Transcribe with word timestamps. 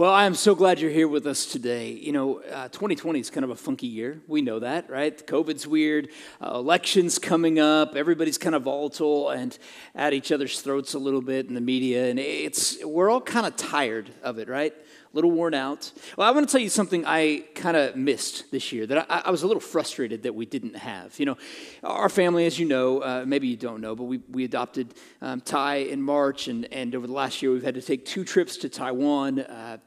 Well, 0.00 0.14
I 0.14 0.24
am 0.24 0.34
so 0.34 0.54
glad 0.54 0.80
you're 0.80 0.90
here 0.90 1.08
with 1.08 1.26
us 1.26 1.44
today. 1.44 1.90
You 1.90 2.12
know, 2.12 2.40
uh, 2.40 2.68
2020 2.68 3.20
is 3.20 3.28
kind 3.28 3.44
of 3.44 3.50
a 3.50 3.54
funky 3.54 3.86
year. 3.86 4.18
We 4.26 4.40
know 4.40 4.58
that, 4.60 4.88
right? 4.88 5.14
COVID's 5.26 5.66
weird, 5.66 6.08
uh, 6.42 6.52
elections 6.54 7.18
coming 7.18 7.58
up, 7.58 7.94
everybody's 7.94 8.38
kind 8.38 8.54
of 8.54 8.62
volatile 8.62 9.28
and 9.28 9.58
at 9.94 10.14
each 10.14 10.32
other's 10.32 10.62
throats 10.62 10.94
a 10.94 10.98
little 10.98 11.20
bit 11.20 11.48
in 11.48 11.54
the 11.54 11.60
media, 11.60 12.08
and 12.08 12.18
it's 12.18 12.82
we're 12.82 13.10
all 13.10 13.20
kind 13.20 13.44
of 13.44 13.56
tired 13.56 14.08
of 14.22 14.38
it, 14.38 14.48
right? 14.48 14.72
A 15.12 15.16
little 15.16 15.30
worn 15.30 15.54
out. 15.54 15.90
Well, 16.16 16.28
I 16.28 16.30
want 16.30 16.48
to 16.48 16.52
tell 16.52 16.60
you 16.60 16.68
something 16.68 17.04
I 17.04 17.44
kind 17.54 17.76
of 17.76 17.96
missed 17.96 18.50
this 18.52 18.70
year 18.70 18.86
that 18.86 19.10
I, 19.10 19.22
I, 19.26 19.30
was 19.30 19.42
a 19.42 19.46
little 19.46 19.60
frustrated 19.60 20.22
that 20.22 20.34
we 20.34 20.46
didn't 20.46 20.76
have. 20.76 21.18
You 21.18 21.26
know, 21.26 21.38
our 21.82 22.08
family, 22.08 22.46
as 22.46 22.58
you 22.58 22.66
know, 22.66 23.00
uh, 23.00 23.24
maybe 23.26 23.48
you 23.48 23.56
don't 23.56 23.80
know, 23.80 23.96
but 23.96 24.04
we, 24.04 24.18
we 24.30 24.44
adopted 24.44 24.94
um, 25.20 25.40
Ty 25.40 25.76
in 25.76 26.00
March, 26.00 26.46
and, 26.46 26.72
and 26.72 26.94
over 26.94 27.06
the 27.06 27.12
last 27.12 27.42
year, 27.42 27.50
we've 27.50 27.64
had 27.64 27.74
to 27.74 27.82
take 27.82 28.04
two 28.04 28.24
trips 28.24 28.56
to 28.58 28.68
Taiwan. 28.68 29.40
Uh, 29.40 29.78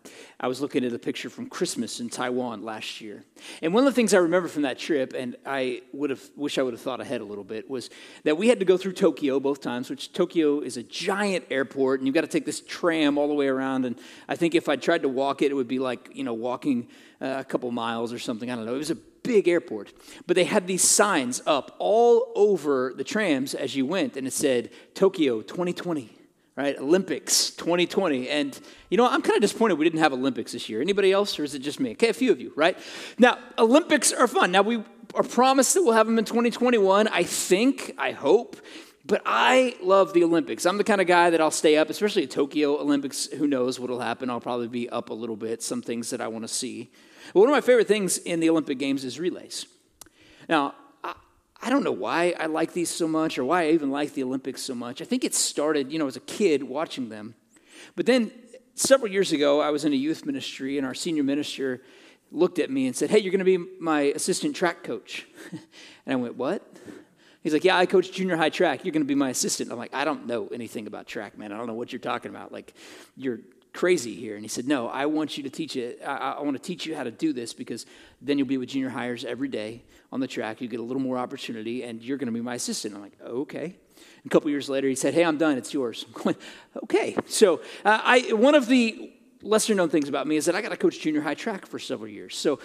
I 0.44 0.48
was 0.48 0.60
looking 0.60 0.84
at 0.84 0.92
a 0.92 1.00
picture 1.00 1.30
from 1.30 1.48
Christmas 1.48 2.02
in 2.02 2.10
Taiwan 2.10 2.64
last 2.64 3.00
year. 3.00 3.24
And 3.62 3.74
one 3.74 3.88
of 3.88 3.94
the 3.94 3.96
things 3.96 4.14
I 4.14 4.18
remember 4.18 4.50
from 4.50 4.64
that 4.64 4.78
trip, 4.78 5.14
and 5.16 5.38
I 5.46 5.84
would 5.94 6.10
have 6.10 6.22
wish 6.36 6.58
I 6.58 6.64
would 6.64 6.74
have 6.74 6.82
thought 6.82 7.00
ahead 7.00 7.22
a 7.22 7.24
little 7.24 7.46
bit, 7.46 7.70
was 7.70 7.90
that 8.26 8.38
we 8.38 8.50
had 8.50 8.60
to 8.60 8.66
go 8.66 8.76
through 8.76 8.92
Tokyo 8.92 9.40
both 9.40 9.62
times, 9.62 9.90
which 9.90 10.12
Tokyo 10.12 10.60
is 10.60 10.76
a 10.76 10.84
giant 10.84 11.46
airport, 11.50 12.02
and 12.02 12.08
you've 12.08 12.14
got 12.14 12.22
to 12.22 12.28
take 12.28 12.46
this 12.46 12.60
tram 12.60 13.18
all 13.18 13.30
the 13.30 13.34
way 13.34 13.48
around. 13.48 13.86
And 13.86 13.98
I 14.28 14.36
think 14.36 14.54
if 14.54 14.68
I 14.68 14.76
tried 14.76 15.04
to 15.04 15.08
walk 15.08 15.42
it, 15.42 15.50
it 15.50 15.54
would 15.54 15.70
be 15.70 15.80
like, 15.80 16.10
you 16.14 16.26
know, 16.26 16.34
walking 16.34 16.90
uh, 17.22 17.36
a 17.38 17.46
couple 17.46 17.72
miles 17.72 18.12
or 18.12 18.20
something. 18.20 18.52
I 18.52 18.58
don't 18.58 18.66
know. 18.66 18.76
It 18.76 18.80
was 18.80 18.92
a 18.92 18.96
big 18.96 19.48
airport. 19.48 19.94
But 20.28 20.36
they 20.36 20.44
had 20.44 20.68
these 20.68 20.84
signs 20.84 21.42
up 21.46 21.74
all 21.80 22.34
over 22.36 22.94
the 22.98 23.06
trams 23.06 23.56
as 23.56 23.78
you 23.78 23.86
went, 23.86 24.18
and 24.18 24.28
it 24.28 24.34
said 24.34 24.72
Tokyo 24.94 25.42
2020 25.42 26.18
right? 26.56 26.78
Olympics 26.78 27.52
2020. 27.52 28.30
And 28.30 28.60
you 28.90 28.98
know, 28.98 29.08
I'm 29.08 29.22
kind 29.22 29.36
of 29.36 29.42
disappointed 29.42 29.76
we 29.76 29.86
didn't 29.86 30.00
have 30.00 30.14
Olympics 30.14 30.52
this 30.52 30.70
year. 30.70 30.82
Anybody 30.82 31.12
else, 31.12 31.38
or 31.40 31.44
is 31.44 31.56
it 31.56 31.60
just 31.60 31.80
me? 31.80 31.92
Okay, 31.92 32.10
a 32.10 32.14
few 32.14 32.32
of 32.32 32.40
you, 32.40 32.54
right? 32.56 32.78
Now, 33.18 33.38
Olympics 33.58 34.14
are 34.14 34.28
fun. 34.28 34.52
Now, 34.52 34.62
we 34.62 34.84
are 35.16 35.24
promised 35.24 35.74
that 35.74 35.84
we'll 35.84 35.94
have 35.94 36.08
them 36.08 36.18
in 36.18 36.26
2021. 36.26 37.08
I 37.08 37.24
think, 37.24 37.94
I 37.98 38.12
hope. 38.12 38.58
But 39.06 39.22
I 39.26 39.76
love 39.82 40.14
the 40.14 40.24
Olympics. 40.24 40.66
I'm 40.66 40.78
the 40.78 40.84
kind 40.86 41.02
of 41.02 41.08
guy 41.08 41.30
that 41.30 41.42
I'll 41.42 41.52
stay 41.52 41.76
up, 41.76 41.90
especially 41.90 42.24
at 42.24 42.32
Tokyo 42.32 42.80
Olympics. 42.80 43.26
Who 43.28 43.48
knows 43.48 43.78
what'll 43.78 44.00
happen? 44.00 44.30
I'll 44.30 44.40
probably 44.40 44.70
be 44.70 44.90
up 44.90 45.10
a 45.10 45.14
little 45.14 45.36
bit, 45.36 45.62
some 45.62 45.82
things 45.82 46.10
that 46.12 46.22
I 46.22 46.30
want 46.30 46.46
to 46.46 46.48
see. 46.48 46.90
But 47.34 47.42
one 47.42 47.50
of 47.50 47.54
my 47.54 47.60
favorite 47.60 47.88
things 47.88 48.18
in 48.18 48.40
the 48.40 48.50
Olympic 48.50 48.80
Games 48.80 49.04
is 49.04 49.20
relays. 49.20 49.66
Now, 50.48 50.76
I 51.64 51.70
don't 51.70 51.84
know 51.84 51.94
why 51.94 52.36
I 52.38 52.48
like 52.48 52.74
these 52.74 52.90
so 52.90 53.08
much 53.08 53.38
or 53.38 53.46
why 53.46 53.64
I 53.64 53.70
even 53.70 53.90
like 53.90 54.14
the 54.14 54.24
Olympics 54.24 54.62
so 54.62 54.76
much. 54.76 55.02
I 55.02 55.06
think 55.06 55.24
it 55.24 55.34
started, 55.34 55.94
you 55.94 55.98
know, 55.98 56.08
as 56.08 56.18
a 56.18 56.22
kid 56.22 56.62
watching 56.62 57.08
them. 57.08 57.36
But 57.96 58.06
then 58.06 58.32
several 58.76 59.10
years 59.10 59.32
ago, 59.32 59.62
I 59.62 59.70
was 59.70 59.86
in 59.86 59.94
a 59.94 59.96
youth 59.96 60.26
ministry, 60.26 60.78
and 60.78 60.86
our 60.86 60.94
senior 60.94 61.24
minister 61.24 61.82
looked 62.34 62.60
at 62.60 62.70
me 62.70 62.86
and 62.86 62.94
said, 62.94 63.10
Hey, 63.10 63.20
you're 63.20 63.32
going 63.32 63.40
to 63.40 63.46
be 63.46 63.58
my 63.80 64.02
assistant 64.02 64.58
track 64.58 64.84
coach. 64.84 65.26
and 65.52 65.62
I 66.08 66.16
went, 66.18 66.36
What? 66.36 66.70
He's 67.44 67.54
like, 67.54 67.64
Yeah, 67.64 67.78
I 67.78 67.86
coach 67.86 68.12
junior 68.12 68.36
high 68.36 68.50
track. 68.50 68.84
You're 68.84 68.92
going 68.92 69.04
to 69.04 69.08
be 69.08 69.16
my 69.16 69.30
assistant. 69.30 69.72
I'm 69.72 69.78
like, 69.78 69.94
I 69.94 70.04
don't 70.04 70.28
know 70.28 70.50
anything 70.50 70.86
about 70.86 71.08
track, 71.08 71.38
man. 71.38 71.54
I 71.54 71.58
don't 71.58 71.68
know 71.68 71.76
what 71.76 71.94
you're 71.94 72.00
talking 72.00 72.30
about. 72.30 72.52
Like, 72.52 72.74
you're 73.16 73.40
crazy 73.74 74.14
here. 74.14 74.36
And 74.36 74.44
he 74.44 74.48
said, 74.48 74.68
No, 74.68 74.88
I 74.88 75.08
want 75.08 75.38
you 75.38 75.44
to 75.44 75.50
teach 75.50 75.76
it. 75.76 76.02
I, 76.06 76.36
I, 76.38 76.42
want 76.42 76.56
to 76.56 76.62
teach 76.62 76.86
you 76.86 76.96
how 76.96 77.04
to 77.04 77.12
do 77.12 77.34
this 77.34 77.54
because 77.54 77.86
then 78.22 78.38
you'll 78.38 78.48
be 78.48 78.58
with 78.58 78.70
junior 78.70 78.90
hires 78.90 79.26
every 79.26 79.48
day 79.48 79.84
on 80.12 80.20
the 80.20 80.28
track. 80.28 80.62
You 80.62 80.68
get 80.68 80.80
a 80.80 80.84
little 80.84 81.02
more 81.02 81.18
opportunity 81.18 81.84
and 81.84 82.02
you're 82.02 82.18
going 82.18 82.28
to 82.28 82.34
be 82.34 82.42
my 82.42 82.56
assistant. 82.56 82.96
I'm 82.96 83.02
like, 83.02 83.20
Okay. 83.22 83.76
a 84.26 84.30
couple 84.30 84.50
years 84.50 84.70
later, 84.70 84.88
he 84.88 84.96
said, 84.96 85.14
Hey, 85.14 85.26
I'm 85.26 85.38
done. 85.38 85.58
It's 85.58 85.74
yours. 85.74 86.06
I'm 86.16 86.24
going, 86.24 86.36
Okay. 86.84 87.18
So, 87.28 87.62
uh, 87.84 88.00
I, 88.04 88.34
one 88.34 88.56
of 88.56 88.68
the 88.68 89.12
lesser 89.42 89.76
known 89.76 89.90
things 89.90 90.08
about 90.08 90.28
me 90.28 90.38
is 90.38 90.46
that 90.46 90.56
I 90.56 90.62
got 90.62 90.70
to 90.70 90.78
coach 90.78 91.00
junior 91.00 91.22
high 91.22 91.36
track 91.36 91.66
for 91.66 91.80
several 91.80 92.10
years. 92.10 92.38
So, 92.38 92.60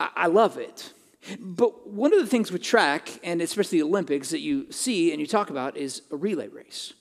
I, 0.00 0.10
I 0.16 0.26
love 0.26 0.58
it. 0.58 0.92
But 1.38 1.88
one 1.88 2.12
of 2.12 2.20
the 2.20 2.26
things 2.26 2.52
with 2.52 2.62
track, 2.62 3.08
and 3.22 3.40
especially 3.40 3.78
the 3.78 3.86
Olympics, 3.86 4.30
that 4.30 4.40
you 4.40 4.70
see 4.70 5.10
and 5.10 5.20
you 5.20 5.26
talk 5.26 5.48
about 5.48 5.76
is 5.76 6.02
a 6.10 6.16
relay 6.16 6.48
race. 6.48 6.92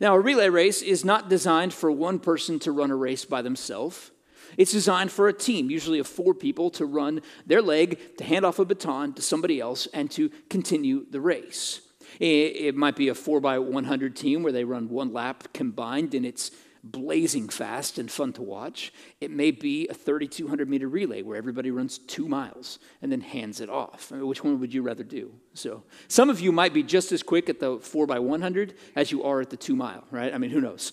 Now, 0.00 0.14
a 0.14 0.20
relay 0.20 0.48
race 0.48 0.82
is 0.82 1.04
not 1.04 1.28
designed 1.28 1.72
for 1.72 1.90
one 1.90 2.18
person 2.18 2.58
to 2.60 2.72
run 2.72 2.90
a 2.90 2.96
race 2.96 3.24
by 3.24 3.42
themselves. 3.42 4.10
It's 4.56 4.72
designed 4.72 5.10
for 5.10 5.28
a 5.28 5.32
team, 5.32 5.70
usually 5.70 5.98
of 5.98 6.06
four 6.06 6.34
people, 6.34 6.70
to 6.70 6.86
run 6.86 7.20
their 7.46 7.62
leg, 7.62 8.16
to 8.18 8.24
hand 8.24 8.44
off 8.44 8.58
a 8.58 8.64
baton 8.64 9.12
to 9.14 9.22
somebody 9.22 9.60
else, 9.60 9.86
and 9.92 10.10
to 10.12 10.30
continue 10.48 11.06
the 11.10 11.20
race. 11.20 11.80
It 12.20 12.74
might 12.76 12.96
be 12.96 13.08
a 13.08 13.14
4 13.14 13.40
by 13.40 13.58
100 13.58 14.16
team 14.16 14.42
where 14.42 14.52
they 14.52 14.64
run 14.64 14.88
one 14.88 15.12
lap 15.12 15.48
combined, 15.52 16.14
and 16.14 16.24
it's 16.24 16.50
blazing 16.92 17.48
fast 17.48 17.98
and 17.98 18.10
fun 18.10 18.32
to 18.34 18.42
watch. 18.42 18.92
It 19.20 19.30
may 19.30 19.50
be 19.50 19.88
a 19.88 19.94
3,200 19.94 20.68
meter 20.68 20.88
relay 20.88 21.22
where 21.22 21.36
everybody 21.36 21.70
runs 21.70 21.98
two 21.98 22.28
miles 22.28 22.78
and 23.02 23.10
then 23.10 23.20
hands 23.20 23.60
it 23.60 23.68
off. 23.68 24.12
I 24.12 24.16
mean, 24.16 24.26
which 24.26 24.44
one 24.44 24.60
would 24.60 24.72
you 24.72 24.82
rather 24.82 25.04
do? 25.04 25.32
So, 25.54 25.82
some 26.08 26.30
of 26.30 26.40
you 26.40 26.52
might 26.52 26.72
be 26.72 26.82
just 26.82 27.12
as 27.12 27.22
quick 27.22 27.48
at 27.48 27.60
the 27.60 27.78
4 27.78 28.06
by 28.06 28.18
100 28.18 28.74
as 28.94 29.10
you 29.10 29.24
are 29.24 29.40
at 29.40 29.50
the 29.50 29.56
two 29.56 29.76
mile, 29.76 30.04
right? 30.10 30.32
I 30.32 30.38
mean, 30.38 30.50
who 30.50 30.60
knows? 30.60 30.92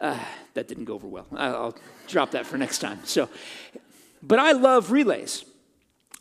Uh, 0.00 0.18
that 0.54 0.68
didn't 0.68 0.84
go 0.84 0.94
over 0.94 1.08
well. 1.08 1.26
I'll 1.36 1.76
drop 2.08 2.32
that 2.32 2.46
for 2.46 2.58
next 2.58 2.78
time. 2.78 3.00
So, 3.04 3.28
but 4.22 4.38
I 4.38 4.52
love 4.52 4.90
relays. 4.90 5.44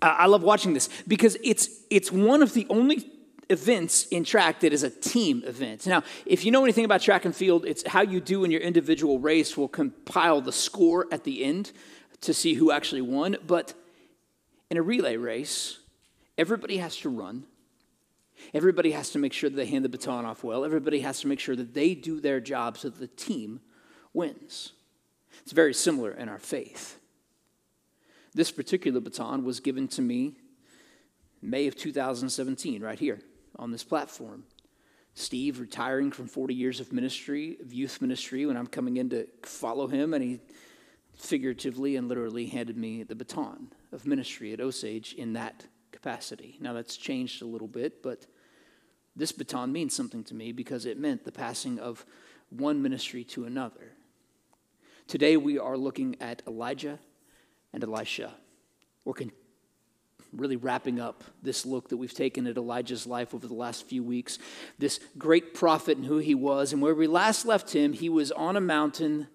I 0.01 0.25
love 0.25 0.41
watching 0.41 0.73
this 0.73 0.89
because 1.07 1.37
it's, 1.43 1.69
it's 1.91 2.11
one 2.11 2.41
of 2.41 2.53
the 2.53 2.65
only 2.69 3.07
events 3.51 4.05
in 4.07 4.23
track 4.23 4.61
that 4.61 4.73
is 4.73 4.83
a 4.83 4.89
team 4.89 5.43
event. 5.45 5.85
Now, 5.85 6.03
if 6.25 6.45
you 6.45 6.51
know 6.51 6.63
anything 6.63 6.85
about 6.85 7.01
track 7.01 7.25
and 7.25 7.35
field, 7.35 7.65
it's 7.65 7.85
how 7.85 8.01
you 8.01 8.21
do 8.21 8.43
in 8.43 8.51
your 8.51 8.61
individual 8.61 9.19
race 9.19 9.57
will 9.57 9.67
compile 9.67 10.41
the 10.41 10.53
score 10.53 11.07
at 11.11 11.25
the 11.25 11.43
end 11.43 11.71
to 12.21 12.33
see 12.33 12.53
who 12.53 12.71
actually 12.71 13.01
won. 13.01 13.35
But 13.45 13.73
in 14.69 14.77
a 14.77 14.81
relay 14.81 15.17
race, 15.17 15.79
everybody 16.37 16.77
has 16.77 16.95
to 16.97 17.09
run. 17.09 17.43
Everybody 18.53 18.91
has 18.91 19.11
to 19.11 19.19
make 19.19 19.33
sure 19.33 19.49
that 19.49 19.55
they 19.55 19.65
hand 19.65 19.85
the 19.85 19.89
baton 19.89 20.25
off 20.25 20.43
well. 20.43 20.65
Everybody 20.65 21.01
has 21.01 21.19
to 21.21 21.27
make 21.27 21.39
sure 21.39 21.55
that 21.55 21.73
they 21.73 21.93
do 21.93 22.19
their 22.19 22.39
job 22.39 22.77
so 22.77 22.89
that 22.89 22.99
the 22.99 23.07
team 23.07 23.59
wins. 24.13 24.71
It's 25.43 25.51
very 25.51 25.73
similar 25.73 26.11
in 26.11 26.29
our 26.29 26.39
faith. 26.39 26.99
This 28.33 28.49
particular 28.49 29.01
baton 29.01 29.43
was 29.43 29.59
given 29.59 29.87
to 29.89 30.01
me 30.01 30.37
May 31.41 31.67
of 31.67 31.75
2017, 31.75 32.81
right 32.81 32.99
here 32.99 33.19
on 33.57 33.71
this 33.71 33.83
platform. 33.83 34.43
Steve 35.13 35.59
retiring 35.59 36.11
from 36.11 36.27
40 36.27 36.53
years 36.53 36.79
of 36.79 36.93
ministry, 36.93 37.57
of 37.61 37.73
youth 37.73 38.01
ministry, 38.01 38.45
when 38.45 38.55
I'm 38.55 38.67
coming 38.67 38.97
in 38.97 39.09
to 39.09 39.27
follow 39.43 39.87
him, 39.87 40.13
and 40.13 40.23
he 40.23 40.39
figuratively 41.15 41.95
and 41.95 42.07
literally 42.07 42.47
handed 42.47 42.77
me 42.77 43.03
the 43.03 43.15
baton 43.15 43.73
of 43.91 44.07
ministry 44.07 44.53
at 44.53 44.61
Osage 44.61 45.13
in 45.13 45.33
that 45.33 45.65
capacity. 45.91 46.57
Now 46.59 46.73
that's 46.73 46.97
changed 46.97 47.41
a 47.41 47.45
little 47.45 47.67
bit, 47.67 48.01
but 48.01 48.25
this 49.15 49.31
baton 49.31 49.71
means 49.71 49.95
something 49.95 50.23
to 50.25 50.33
me 50.33 50.51
because 50.51 50.85
it 50.85 50.97
meant 50.97 51.25
the 51.25 51.31
passing 51.31 51.79
of 51.79 52.05
one 52.49 52.81
ministry 52.81 53.23
to 53.25 53.45
another. 53.45 53.91
Today 55.07 55.35
we 55.37 55.59
are 55.59 55.77
looking 55.77 56.15
at 56.21 56.41
Elijah 56.47 56.99
and 57.73 57.83
Elisha. 57.83 58.33
We're 59.03 59.13
con- 59.13 59.31
really 60.33 60.55
wrapping 60.55 60.99
up 60.99 61.23
this 61.41 61.65
look 61.65 61.89
that 61.89 61.97
we've 61.97 62.13
taken 62.13 62.47
at 62.47 62.57
Elijah's 62.57 63.05
life 63.05 63.33
over 63.33 63.47
the 63.47 63.53
last 63.53 63.87
few 63.87 64.03
weeks. 64.03 64.39
This 64.77 64.99
great 65.17 65.53
prophet 65.53 65.97
and 65.97 66.05
who 66.05 66.19
he 66.19 66.35
was. 66.35 66.73
And 66.73 66.81
where 66.81 66.95
we 66.95 67.07
last 67.07 67.45
left 67.45 67.73
him, 67.73 67.93
he 67.93 68.09
was 68.09 68.31
on 68.31 68.55
a 68.55 68.61
mountain. 68.61 69.27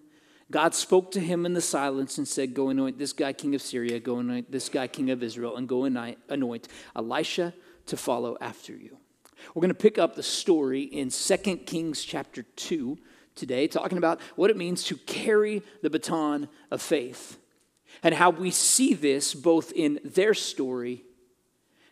God 0.49 0.73
spoke 0.73 1.11
to 1.11 1.19
him 1.19 1.45
in 1.45 1.53
the 1.53 1.61
silence 1.61 2.17
and 2.17 2.27
said, 2.27 2.53
Go 2.53 2.69
anoint 2.69 2.97
this 2.97 3.13
guy 3.13 3.33
king 3.33 3.53
of 3.53 3.61
Syria, 3.61 3.99
go 3.99 4.19
anoint 4.19 4.51
this 4.51 4.69
guy 4.69 4.87
king 4.87 5.11
of 5.11 5.21
Israel, 5.21 5.57
and 5.57 5.67
go 5.67 5.83
anoint 5.83 6.67
Elisha 6.95 7.53
to 7.87 7.97
follow 7.97 8.37
after 8.41 8.73
you. 8.73 8.97
We're 9.53 9.61
going 9.61 9.69
to 9.69 9.75
pick 9.75 9.97
up 9.97 10.15
the 10.15 10.23
story 10.23 10.81
in 10.81 11.09
2 11.09 11.37
Kings 11.57 12.03
chapter 12.03 12.43
2 12.43 12.97
today, 13.35 13.67
talking 13.67 13.97
about 13.97 14.19
what 14.35 14.49
it 14.49 14.57
means 14.57 14.83
to 14.85 14.97
carry 14.97 15.61
the 15.83 15.89
baton 15.89 16.49
of 16.71 16.81
faith 16.81 17.37
and 18.03 18.15
how 18.15 18.29
we 18.29 18.51
see 18.51 18.93
this 18.93 19.33
both 19.33 19.71
in 19.71 19.99
their 20.03 20.33
story 20.33 21.03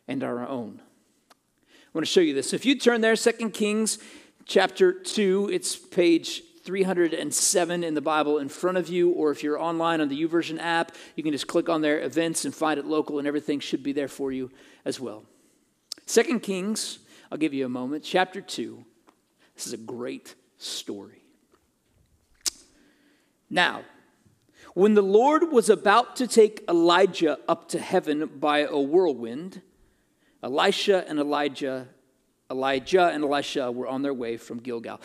and 0.08 0.24
our 0.24 0.48
own. 0.48 0.82
I 1.32 1.76
want 1.94 2.06
to 2.06 2.12
show 2.12 2.22
you 2.22 2.34
this. 2.34 2.54
If 2.54 2.66
you 2.66 2.78
turn 2.78 3.02
there, 3.02 3.16
2 3.16 3.50
Kings 3.52 4.00
chapter 4.46 4.94
2, 4.94 5.50
it's 5.52 5.76
page 5.76 6.44
307 6.64 7.84
in 7.84 7.94
the 7.94 8.02
Bible 8.02 8.40
in 8.40 8.50
front 8.50 8.78
of 8.78 8.90
you, 8.90 9.12
or 9.12 9.32
if 9.32 9.44
you're 9.44 9.60
online 9.60 10.02
on 10.02 10.10
the 10.10 10.28
YouVersion 10.28 10.60
app, 10.60 10.92
you 11.16 11.24
can 11.24 11.32
just 11.32 11.48
click 11.48 11.70
on 11.70 11.82
their 11.82 12.02
events 12.02 12.44
and 12.44 12.54
find 12.54 12.80
it 12.80 12.86
local, 12.86 13.20
and 13.20 13.28
everything 13.28 13.60
should 13.60 13.84
be 13.84 13.94
there 13.94 14.08
for 14.08 14.32
you 14.32 14.52
as 14.84 15.00
well. 15.00 15.24
2 16.08 16.40
Kings, 16.40 17.00
I'll 17.32 17.38
give 17.38 17.54
you 17.54 17.66
a 17.66 17.70
moment, 17.70 18.04
chapter 18.04 18.42
2. 18.42 18.84
This 19.56 19.68
is 19.68 19.74
a 19.74 19.78
great 19.78 20.36
story. 20.58 21.22
Now, 23.50 23.84
when 24.76 24.94
the 24.94 25.02
Lord 25.02 25.52
was 25.54 25.70
about 25.70 26.18
to 26.18 26.28
take 26.28 26.64
Elijah 26.70 27.40
up 27.48 27.70
to 27.70 27.80
heaven 27.80 28.30
by 28.40 28.60
a 28.60 28.78
whirlwind, 28.78 29.62
Elisha 30.44 31.08
and 31.08 31.18
Elijah, 31.18 31.88
Elijah 32.52 33.08
and 33.08 33.24
Elisha 33.24 33.72
were 33.72 33.88
on 33.88 34.02
their 34.02 34.14
way 34.14 34.36
from 34.36 34.60
Gilgal. 34.60 35.00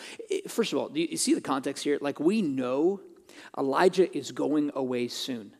First 0.49 0.73
of 0.73 0.79
all, 0.79 0.89
do 0.89 0.99
you 0.99 1.15
see 1.15 1.33
the 1.33 1.41
context 1.41 1.85
here? 1.85 1.97
Like 2.01 2.19
we 2.19 2.41
know 2.41 2.99
Elijah 3.57 4.15
is 4.15 4.33
going 4.33 4.71
away 4.75 5.07
soon. 5.07 5.53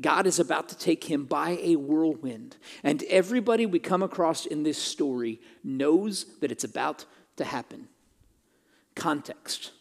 God 0.00 0.26
is 0.26 0.40
about 0.40 0.70
to 0.70 0.78
take 0.78 1.04
him 1.04 1.26
by 1.26 1.58
a 1.60 1.76
whirlwind. 1.76 2.56
And 2.82 3.02
everybody 3.04 3.66
we 3.66 3.78
come 3.78 4.02
across 4.02 4.46
in 4.46 4.62
this 4.62 4.78
story 4.78 5.42
knows 5.62 6.24
that 6.40 6.50
it's 6.50 6.64
about 6.64 7.04
to 7.36 7.44
happen. 7.44 7.88
Context 8.94 9.72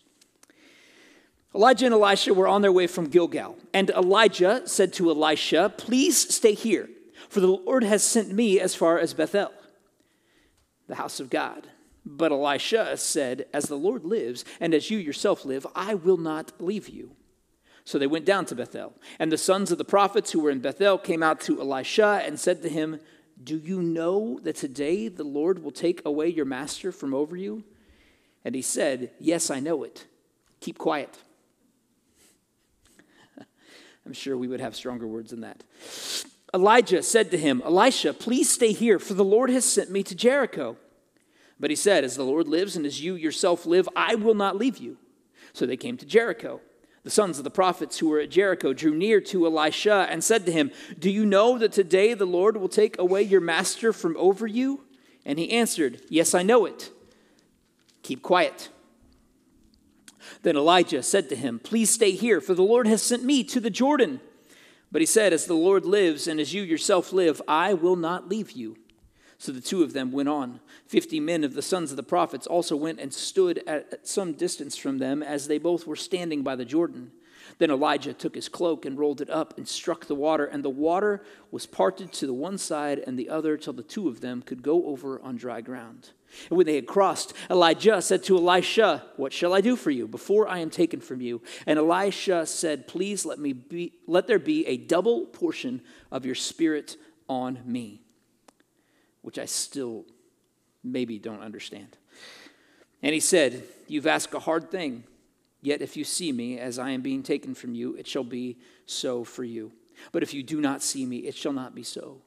Elijah 1.56 1.86
and 1.86 1.94
Elisha 1.96 2.34
were 2.34 2.50
on 2.50 2.62
their 2.62 2.72
way 2.72 2.86
from 2.86 3.08
Gilgal. 3.08 3.58
And 3.74 3.90
Elijah 3.92 4.64
said 4.66 4.92
to 4.94 5.10
Elisha, 5.10 5.74
Please 5.78 6.36
stay 6.36 6.54
here, 6.54 6.90
for 7.30 7.40
the 7.40 7.48
Lord 7.48 7.86
has 7.86 8.04
sent 8.04 8.34
me 8.34 8.60
as 8.60 8.76
far 8.76 9.00
as 9.00 9.14
Bethel, 9.14 9.54
the 10.88 10.96
house 10.96 11.22
of 11.22 11.30
God. 11.30 11.70
But 12.06 12.34
Elisha 12.34 12.98
said, 12.98 13.46
As 13.54 13.66
the 13.66 13.78
Lord 13.78 14.04
lives, 14.04 14.44
and 14.60 14.74
as 14.74 14.92
you 14.92 14.98
yourself 14.98 15.46
live, 15.46 15.66
I 15.74 15.94
will 15.94 16.18
not 16.18 16.52
leave 16.60 16.90
you. 16.90 17.16
So 17.86 17.98
they 17.98 18.08
went 18.08 18.26
down 18.26 18.46
to 18.48 18.56
Bethel. 18.56 18.94
And 19.18 19.32
the 19.32 19.38
sons 19.38 19.72
of 19.72 19.78
the 19.78 19.86
prophets 19.86 20.32
who 20.32 20.42
were 20.42 20.52
in 20.52 20.60
Bethel 20.60 20.98
came 20.98 21.24
out 21.24 21.40
to 21.42 21.62
Elisha 21.62 22.22
and 22.26 22.38
said 22.38 22.64
to 22.64 22.70
him, 22.70 23.00
Do 23.42 23.58
you 23.58 23.82
know 23.82 24.42
that 24.44 24.58
today 24.58 25.08
the 25.08 25.24
Lord 25.24 25.64
will 25.64 25.72
take 25.72 26.02
away 26.06 26.28
your 26.28 26.46
master 26.46 26.92
from 26.92 27.14
over 27.14 27.38
you? 27.38 27.64
And 28.44 28.56
he 28.56 28.62
said, 28.62 29.12
Yes, 29.20 29.50
I 29.50 29.62
know 29.62 29.84
it. 29.84 30.06
Keep 30.60 30.80
quiet. 30.80 31.20
I'm 34.06 34.14
sure 34.14 34.38
we 34.38 34.48
would 34.48 34.60
have 34.60 34.76
stronger 34.76 35.08
words 35.08 35.32
than 35.32 35.42
that. 35.42 35.64
Elijah 36.54 37.04
said 37.04 37.32
to 37.32 37.38
him, 37.38 37.62
Elisha, 37.66 38.14
please 38.14 38.50
stay 38.50 38.72
here, 38.72 39.00
for 39.00 39.14
the 39.14 39.24
Lord 39.24 39.50
has 39.50 39.66
sent 39.66 39.92
me 39.92 40.04
to 40.04 40.16
Jericho. 40.16 40.78
But 41.60 41.70
he 41.70 41.76
said, 41.76 42.04
As 42.04 42.16
the 42.16 42.24
Lord 42.24 42.48
lives 42.48 42.76
and 42.76 42.86
as 42.86 43.02
you 43.02 43.16
yourself 43.16 43.66
live, 43.66 43.90
I 43.96 44.16
will 44.16 44.36
not 44.36 44.58
leave 44.58 44.78
you. 44.78 44.98
So 45.54 45.66
they 45.66 45.78
came 45.78 45.98
to 45.98 46.06
Jericho. 46.06 46.62
The 47.04 47.10
sons 47.12 47.38
of 47.38 47.44
the 47.44 47.52
prophets 47.52 48.00
who 48.00 48.10
were 48.10 48.20
at 48.20 48.32
Jericho 48.32 48.74
drew 48.74 48.96
near 48.96 49.22
to 49.22 49.46
Elisha 49.46 50.08
and 50.10 50.24
said 50.24 50.46
to 50.46 50.52
him, 50.52 50.72
Do 50.98 51.10
you 51.10 51.26
know 51.26 51.58
that 51.58 51.72
today 51.72 52.14
the 52.14 52.26
Lord 52.26 52.58
will 52.58 52.70
take 52.70 52.98
away 52.98 53.22
your 53.22 53.42
master 53.42 53.94
from 53.94 54.18
over 54.18 54.48
you? 54.48 54.86
And 55.26 55.38
he 55.38 55.52
answered, 55.52 56.02
Yes, 56.10 56.34
I 56.34 56.42
know 56.42 56.66
it. 56.66 56.92
Keep 58.02 58.22
quiet. 58.22 58.70
Then 60.42 60.56
Elijah 60.56 61.04
said 61.04 61.30
to 61.30 61.36
him, 61.36 61.60
Please 61.60 61.90
stay 61.90 62.12
here, 62.12 62.42
for 62.42 62.54
the 62.54 62.64
Lord 62.64 62.88
has 62.88 63.02
sent 63.02 63.24
me 63.24 63.44
to 63.46 63.60
the 63.60 63.70
Jordan. 63.70 64.22
But 64.92 65.02
he 65.02 65.06
said, 65.06 65.34
As 65.34 65.46
the 65.46 65.54
Lord 65.54 65.86
lives 65.86 66.28
and 66.28 66.40
as 66.40 66.54
you 66.54 66.64
yourself 66.64 67.12
live, 67.12 67.42
I 67.48 67.74
will 67.74 67.96
not 67.96 68.30
leave 68.30 68.52
you. 68.52 68.78
So 69.38 69.52
the 69.52 69.62
two 69.62 69.84
of 69.84 69.94
them 69.94 70.12
went 70.12 70.30
on. 70.30 70.62
Fifty 70.88 71.20
men 71.20 71.44
of 71.44 71.54
the 71.54 71.62
sons 71.62 71.92
of 71.92 71.98
the 71.98 72.04
prophets 72.04 72.48
also 72.48 72.76
went 72.76 73.00
and 73.00 73.14
stood 73.14 73.62
at 73.68 74.08
some 74.08 74.34
distance 74.34 74.78
from 74.78 74.98
them 74.98 75.22
as 75.22 75.48
they 75.48 75.58
both 75.58 75.86
were 75.86 75.96
standing 75.96 76.42
by 76.42 76.56
the 76.56 76.66
Jordan. 76.66 77.12
Then 77.58 77.72
Elijah 77.72 78.14
took 78.14 78.36
his 78.36 78.50
cloak 78.50 78.86
and 78.86 78.98
rolled 78.98 79.22
it 79.22 79.30
up 79.30 79.58
and 79.58 79.68
struck 79.68 80.06
the 80.06 80.16
water, 80.16 80.46
and 80.46 80.64
the 80.64 80.70
water 80.70 81.24
was 81.52 81.66
parted 81.66 82.12
to 82.14 82.28
the 82.28 82.34
one 82.34 82.58
side 82.58 83.00
and 83.06 83.20
the 83.20 83.30
other 83.30 83.58
till 83.58 83.74
the 83.74 83.84
two 83.84 84.08
of 84.08 84.22
them 84.22 84.42
could 84.42 84.64
go 84.64 84.86
over 84.88 85.20
on 85.22 85.36
dry 85.36 85.62
ground. 85.62 86.12
And 86.50 86.58
when 86.58 86.66
they 86.66 86.76
had 86.76 86.88
crossed, 86.88 87.34
Elijah 87.50 88.02
said 88.02 88.24
to 88.24 88.38
Elisha, 88.38 89.04
What 89.16 89.34
shall 89.34 89.54
I 89.54 89.62
do 89.62 89.76
for 89.76 89.92
you 89.92 90.08
before 90.08 90.48
I 90.48 90.60
am 90.60 90.70
taken 90.70 91.00
from 91.00 91.22
you? 91.22 91.42
And 91.66 91.80
Elisha 91.80 92.46
said, 92.46 92.88
Please 92.88 93.26
let 93.26 93.40
me 93.40 93.54
be 93.54 93.94
let 94.08 94.28
there 94.28 94.40
be 94.40 94.66
a 94.68 94.78
double 94.78 95.26
portion 95.26 95.82
of 96.12 96.26
your 96.26 96.36
spirit 96.36 96.98
on 97.28 97.60
me. 97.66 98.02
Which 99.22 99.40
I 99.40 99.46
still 99.46 100.06
maybe 100.84 101.20
don't 101.20 101.42
understand. 101.42 101.98
And 103.02 103.14
he 103.14 103.20
said, 103.20 103.64
You've 103.88 104.08
asked 104.08 104.34
a 104.34 104.40
hard 104.40 104.72
thing, 104.72 105.04
yet 105.62 105.82
if 105.82 105.98
you 105.98 106.04
see 106.04 106.32
me 106.32 106.60
as 106.60 106.80
I 106.80 106.92
am 106.92 107.02
being 107.02 107.24
taken 107.24 107.54
from 107.54 107.76
you, 107.76 107.96
it 107.96 108.08
shall 108.08 108.24
be 108.24 108.58
so 108.86 109.24
for 109.24 109.44
you. 109.44 109.72
But 110.12 110.24
if 110.24 110.34
you 110.34 110.44
do 110.44 110.62
not 110.62 110.82
see 110.82 111.06
me, 111.06 111.18
it 111.18 111.36
shall 111.36 111.54
not 111.54 111.76
be 111.76 111.84
so. 111.84 112.22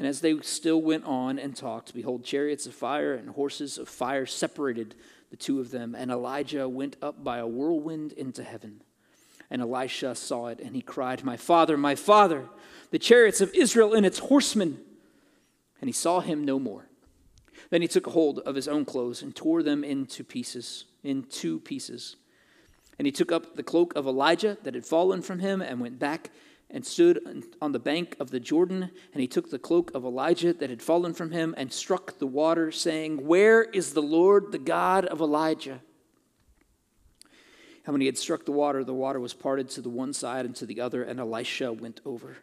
And 0.00 0.06
as 0.06 0.22
they 0.22 0.40
still 0.40 0.80
went 0.80 1.04
on 1.04 1.38
and 1.38 1.54
talked, 1.54 1.92
behold, 1.92 2.24
chariots 2.24 2.64
of 2.64 2.72
fire 2.72 3.12
and 3.12 3.28
horses 3.28 3.76
of 3.76 3.86
fire 3.86 4.24
separated 4.24 4.94
the 5.30 5.36
two 5.36 5.60
of 5.60 5.72
them. 5.72 5.94
And 5.94 6.10
Elijah 6.10 6.66
went 6.70 6.96
up 7.02 7.22
by 7.22 7.36
a 7.36 7.46
whirlwind 7.46 8.12
into 8.12 8.42
heaven. 8.42 8.80
And 9.50 9.60
Elisha 9.60 10.14
saw 10.14 10.46
it, 10.46 10.58
and 10.58 10.74
he 10.74 10.80
cried, 10.80 11.22
My 11.22 11.36
father, 11.36 11.76
my 11.76 11.94
father, 11.96 12.46
the 12.90 12.98
chariots 12.98 13.42
of 13.42 13.52
Israel 13.52 13.92
and 13.92 14.06
its 14.06 14.20
horsemen. 14.20 14.78
And 15.82 15.88
he 15.90 15.92
saw 15.92 16.20
him 16.20 16.46
no 16.46 16.58
more. 16.58 16.88
Then 17.68 17.82
he 17.82 17.88
took 17.88 18.06
hold 18.06 18.38
of 18.38 18.54
his 18.54 18.68
own 18.68 18.86
clothes 18.86 19.20
and 19.20 19.36
tore 19.36 19.62
them 19.62 19.84
into 19.84 20.24
pieces, 20.24 20.86
in 21.04 21.24
two 21.24 21.60
pieces. 21.60 22.16
And 22.98 23.04
he 23.04 23.12
took 23.12 23.30
up 23.30 23.54
the 23.54 23.62
cloak 23.62 23.94
of 23.94 24.06
Elijah 24.06 24.56
that 24.62 24.74
had 24.74 24.86
fallen 24.86 25.20
from 25.20 25.40
him 25.40 25.60
and 25.60 25.78
went 25.78 25.98
back 25.98 26.30
and 26.70 26.86
stood 26.86 27.44
on 27.60 27.72
the 27.72 27.78
bank 27.78 28.16
of 28.20 28.30
the 28.30 28.40
Jordan, 28.40 28.90
and 29.12 29.20
he 29.20 29.26
took 29.26 29.50
the 29.50 29.58
cloak 29.58 29.90
of 29.94 30.04
Elijah 30.04 30.52
that 30.52 30.70
had 30.70 30.82
fallen 30.82 31.12
from 31.14 31.32
him 31.32 31.54
and 31.56 31.72
struck 31.72 32.18
the 32.18 32.26
water, 32.26 32.70
saying, 32.70 33.26
Where 33.26 33.62
is 33.62 33.92
the 33.92 34.02
Lord, 34.02 34.52
the 34.52 34.58
God 34.58 35.04
of 35.04 35.20
Elijah? 35.20 35.80
And 37.84 37.94
when 37.94 38.00
he 38.00 38.06
had 38.06 38.18
struck 38.18 38.44
the 38.44 38.52
water, 38.52 38.84
the 38.84 38.94
water 38.94 39.18
was 39.18 39.34
parted 39.34 39.68
to 39.70 39.80
the 39.80 39.88
one 39.88 40.12
side 40.12 40.46
and 40.46 40.54
to 40.56 40.66
the 40.66 40.80
other, 40.80 41.02
and 41.02 41.18
Elisha 41.18 41.72
went 41.72 42.00
over. 42.04 42.36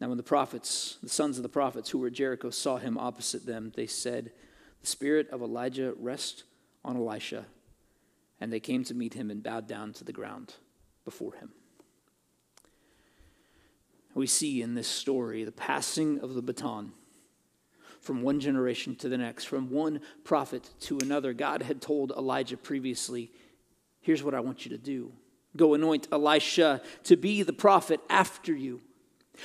Now, 0.00 0.08
when 0.08 0.16
the 0.16 0.24
prophets, 0.24 0.98
the 1.02 1.08
sons 1.08 1.36
of 1.36 1.44
the 1.44 1.48
prophets 1.48 1.90
who 1.90 1.98
were 1.98 2.08
at 2.08 2.14
Jericho, 2.14 2.50
saw 2.50 2.78
him 2.78 2.98
opposite 2.98 3.46
them, 3.46 3.72
they 3.76 3.86
said, 3.86 4.32
The 4.80 4.86
spirit 4.86 5.30
of 5.30 5.40
Elijah 5.40 5.94
rest 5.98 6.44
on 6.84 6.96
Elisha. 6.96 7.46
And 8.40 8.52
they 8.52 8.60
came 8.60 8.82
to 8.84 8.94
meet 8.94 9.14
him 9.14 9.30
and 9.30 9.42
bowed 9.42 9.68
down 9.68 9.92
to 9.94 10.04
the 10.04 10.12
ground 10.12 10.54
before 11.04 11.34
him 11.34 11.52
we 14.14 14.26
see 14.26 14.62
in 14.62 14.74
this 14.74 14.88
story 14.88 15.44
the 15.44 15.52
passing 15.52 16.20
of 16.20 16.34
the 16.34 16.42
baton 16.42 16.92
from 18.00 18.22
one 18.22 18.38
generation 18.38 18.94
to 18.96 19.08
the 19.08 19.16
next, 19.16 19.44
from 19.44 19.70
one 19.70 20.00
prophet 20.24 20.70
to 20.78 20.98
another. 20.98 21.32
God 21.32 21.62
had 21.62 21.80
told 21.80 22.12
Elijah 22.12 22.56
previously, 22.56 23.32
Here's 24.00 24.22
what 24.22 24.34
I 24.34 24.40
want 24.40 24.66
you 24.66 24.70
to 24.70 24.78
do 24.78 25.12
go 25.56 25.74
anoint 25.74 26.08
Elisha 26.12 26.82
to 27.04 27.16
be 27.16 27.42
the 27.42 27.52
prophet 27.52 28.00
after 28.10 28.52
you, 28.52 28.80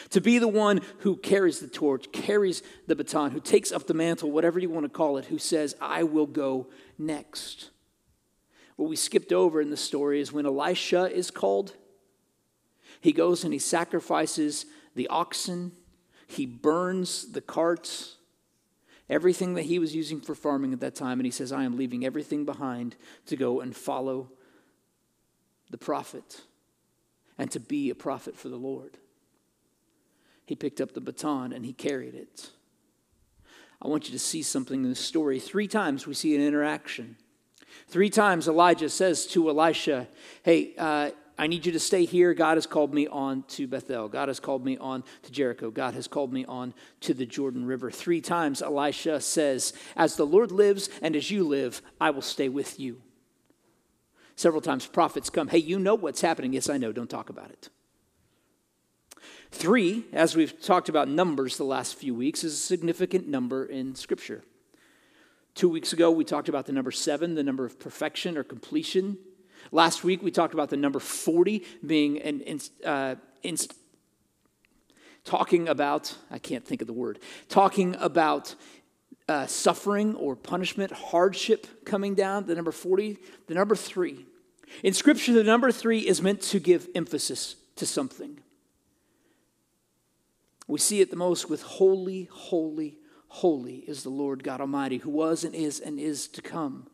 to 0.10 0.19
be 0.19 0.39
the 0.39 0.48
one 0.48 0.81
who 1.00 1.16
carries 1.16 1.60
the 1.60 1.68
torch, 1.68 2.12
carries 2.12 2.62
the 2.88 2.95
baton, 2.95 3.31
who 3.31 3.39
takes 3.39 3.71
up 3.71 3.88
the 3.88 3.94
mantle, 3.94 4.31
whatever 4.31 4.60
you 4.60 4.69
want 4.69 4.86
to 4.86 4.89
call 4.89 5.18
it, 5.18 5.25
who 5.25 5.38
says, 5.38 5.75
I 5.80 6.04
will 6.04 6.25
go 6.25 6.68
next. 6.98 7.69
What 8.75 8.89
we 8.89 8.95
skipped 8.95 9.31
over 9.31 9.62
in 9.62 9.69
the 9.69 9.77
story 9.77 10.19
is 10.19 10.33
when 10.33 10.45
Elisha 10.45 11.12
is 11.12 11.31
called, 11.31 11.75
he 13.00 13.12
goes 13.12 13.44
and 13.44 13.54
he 13.54 13.60
sacrifices 13.60 14.66
the 14.95 15.07
oxen, 15.07 15.71
he 16.28 16.45
burns 16.45 17.31
the 17.31 17.42
carts, 17.42 18.18
everything 19.09 19.56
that 19.56 19.64
he 19.64 19.80
was 19.80 19.95
using 19.95 20.21
for 20.21 20.35
farming 20.35 20.74
at 20.74 20.80
that 20.81 20.95
time, 20.95 21.19
and 21.19 21.26
he 21.26 21.31
says, 21.31 21.52
I 21.52 21.64
am 21.64 21.78
leaving 21.78 22.06
everything 22.06 22.45
behind 22.45 22.95
to 23.28 23.35
go 23.35 23.62
and 23.62 23.76
follow 23.76 24.30
the 25.69 25.78
prophet 25.78 26.42
and 27.38 27.50
to 27.52 27.59
be 27.59 27.90
a 27.90 27.95
prophet 27.95 28.35
for 28.35 28.50
the 28.50 28.57
Lord. 28.57 28.97
He 30.45 30.56
picked 30.56 30.81
up 30.81 30.94
the 30.94 31.02
baton 31.02 31.54
and 31.54 31.66
he 31.66 31.74
carried 31.74 32.16
it. 32.16 32.50
I 33.81 33.88
want 33.88 34.07
you 34.07 34.12
to 34.12 34.19
see 34.19 34.42
something 34.42 34.83
in 34.83 34.90
this 34.90 35.00
story. 35.00 35.40
Three 35.40 35.68
times 35.68 36.06
we 36.06 36.14
see 36.14 36.35
an 36.35 36.42
interaction. 36.42 37.16
Three 37.88 38.09
times 38.09 38.47
Elijah 38.47 38.90
says 38.90 39.26
to 39.28 39.50
Elisha, 39.50 40.07
Hey, 40.44 40.74
uh, 40.78 41.12
I 41.40 41.48
need 41.48 41.66
you 41.66 41.72
to 41.72 41.80
stay 41.80 42.04
here. 42.04 42.34
God 42.34 42.58
has 42.58 42.68
called 42.68 42.94
me 42.94 43.08
on 43.08 43.44
to 43.44 43.66
Bethel. 43.66 44.10
God 44.10 44.28
has 44.28 44.42
called 44.42 44.66
me 44.66 44.78
on 44.78 45.06
to 45.24 45.31
Jericho. 45.31 45.72
God 45.72 45.94
has 45.94 46.06
called 46.06 46.34
me 46.34 46.44
on 46.44 46.74
to 47.00 47.14
the 47.14 47.26
Jordan 47.26 47.66
River. 47.66 47.90
Three 47.90 48.19
times 48.19 48.62
Elisha 48.62 49.22
says, 49.22 49.72
As 49.96 50.18
the 50.18 50.26
Lord 50.26 50.52
lives 50.52 50.90
and 51.02 51.16
as 51.16 51.31
you 51.31 51.46
live, 51.46 51.81
I 52.00 52.10
will 52.10 52.22
stay 52.22 52.50
with 52.50 52.78
you. 52.78 53.02
Several 54.36 54.62
times 54.62 54.86
prophets 54.86 55.30
come, 55.30 55.48
Hey, 55.48 55.60
you 55.60 55.80
know 55.80 55.96
what's 55.96 56.19
happening. 56.19 56.52
Yes, 56.52 56.69
I 56.69 56.78
know. 56.78 56.92
Don't 56.92 57.10
talk 57.10 57.30
about 57.30 57.52
it. 57.52 57.69
Three, 59.50 60.04
as 60.12 60.36
we've 60.36 60.62
talked 60.62 60.90
about 60.90 61.08
numbers 61.08 61.56
the 61.56 61.64
last 61.64 61.96
few 61.96 62.14
weeks, 62.14 62.44
is 62.44 62.54
a 62.54 62.58
significant 62.58 63.30
number 63.30 63.66
in 63.66 63.96
Scripture. 63.96 64.44
Two 65.56 65.69
weeks 65.69 65.94
ago, 65.94 66.12
we 66.12 66.26
talked 66.26 66.50
about 66.50 66.66
the 66.66 66.74
number 66.74 66.92
seven, 66.92 67.36
the 67.36 67.44
number 67.44 67.64
of 67.64 67.80
perfection 67.80 68.38
or 68.38 68.44
completion. 68.44 69.18
Last 69.71 70.04
week, 70.04 70.23
we 70.23 70.31
talked 70.31 70.54
about 70.54 70.69
the 70.69 70.78
number 70.78 70.99
40 70.99 71.64
being 71.85 72.19
an, 72.19 72.59
uh, 72.83 73.16
inst- 73.44 73.76
talking 75.23 75.68
about, 75.68 76.16
I 76.31 76.40
can't 76.40 76.66
think 76.66 76.81
of 76.81 76.88
the 76.88 76.94
word, 76.94 77.19
talking 77.49 77.95
about 77.99 78.56
uh, 79.28 79.45
suffering 79.45 80.16
or 80.16 80.35
punishment, 80.35 80.92
hardship 80.92 81.85
coming 81.85 82.16
down. 82.16 82.47
The 82.47 82.56
number 82.56 82.71
40, 82.71 83.18
the 83.47 83.54
number 83.54 83.76
three. 83.76 84.26
In 84.83 84.94
Scripture, 84.94 85.33
the 85.33 85.44
number 85.44 85.71
three 85.71 85.99
is 85.99 86.21
meant 86.21 86.42
to 86.42 86.59
give 86.59 86.88
emphasis 86.95 87.56
to 87.76 87.85
something. 87.85 88.40
We 90.68 90.80
see 90.80 91.02
it 91.02 91.09
the 91.09 91.16
most 91.16 91.49
with 91.49 91.61
holy, 91.61 92.30
holy, 92.31 92.97
holy 93.28 93.78
is 93.78 94.04
the 94.04 94.09
Lord 94.09 94.44
God 94.44 94.61
Almighty, 94.61 94.97
who 94.97 95.09
was 95.09 95.44
and 95.44 95.56
is 95.56 95.80
and 95.80 95.99
is 95.99 96.28
to 96.30 96.42
come. 96.42 96.88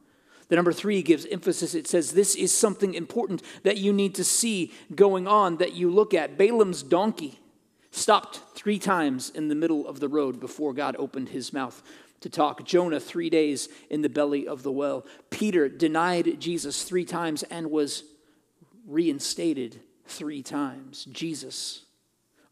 The 0.47 0.55
number 0.55 0.73
three 0.73 1.01
gives 1.01 1.25
emphasis. 1.25 1.73
It 1.73 1.87
says, 1.87 2.11
This 2.11 2.35
is 2.35 2.51
something 2.53 2.93
important 2.93 3.41
that 3.63 3.77
you 3.77 3.91
need 3.91 4.15
to 4.15 4.23
see 4.23 4.71
going 4.93 5.27
on, 5.27 5.57
that 5.57 5.73
you 5.73 5.89
look 5.89 6.13
at. 6.13 6.37
Balaam's 6.37 6.83
donkey 6.83 7.39
stopped 7.91 8.41
three 8.53 8.77
times 8.77 9.29
in 9.29 9.47
the 9.47 9.55
middle 9.55 9.87
of 9.87 9.99
the 9.99 10.09
road 10.09 10.39
before 10.39 10.73
God 10.73 10.95
opened 10.99 11.29
his 11.29 11.53
mouth 11.53 11.81
to 12.21 12.29
talk. 12.29 12.63
Jonah, 12.65 12.99
three 12.99 13.29
days 13.29 13.69
in 13.89 14.01
the 14.01 14.09
belly 14.09 14.47
of 14.47 14.63
the 14.63 14.71
well. 14.71 15.05
Peter 15.29 15.69
denied 15.69 16.39
Jesus 16.39 16.83
three 16.83 17.05
times 17.05 17.43
and 17.43 17.71
was 17.71 18.03
reinstated 18.85 19.79
three 20.05 20.43
times. 20.43 21.05
Jesus, 21.05 21.85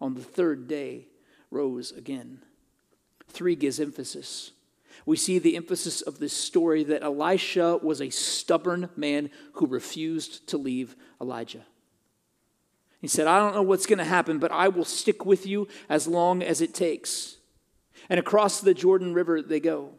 on 0.02 0.16
the 0.16 0.24
third 0.24 0.68
day, 0.68 1.08
rose 1.52 1.92
again. 1.92 2.40
Three 3.28 3.56
gives 3.56 3.80
emphasis 3.80 4.52
we 5.06 5.18
see 5.18 5.40
the 5.40 5.56
emphasis 5.56 6.02
of 6.02 6.20
this 6.20 6.34
story 6.34 6.84
that 6.86 7.04
Elisha 7.04 7.78
was 7.82 8.02
a 8.02 8.10
stubborn 8.10 8.90
man 8.96 9.30
who 9.54 9.68
refused 9.68 10.48
to 10.48 10.58
leave 10.58 10.96
Elijah. 11.22 11.66
He 13.02 13.08
said, 13.08 13.28
I 13.28 13.38
don't 13.40 13.54
know 13.54 13.64
what's 13.64 13.86
going 13.86 14.00
to 14.00 14.06
happen, 14.06 14.40
but 14.40 14.52
I 14.52 14.70
will 14.70 14.86
stick 14.86 15.26
with 15.26 15.46
you 15.46 15.68
as 15.90 16.08
long 16.08 16.42
as 16.42 16.62
it 16.62 16.74
takes. 16.74 17.38
And 18.10 18.18
across 18.18 18.62
the 18.62 18.74
Jordan 18.74 19.14
River 19.14 19.42
they 19.42 19.60
go. 19.60 19.92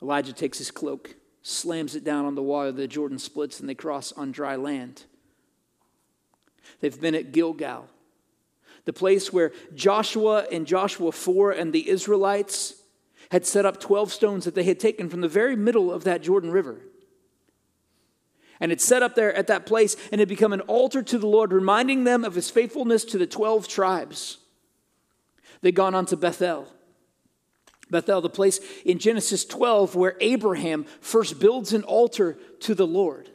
Elijah 0.00 0.32
takes 0.32 0.58
his 0.58 0.70
cloak, 0.70 1.16
slams 1.42 1.96
it 1.96 2.04
down 2.04 2.26
on 2.26 2.36
the 2.36 2.42
water, 2.42 2.70
the 2.70 2.86
Jordan 2.86 3.18
splits, 3.18 3.58
and 3.58 3.68
they 3.68 3.74
cross 3.74 4.12
on 4.12 4.30
dry 4.30 4.54
land. 4.54 5.04
They've 6.80 7.00
been 7.00 7.14
at 7.14 7.32
Gilgal, 7.32 7.88
the 8.84 8.92
place 8.92 9.32
where 9.32 9.52
Joshua 9.74 10.46
and 10.52 10.66
Joshua 10.66 11.10
4 11.10 11.52
and 11.52 11.72
the 11.72 11.88
Israelites 11.88 12.74
had 13.30 13.46
set 13.46 13.66
up 13.66 13.80
12 13.80 14.12
stones 14.12 14.44
that 14.44 14.54
they 14.54 14.64
had 14.64 14.80
taken 14.80 15.08
from 15.08 15.20
the 15.20 15.28
very 15.28 15.56
middle 15.56 15.92
of 15.92 16.04
that 16.04 16.22
Jordan 16.22 16.50
River. 16.50 16.80
And 18.60 18.70
had 18.70 18.80
set 18.80 19.02
up 19.02 19.14
there 19.14 19.34
at 19.34 19.48
that 19.48 19.66
place 19.66 19.96
and 20.12 20.20
had 20.20 20.28
become 20.28 20.52
an 20.52 20.60
altar 20.62 21.02
to 21.02 21.18
the 21.18 21.26
Lord, 21.26 21.52
reminding 21.52 22.04
them 22.04 22.24
of 22.24 22.34
his 22.34 22.50
faithfulness 22.50 23.04
to 23.06 23.18
the 23.18 23.26
12 23.26 23.66
tribes. 23.68 24.38
They'd 25.60 25.74
gone 25.74 25.94
on 25.94 26.06
to 26.06 26.16
Bethel. 26.16 26.68
Bethel, 27.90 28.20
the 28.20 28.30
place 28.30 28.60
in 28.84 28.98
Genesis 28.98 29.44
12 29.44 29.94
where 29.94 30.16
Abraham 30.20 30.84
first 31.00 31.38
builds 31.38 31.72
an 31.72 31.82
altar 31.82 32.38
to 32.60 32.74
the 32.74 32.86
Lord. 32.86 33.30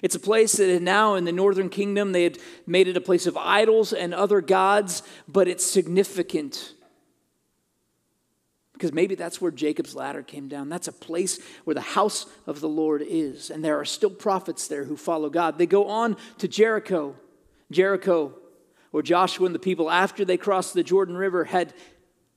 It's 0.00 0.14
a 0.14 0.20
place 0.20 0.52
that 0.52 0.82
now 0.82 1.14
in 1.14 1.24
the 1.24 1.32
northern 1.32 1.68
kingdom 1.68 2.12
they 2.12 2.24
had 2.24 2.38
made 2.66 2.88
it 2.88 2.96
a 2.96 3.00
place 3.00 3.26
of 3.26 3.36
idols 3.36 3.92
and 3.92 4.14
other 4.14 4.40
gods, 4.40 5.02
but 5.28 5.48
it's 5.48 5.64
significant 5.64 6.72
because 8.82 8.92
maybe 8.92 9.14
that's 9.14 9.40
where 9.40 9.52
Jacob's 9.52 9.94
ladder 9.94 10.24
came 10.24 10.48
down. 10.48 10.68
That's 10.68 10.88
a 10.88 10.92
place 10.92 11.38
where 11.62 11.74
the 11.74 11.80
house 11.80 12.26
of 12.48 12.60
the 12.60 12.68
Lord 12.68 13.00
is. 13.00 13.48
And 13.48 13.64
there 13.64 13.78
are 13.78 13.84
still 13.84 14.10
prophets 14.10 14.66
there 14.66 14.82
who 14.82 14.96
follow 14.96 15.30
God. 15.30 15.56
They 15.56 15.66
go 15.66 15.86
on 15.86 16.16
to 16.38 16.48
Jericho. 16.48 17.14
Jericho, 17.70 18.34
where 18.90 19.04
Joshua 19.04 19.46
and 19.46 19.54
the 19.54 19.60
people, 19.60 19.88
after 19.88 20.24
they 20.24 20.36
crossed 20.36 20.74
the 20.74 20.82
Jordan 20.82 21.16
River, 21.16 21.44
had 21.44 21.74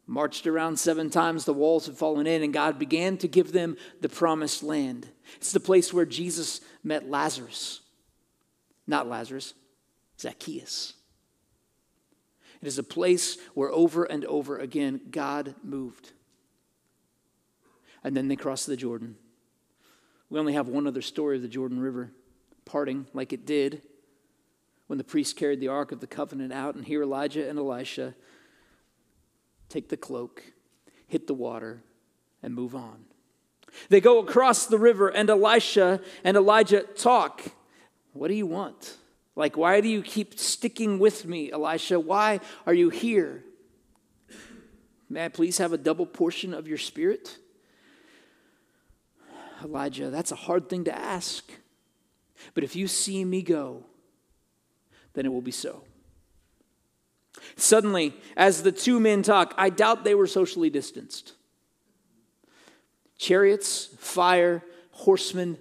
marched 0.06 0.46
around 0.46 0.78
seven 0.78 1.10
times. 1.10 1.46
The 1.46 1.54
walls 1.54 1.88
had 1.88 1.98
fallen 1.98 2.28
in, 2.28 2.44
and 2.44 2.54
God 2.54 2.78
began 2.78 3.18
to 3.18 3.28
give 3.28 3.52
them 3.52 3.76
the 4.02 4.10
promised 4.10 4.62
land. 4.62 5.08
It's 5.38 5.52
the 5.52 5.60
place 5.60 5.92
where 5.92 6.06
Jesus 6.06 6.62
met 6.84 7.10
Lazarus. 7.10 7.82
Not 8.86 9.10
Lazarus, 9.10 9.56
Zacchaeus. 10.20 10.94
It 12.62 12.68
is 12.68 12.78
a 12.78 12.84
place 12.84 13.40
where 13.56 13.72
over 13.72 14.04
and 14.04 14.24
over 14.26 14.60
again 14.60 15.02
God 15.10 15.56
moved 15.64 16.12
and 18.06 18.16
then 18.16 18.28
they 18.28 18.36
cross 18.36 18.68
the 18.68 18.78
Jordan. 18.78 19.16
We 20.30 20.40
only 20.40 20.54
have 20.54 20.68
one 20.68 20.86
other 20.86 21.02
story 21.02 21.38
of 21.38 21.42
the 21.42 21.48
Jordan 21.48 21.80
River 21.80 22.12
parting 22.64 23.08
like 23.16 23.34
it 23.34 23.48
did 23.48 23.82
when 24.86 25.00
the 25.00 25.04
priest 25.04 25.36
carried 25.36 25.60
the 25.60 25.70
Ark 25.70 25.92
of 25.92 26.02
the 26.02 26.08
Covenant 26.08 26.54
out, 26.54 26.76
and 26.76 26.86
here 26.86 27.02
Elijah 27.02 27.50
and 27.50 27.58
Elisha 27.58 28.14
take 29.70 29.90
the 29.90 29.98
cloak, 29.98 30.44
hit 31.08 31.26
the 31.26 31.34
water, 31.34 31.82
and 32.44 32.54
move 32.54 32.76
on. 32.76 33.06
They 33.90 34.02
go 34.02 34.20
across 34.20 34.68
the 34.68 34.78
river, 34.78 35.08
and 35.08 35.28
Elisha 35.28 36.00
and 36.24 36.38
Elijah 36.38 36.84
talk. 36.84 37.42
What 38.14 38.28
do 38.28 38.36
you 38.36 38.46
want? 38.46 38.98
Like, 39.36 39.58
why 39.58 39.82
do 39.82 39.88
you 39.88 40.04
keep 40.04 40.38
sticking 40.38 41.00
with 41.00 41.26
me, 41.26 41.52
Elisha? 41.52 42.00
Why 42.00 42.40
are 42.68 42.74
you 42.76 42.92
here? 42.92 43.44
May 45.10 45.26
I 45.26 45.30
please 45.30 45.58
have 45.58 45.74
a 45.74 45.78
double 45.78 46.06
portion 46.06 46.54
of 46.54 46.68
your 46.68 46.78
spirit? 46.78 47.40
Elijah, 49.66 50.10
that's 50.10 50.32
a 50.32 50.36
hard 50.36 50.70
thing 50.70 50.84
to 50.86 50.96
ask. 50.96 51.52
But 52.54 52.64
if 52.64 52.76
you 52.76 52.88
see 52.88 53.26
me 53.26 53.42
go, 53.42 53.84
then 55.14 55.26
it 55.26 55.30
will 55.30 55.42
be 55.42 55.52
so. 55.52 55.84
Suddenly, 57.56 58.14
as 58.38 58.64
the 58.64 58.72
two 58.72 59.00
men 59.00 59.24
talk, 59.24 59.54
I 59.58 59.70
doubt 59.70 60.04
they 60.04 60.16
were 60.16 60.28
socially 60.28 60.70
distanced. 60.70 61.34
Chariots, 63.18 63.88
fire, 63.98 64.64
horsemen 64.92 65.58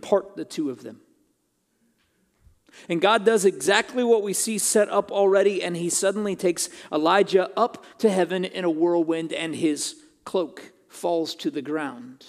part 0.00 0.36
the 0.36 0.44
two 0.44 0.70
of 0.70 0.82
them. 0.82 1.00
And 2.88 3.00
God 3.00 3.24
does 3.24 3.44
exactly 3.44 4.02
what 4.02 4.22
we 4.22 4.32
see 4.32 4.58
set 4.58 4.88
up 4.88 5.12
already, 5.12 5.62
and 5.62 5.76
he 5.76 5.88
suddenly 5.88 6.34
takes 6.34 6.68
Elijah 6.92 7.50
up 7.56 7.84
to 7.98 8.10
heaven 8.10 8.44
in 8.44 8.64
a 8.64 8.70
whirlwind, 8.70 9.32
and 9.32 9.54
his 9.54 9.96
cloak 10.24 10.72
falls 10.88 11.34
to 11.36 11.50
the 11.50 11.62
ground. 11.62 12.26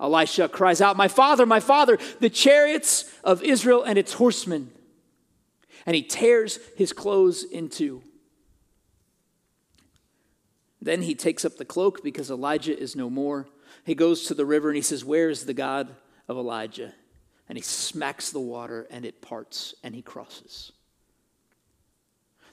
Elisha 0.00 0.48
cries 0.48 0.80
out, 0.80 0.96
My 0.96 1.08
father, 1.08 1.44
my 1.44 1.60
father, 1.60 1.98
the 2.20 2.30
chariots 2.30 3.10
of 3.22 3.42
Israel 3.42 3.82
and 3.82 3.98
its 3.98 4.14
horsemen. 4.14 4.70
And 5.86 5.94
he 5.94 6.02
tears 6.02 6.58
his 6.76 6.92
clothes 6.92 7.42
in 7.44 7.68
two. 7.68 8.02
Then 10.82 11.02
he 11.02 11.14
takes 11.14 11.44
up 11.44 11.56
the 11.56 11.64
cloak 11.64 12.02
because 12.02 12.30
Elijah 12.30 12.78
is 12.78 12.96
no 12.96 13.10
more. 13.10 13.46
He 13.84 13.94
goes 13.94 14.24
to 14.24 14.34
the 14.34 14.46
river 14.46 14.68
and 14.68 14.76
he 14.76 14.82
says, 14.82 15.04
Where 15.04 15.28
is 15.28 15.44
the 15.44 15.54
God 15.54 15.94
of 16.28 16.36
Elijah? 16.36 16.94
And 17.48 17.58
he 17.58 17.62
smacks 17.62 18.30
the 18.30 18.40
water 18.40 18.86
and 18.90 19.04
it 19.04 19.20
parts 19.20 19.74
and 19.82 19.94
he 19.94 20.02
crosses. 20.02 20.72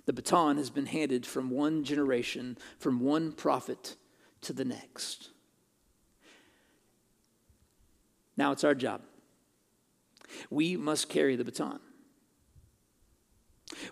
The 0.06 0.14
baton 0.14 0.58
has 0.58 0.70
been 0.70 0.86
handed 0.86 1.26
from 1.26 1.50
one 1.50 1.84
generation, 1.84 2.58
from 2.80 3.02
one 3.02 3.34
prophet 3.34 3.96
to 4.42 4.54
the 4.54 4.66
next. 4.66 5.30
Now 8.38 8.52
it's 8.52 8.64
our 8.64 8.76
job. 8.76 9.02
We 10.50 10.78
must 10.78 11.10
carry 11.10 11.36
the 11.36 11.44
baton. 11.44 11.80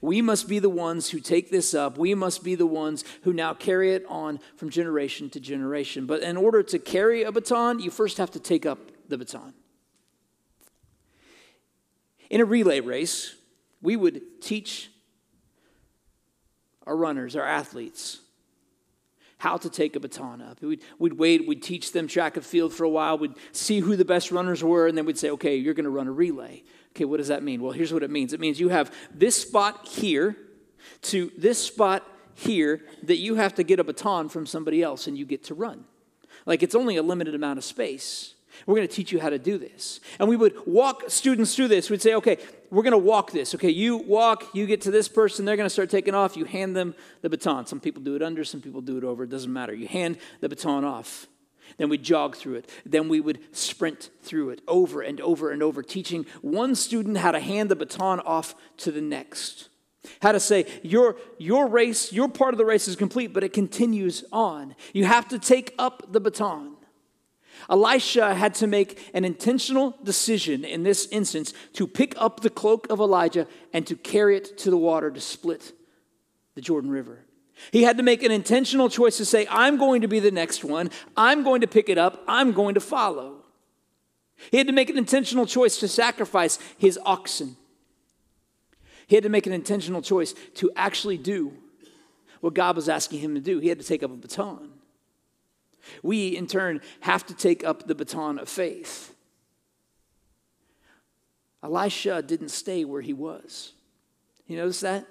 We 0.02 0.22
must 0.22 0.48
be 0.48 0.60
the 0.60 0.70
ones 0.70 1.10
who 1.10 1.20
take 1.20 1.50
this 1.50 1.74
up. 1.74 1.98
We 1.98 2.16
must 2.16 2.44
be 2.44 2.56
the 2.56 2.66
ones 2.66 3.04
who 3.24 3.34
now 3.34 3.54
carry 3.54 3.94
it 3.94 4.06
on 4.08 4.40
from 4.56 4.70
generation 4.70 5.30
to 5.32 5.40
generation. 5.40 6.06
But 6.06 6.22
in 6.22 6.38
order 6.38 6.64
to 6.64 6.80
carry 6.80 7.24
a 7.24 7.32
baton, 7.32 7.80
you 7.80 7.92
first 7.92 8.18
have 8.18 8.32
to 8.32 8.40
take 8.40 8.66
up 8.66 8.80
the 9.10 9.18
baton. 9.18 9.54
In 12.30 12.42
a 12.42 12.46
relay 12.46 12.80
race, 12.80 13.36
we 13.82 13.96
would 13.96 14.42
teach 14.42 14.90
our 16.88 16.96
runners, 16.96 17.36
our 17.36 17.46
athletes, 17.46 18.22
how 19.38 19.58
to 19.58 19.70
take 19.70 19.96
a 19.96 20.00
baton 20.00 20.42
up. 20.42 20.62
We'd, 20.62 20.82
we'd 20.98 21.14
wait, 21.14 21.48
we'd 21.48 21.62
teach 21.62 21.92
them 21.92 22.08
track 22.08 22.38
and 22.38 22.46
field 22.46 22.74
for 22.74 22.84
a 22.84 22.90
while, 22.90 23.18
we'd 23.18 23.36
see 23.52 23.80
who 23.80 23.96
the 23.96 24.06
best 24.06 24.32
runners 24.32 24.64
were, 24.64 24.88
and 24.88 24.98
then 24.98 25.06
we'd 25.06 25.18
say, 25.18 25.30
okay, 25.32 25.56
you're 25.56 25.74
going 25.74 25.86
to 25.86 25.90
run 25.90 26.08
a 26.08 26.12
relay. 26.12 26.64
Okay, 26.96 27.06
what 27.06 27.18
does 27.18 27.28
that 27.28 27.44
mean? 27.44 27.62
Well, 27.62 27.74
here's 27.74 27.94
what 27.94 28.04
it 28.04 28.10
means 28.10 28.34
it 28.34 28.40
means 28.40 28.60
you 28.60 28.70
have 28.70 28.94
this 29.14 29.36
spot 29.36 29.88
here 29.88 30.38
to 31.02 31.32
this 31.38 31.60
spot 31.60 32.04
here 32.36 32.82
that 33.04 33.18
you 33.18 33.36
have 33.36 33.56
to 33.56 33.64
get 33.64 33.80
a 33.80 33.84
baton 33.84 34.30
from 34.30 34.46
somebody 34.46 34.84
else 34.84 35.08
and 35.08 35.18
you 35.18 35.26
get 35.26 35.44
to 35.46 35.54
run. 35.54 35.86
Like 36.46 36.64
it's 36.64 36.76
only 36.76 36.96
a 36.98 37.04
limited 37.04 37.34
amount 37.34 37.58
of 37.58 37.64
space. 37.64 38.35
We're 38.66 38.76
going 38.76 38.88
to 38.88 38.94
teach 38.94 39.12
you 39.12 39.20
how 39.20 39.30
to 39.30 39.40
do 39.40 39.58
this. 39.58 40.00
And 40.20 40.30
we 40.30 40.36
would 40.36 40.56
walk 40.66 41.04
students 41.10 41.56
through 41.56 41.70
this. 41.70 41.90
We'd 41.90 42.02
say, 42.02 42.16
okay, 42.16 42.38
we're 42.70 42.84
going 42.84 42.92
to 42.92 42.98
walk 42.98 43.32
this. 43.32 43.56
Okay, 43.56 43.70
you 43.70 43.98
walk, 43.98 44.54
you 44.54 44.66
get 44.66 44.82
to 44.82 44.92
this 44.92 45.08
person, 45.08 45.46
they're 45.46 45.58
going 45.58 45.66
to 45.66 45.74
start 45.74 45.90
taking 45.90 46.16
off. 46.16 46.36
You 46.36 46.46
hand 46.46 46.76
them 46.76 46.96
the 47.22 47.30
baton. 47.30 47.66
Some 47.66 47.80
people 47.80 48.02
do 48.02 48.16
it 48.16 48.22
under, 48.22 48.44
some 48.44 48.62
people 48.62 48.82
do 48.82 48.98
it 48.98 49.04
over. 49.04 49.24
It 49.24 49.30
doesn't 49.30 49.52
matter. 49.52 49.74
You 49.74 49.88
hand 49.88 50.18
the 50.42 50.50
baton 50.50 50.84
off. 50.84 51.28
Then 51.78 51.90
we 51.90 51.98
jog 51.98 52.36
through 52.36 52.56
it. 52.56 52.70
Then 52.86 53.10
we 53.10 53.20
would 53.20 53.40
sprint 53.56 54.10
through 54.22 54.52
it 54.52 54.62
over 54.68 55.02
and 55.02 55.20
over 55.22 55.52
and 55.52 55.62
over, 55.64 55.82
teaching 55.82 56.26
one 56.42 56.76
student 56.76 57.18
how 57.18 57.32
to 57.32 57.40
hand 57.40 57.70
the 57.70 57.76
baton 57.76 58.20
off 58.22 58.56
to 58.78 58.92
the 58.92 59.02
next. 59.02 59.70
How 60.22 60.32
to 60.32 60.40
say, 60.40 60.66
your, 60.84 61.18
your 61.38 61.68
race, 61.68 62.14
your 62.14 62.28
part 62.30 62.54
of 62.54 62.58
the 62.58 62.66
race 62.66 62.88
is 62.88 62.96
complete, 62.96 63.34
but 63.34 63.44
it 63.44 63.54
continues 63.54 64.24
on. 64.32 64.76
You 64.94 65.06
have 65.06 65.28
to 65.30 65.40
take 65.40 65.74
up 65.80 66.12
the 66.12 66.20
baton. 66.20 66.75
Elisha 67.70 68.36
had 68.36 68.54
to 68.56 68.68
make 68.68 69.10
an 69.14 69.26
intentional 69.26 69.98
decision 70.04 70.64
in 70.64 70.84
this 70.84 71.08
instance 71.08 71.54
to 71.74 71.88
pick 71.88 72.14
up 72.18 72.42
the 72.42 72.50
cloak 72.50 72.88
of 72.90 73.00
Elijah 73.00 73.48
and 73.74 73.88
to 73.88 73.96
carry 73.96 74.38
it 74.38 74.58
to 74.60 74.70
the 74.70 74.78
water 74.78 75.10
to 75.10 75.22
split 75.22 75.74
the 76.56 76.62
Jordan 76.62 76.90
River. 76.90 77.26
He 77.72 77.84
had 77.84 77.98
to 77.98 78.04
make 78.04 78.24
an 78.24 78.32
intentional 78.32 78.90
choice 78.90 79.18
to 79.18 79.26
say, 79.26 79.48
I'm 79.50 79.78
going 79.78 80.02
to 80.02 80.08
be 80.08 80.20
the 80.20 80.32
next 80.32 80.64
one. 80.64 80.92
I'm 81.16 81.44
going 81.44 81.62
to 81.62 81.68
pick 81.68 81.90
it 81.90 81.98
up. 81.98 82.24
I'm 82.28 82.52
going 82.52 82.76
to 82.76 82.82
follow. 82.82 83.44
He 84.52 84.58
had 84.58 84.68
to 84.68 84.74
make 84.74 84.90
an 84.90 84.98
intentional 84.98 85.46
choice 85.46 85.78
to 85.80 85.88
sacrifice 85.88 86.60
his 86.78 87.00
oxen. 87.06 87.56
He 89.08 89.16
had 89.16 89.24
to 89.24 89.30
make 89.30 89.48
an 89.48 89.54
intentional 89.54 90.02
choice 90.02 90.34
to 90.56 90.72
actually 90.76 91.18
do 91.18 91.54
what 92.42 92.54
God 92.54 92.76
was 92.76 92.90
asking 92.90 93.20
him 93.20 93.36
to 93.36 93.42
do. 93.42 93.60
He 93.60 93.70
had 93.70 93.80
to 93.80 93.86
take 93.86 94.04
up 94.04 94.12
a 94.12 94.16
baton. 94.16 94.72
We, 96.04 96.36
in 96.36 96.48
turn, 96.48 96.82
have 97.02 97.26
to 97.28 97.34
take 97.34 97.64
up 97.64 97.88
the 97.88 97.96
baton 97.96 98.40
of 98.40 98.50
faith. 98.50 99.16
Elisha 101.64 102.22
didn't 102.22 102.50
stay 102.50 102.86
where 102.86 103.02
he 103.02 103.14
was. 103.14 103.74
You 104.48 104.58
notice 104.58 104.82
that? 104.82 105.06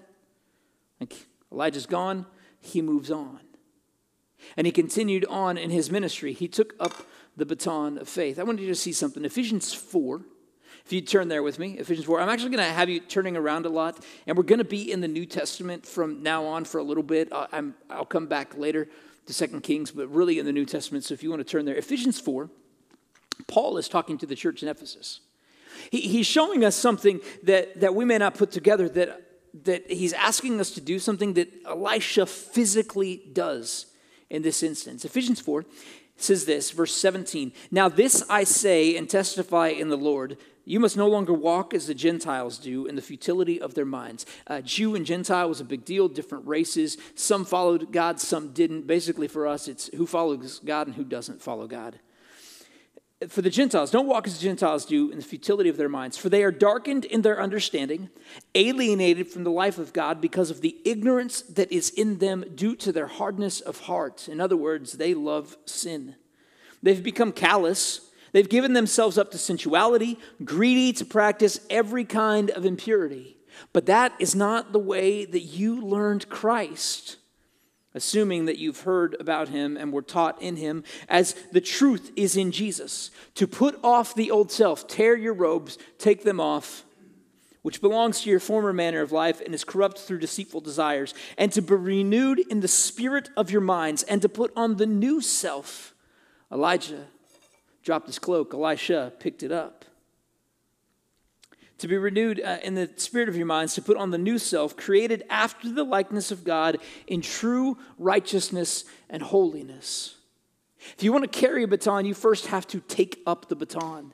Like 1.00 1.26
Elijah's 1.50 1.86
gone, 1.86 2.26
he 2.60 2.80
moves 2.80 3.10
on. 3.10 3.40
And 4.56 4.66
he 4.66 4.72
continued 4.72 5.24
on 5.26 5.56
in 5.56 5.70
his 5.70 5.90
ministry. 5.90 6.32
He 6.32 6.48
took 6.48 6.74
up 6.78 6.94
the 7.36 7.46
baton 7.46 7.98
of 7.98 8.08
faith. 8.08 8.38
I 8.38 8.44
wanted 8.44 8.62
you 8.62 8.68
to 8.68 8.74
see 8.74 8.92
something. 8.92 9.24
Ephesians 9.24 9.72
4. 9.72 10.20
If 10.84 10.92
you 10.92 11.00
turn 11.00 11.28
there 11.28 11.42
with 11.42 11.58
me, 11.58 11.78
Ephesians 11.78 12.06
4. 12.06 12.20
I'm 12.20 12.28
actually 12.28 12.50
going 12.50 12.64
to 12.64 12.72
have 12.72 12.90
you 12.90 13.00
turning 13.00 13.36
around 13.36 13.64
a 13.64 13.70
lot, 13.70 14.04
and 14.26 14.36
we're 14.36 14.42
going 14.42 14.58
to 14.58 14.64
be 14.64 14.92
in 14.92 15.00
the 15.00 15.08
New 15.08 15.24
Testament 15.24 15.86
from 15.86 16.22
now 16.22 16.44
on 16.44 16.66
for 16.66 16.78
a 16.78 16.82
little 16.82 17.02
bit. 17.02 17.32
Uh, 17.32 17.46
i 17.52 17.96
will 17.96 18.04
come 18.04 18.26
back 18.26 18.56
later 18.56 18.88
to 19.26 19.32
Second 19.32 19.62
Kings, 19.62 19.90
but 19.90 20.08
really 20.08 20.38
in 20.38 20.46
the 20.46 20.52
New 20.52 20.66
Testament. 20.66 21.04
So 21.04 21.14
if 21.14 21.22
you 21.22 21.30
want 21.30 21.40
to 21.40 21.50
turn 21.50 21.64
there, 21.64 21.76
Ephesians 21.76 22.20
4, 22.20 22.50
Paul 23.46 23.78
is 23.78 23.88
talking 23.88 24.18
to 24.18 24.26
the 24.26 24.34
church 24.34 24.62
in 24.62 24.68
Ephesus. 24.68 25.20
He, 25.90 26.02
he's 26.02 26.26
showing 26.26 26.64
us 26.64 26.76
something 26.76 27.20
that, 27.42 27.80
that 27.80 27.94
we 27.94 28.04
may 28.04 28.18
not 28.18 28.34
put 28.34 28.50
together, 28.50 28.88
that, 28.90 29.22
that 29.64 29.90
he's 29.90 30.12
asking 30.12 30.60
us 30.60 30.70
to 30.72 30.80
do 30.80 30.98
something 30.98 31.34
that 31.34 31.52
Elisha 31.66 32.26
physically 32.26 33.22
does 33.32 33.86
in 34.30 34.42
this 34.42 34.62
instance. 34.62 35.04
Ephesians 35.04 35.40
4 35.40 35.64
says 36.16 36.44
this, 36.44 36.70
verse 36.70 36.94
17 36.94 37.52
Now 37.70 37.88
this 37.88 38.24
I 38.30 38.44
say 38.44 38.96
and 38.96 39.08
testify 39.08 39.68
in 39.68 39.88
the 39.88 39.96
Lord. 39.96 40.36
You 40.64 40.80
must 40.80 40.96
no 40.96 41.08
longer 41.08 41.32
walk 41.32 41.74
as 41.74 41.86
the 41.86 41.94
Gentiles 41.94 42.58
do 42.58 42.86
in 42.86 42.96
the 42.96 43.02
futility 43.02 43.60
of 43.60 43.74
their 43.74 43.84
minds. 43.84 44.24
Uh, 44.46 44.60
Jew 44.60 44.94
and 44.94 45.04
Gentile 45.04 45.48
was 45.48 45.60
a 45.60 45.64
big 45.64 45.84
deal, 45.84 46.08
different 46.08 46.46
races. 46.46 46.96
Some 47.14 47.44
followed 47.44 47.92
God, 47.92 48.18
some 48.18 48.52
didn't. 48.52 48.86
Basically, 48.86 49.28
for 49.28 49.46
us, 49.46 49.68
it's 49.68 49.88
who 49.94 50.06
follows 50.06 50.60
God 50.64 50.86
and 50.86 50.96
who 50.96 51.04
doesn't 51.04 51.42
follow 51.42 51.66
God 51.66 51.98
for 53.28 53.42
the 53.42 53.50
Gentiles, 53.50 53.90
don't 53.90 54.06
walk 54.06 54.26
as 54.26 54.36
the 54.36 54.42
Gentiles 54.42 54.84
do 54.84 55.10
in 55.10 55.16
the 55.16 55.24
futility 55.24 55.68
of 55.68 55.76
their 55.76 55.88
minds, 55.88 56.16
for 56.16 56.28
they 56.28 56.42
are 56.42 56.50
darkened 56.50 57.04
in 57.04 57.22
their 57.22 57.40
understanding, 57.40 58.10
alienated 58.54 59.28
from 59.28 59.44
the 59.44 59.50
life 59.50 59.78
of 59.78 59.92
God 59.92 60.20
because 60.20 60.50
of 60.50 60.60
the 60.60 60.76
ignorance 60.84 61.42
that 61.42 61.70
is 61.72 61.90
in 61.90 62.18
them 62.18 62.44
due 62.54 62.76
to 62.76 62.92
their 62.92 63.06
hardness 63.06 63.60
of 63.60 63.80
heart. 63.80 64.28
In 64.28 64.40
other 64.40 64.56
words, 64.56 64.92
they 64.92 65.14
love 65.14 65.56
sin. 65.64 66.16
They've 66.82 67.02
become 67.02 67.32
callous. 67.32 68.10
They've 68.34 68.48
given 68.48 68.72
themselves 68.72 69.16
up 69.16 69.30
to 69.30 69.38
sensuality, 69.38 70.18
greedy 70.44 70.92
to 70.94 71.04
practice 71.04 71.60
every 71.70 72.04
kind 72.04 72.50
of 72.50 72.66
impurity. 72.66 73.36
But 73.72 73.86
that 73.86 74.12
is 74.18 74.34
not 74.34 74.72
the 74.72 74.80
way 74.80 75.24
that 75.24 75.42
you 75.42 75.80
learned 75.80 76.28
Christ 76.28 77.18
assuming 77.94 78.46
that 78.46 78.58
you've 78.58 78.80
heard 78.80 79.16
about 79.20 79.50
him 79.50 79.76
and 79.76 79.92
were 79.92 80.02
taught 80.02 80.42
in 80.42 80.56
him, 80.56 80.82
as 81.08 81.34
the 81.52 81.60
truth 81.60 82.10
is 82.16 82.36
in 82.36 82.50
Jesus. 82.50 83.12
To 83.36 83.46
put 83.46 83.78
off 83.84 84.16
the 84.16 84.32
old 84.32 84.50
self, 84.50 84.88
tear 84.88 85.16
your 85.16 85.32
robes, 85.32 85.78
take 85.96 86.24
them 86.24 86.40
off, 86.40 86.84
which 87.62 87.80
belongs 87.80 88.20
to 88.20 88.30
your 88.30 88.40
former 88.40 88.72
manner 88.72 89.00
of 89.00 89.12
life 89.12 89.40
and 89.40 89.54
is 89.54 89.62
corrupt 89.62 89.98
through 90.00 90.18
deceitful 90.18 90.60
desires, 90.60 91.14
and 91.38 91.52
to 91.52 91.62
be 91.62 91.74
renewed 91.74 92.40
in 92.50 92.58
the 92.58 92.68
spirit 92.68 93.30
of 93.36 93.52
your 93.52 93.60
minds, 93.60 94.02
and 94.02 94.20
to 94.22 94.28
put 94.28 94.52
on 94.56 94.76
the 94.76 94.86
new 94.86 95.20
self. 95.20 95.94
Elijah 96.50 97.06
dropped 97.84 98.06
his 98.06 98.18
cloak, 98.18 98.54
Elisha 98.54 99.12
picked 99.18 99.42
it 99.42 99.52
up 99.52 99.84
to 101.78 101.88
be 101.88 101.96
renewed 101.96 102.40
uh, 102.40 102.58
in 102.62 102.74
the 102.74 102.88
spirit 102.96 103.28
of 103.28 103.36
your 103.36 103.46
minds, 103.46 103.74
to 103.74 103.82
put 103.82 103.96
on 103.96 104.10
the 104.10 104.18
new 104.18 104.38
self, 104.38 104.76
created 104.76 105.24
after 105.28 105.70
the 105.70 105.84
likeness 105.84 106.30
of 106.30 106.44
God 106.44 106.78
in 107.06 107.20
true 107.20 107.76
righteousness 107.98 108.84
and 109.10 109.22
holiness. 109.22 110.16
If 110.96 111.02
you 111.02 111.12
want 111.12 111.30
to 111.30 111.40
carry 111.40 111.62
a 111.62 111.68
baton, 111.68 112.04
you 112.04 112.14
first 112.14 112.46
have 112.46 112.66
to 112.68 112.80
take 112.80 113.22
up 113.26 113.48
the 113.48 113.56
baton. 113.56 114.12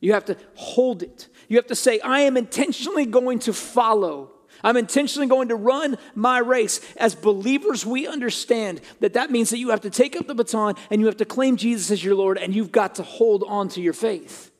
You 0.00 0.12
have 0.14 0.24
to 0.26 0.36
hold 0.54 1.02
it. 1.02 1.28
You 1.48 1.56
have 1.56 1.66
to 1.66 1.74
say, 1.74 2.00
I 2.00 2.20
am 2.20 2.36
intentionally 2.36 3.04
going 3.04 3.40
to 3.40 3.52
follow. 3.52 4.30
I'm 4.62 4.76
intentionally 4.76 5.26
going 5.26 5.48
to 5.48 5.56
run 5.56 5.96
my 6.14 6.38
race. 6.38 6.80
As 6.96 7.14
believers, 7.14 7.86
we 7.86 8.06
understand 8.06 8.80
that 9.00 9.14
that 9.14 9.30
means 9.30 9.50
that 9.50 9.58
you 9.58 9.70
have 9.70 9.80
to 9.82 9.90
take 9.90 10.16
up 10.16 10.26
the 10.26 10.34
baton 10.34 10.74
and 10.90 11.00
you 11.00 11.06
have 11.06 11.16
to 11.18 11.24
claim 11.24 11.56
Jesus 11.56 11.90
as 11.90 12.04
your 12.04 12.14
Lord 12.14 12.38
and 12.38 12.54
you've 12.54 12.72
got 12.72 12.96
to 12.96 13.02
hold 13.02 13.44
on 13.46 13.68
to 13.70 13.80
your 13.80 13.92
faith. 13.92 14.50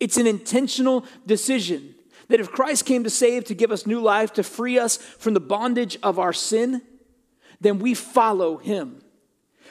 It's 0.00 0.16
an 0.16 0.26
intentional 0.26 1.04
decision 1.26 1.94
that 2.28 2.40
if 2.40 2.52
Christ 2.52 2.84
came 2.84 3.04
to 3.04 3.10
save, 3.10 3.44
to 3.44 3.54
give 3.54 3.72
us 3.72 3.86
new 3.86 4.00
life, 4.00 4.34
to 4.34 4.42
free 4.42 4.78
us 4.78 4.96
from 4.96 5.34
the 5.34 5.40
bondage 5.40 5.98
of 6.02 6.18
our 6.18 6.32
sin, 6.32 6.82
then 7.60 7.78
we 7.78 7.94
follow 7.94 8.58
him. 8.58 9.02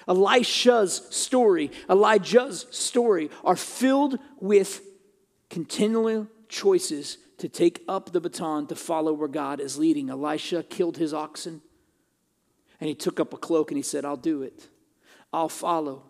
Elisha's 0.07 1.05
story, 1.09 1.71
Elijah's 1.89 2.65
story 2.71 3.29
are 3.43 3.55
filled 3.55 4.19
with 4.39 4.81
continual 5.49 6.27
choices 6.49 7.17
to 7.37 7.47
take 7.47 7.83
up 7.87 8.11
the 8.11 8.21
baton 8.21 8.67
to 8.67 8.75
follow 8.75 9.13
where 9.13 9.27
God 9.27 9.59
is 9.59 9.77
leading. 9.77 10.09
Elisha 10.09 10.63
killed 10.63 10.97
his 10.97 11.13
oxen 11.13 11.61
and 12.79 12.87
he 12.87 12.95
took 12.95 13.19
up 13.19 13.33
a 13.33 13.37
cloak 13.37 13.71
and 13.71 13.77
he 13.77 13.83
said, 13.83 14.05
I'll 14.05 14.17
do 14.17 14.41
it. 14.41 14.67
I'll 15.31 15.49
follow. 15.49 16.03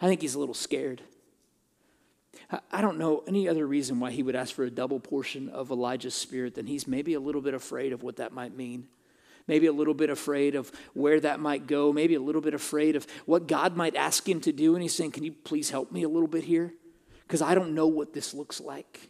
I 0.00 0.06
think 0.06 0.22
he's 0.22 0.34
a 0.34 0.38
little 0.38 0.54
scared. 0.54 1.02
I 2.72 2.80
don't 2.80 2.98
know 2.98 3.24
any 3.26 3.48
other 3.48 3.66
reason 3.66 4.00
why 4.00 4.10
he 4.10 4.22
would 4.22 4.36
ask 4.36 4.54
for 4.54 4.64
a 4.64 4.70
double 4.70 5.00
portion 5.00 5.48
of 5.48 5.70
Elijah's 5.70 6.14
spirit 6.14 6.54
than 6.54 6.66
he's 6.66 6.86
maybe 6.86 7.14
a 7.14 7.20
little 7.20 7.42
bit 7.42 7.52
afraid 7.52 7.92
of 7.92 8.02
what 8.02 8.16
that 8.16 8.32
might 8.32 8.56
mean. 8.56 8.88
Maybe 9.46 9.66
a 9.66 9.72
little 9.72 9.94
bit 9.94 10.10
afraid 10.10 10.54
of 10.54 10.70
where 10.94 11.20
that 11.20 11.40
might 11.40 11.66
go. 11.66 11.92
Maybe 11.92 12.14
a 12.14 12.20
little 12.20 12.40
bit 12.40 12.54
afraid 12.54 12.96
of 12.96 13.06
what 13.26 13.48
God 13.48 13.76
might 13.76 13.96
ask 13.96 14.28
him 14.28 14.40
to 14.42 14.52
do. 14.52 14.74
And 14.74 14.82
he's 14.82 14.94
saying, 14.94 15.12
Can 15.12 15.24
you 15.24 15.32
please 15.32 15.70
help 15.70 15.90
me 15.90 16.02
a 16.02 16.08
little 16.08 16.28
bit 16.28 16.44
here? 16.44 16.74
Because 17.26 17.42
I 17.42 17.54
don't 17.54 17.74
know 17.74 17.86
what 17.86 18.12
this 18.12 18.34
looks 18.34 18.60
like. 18.60 19.08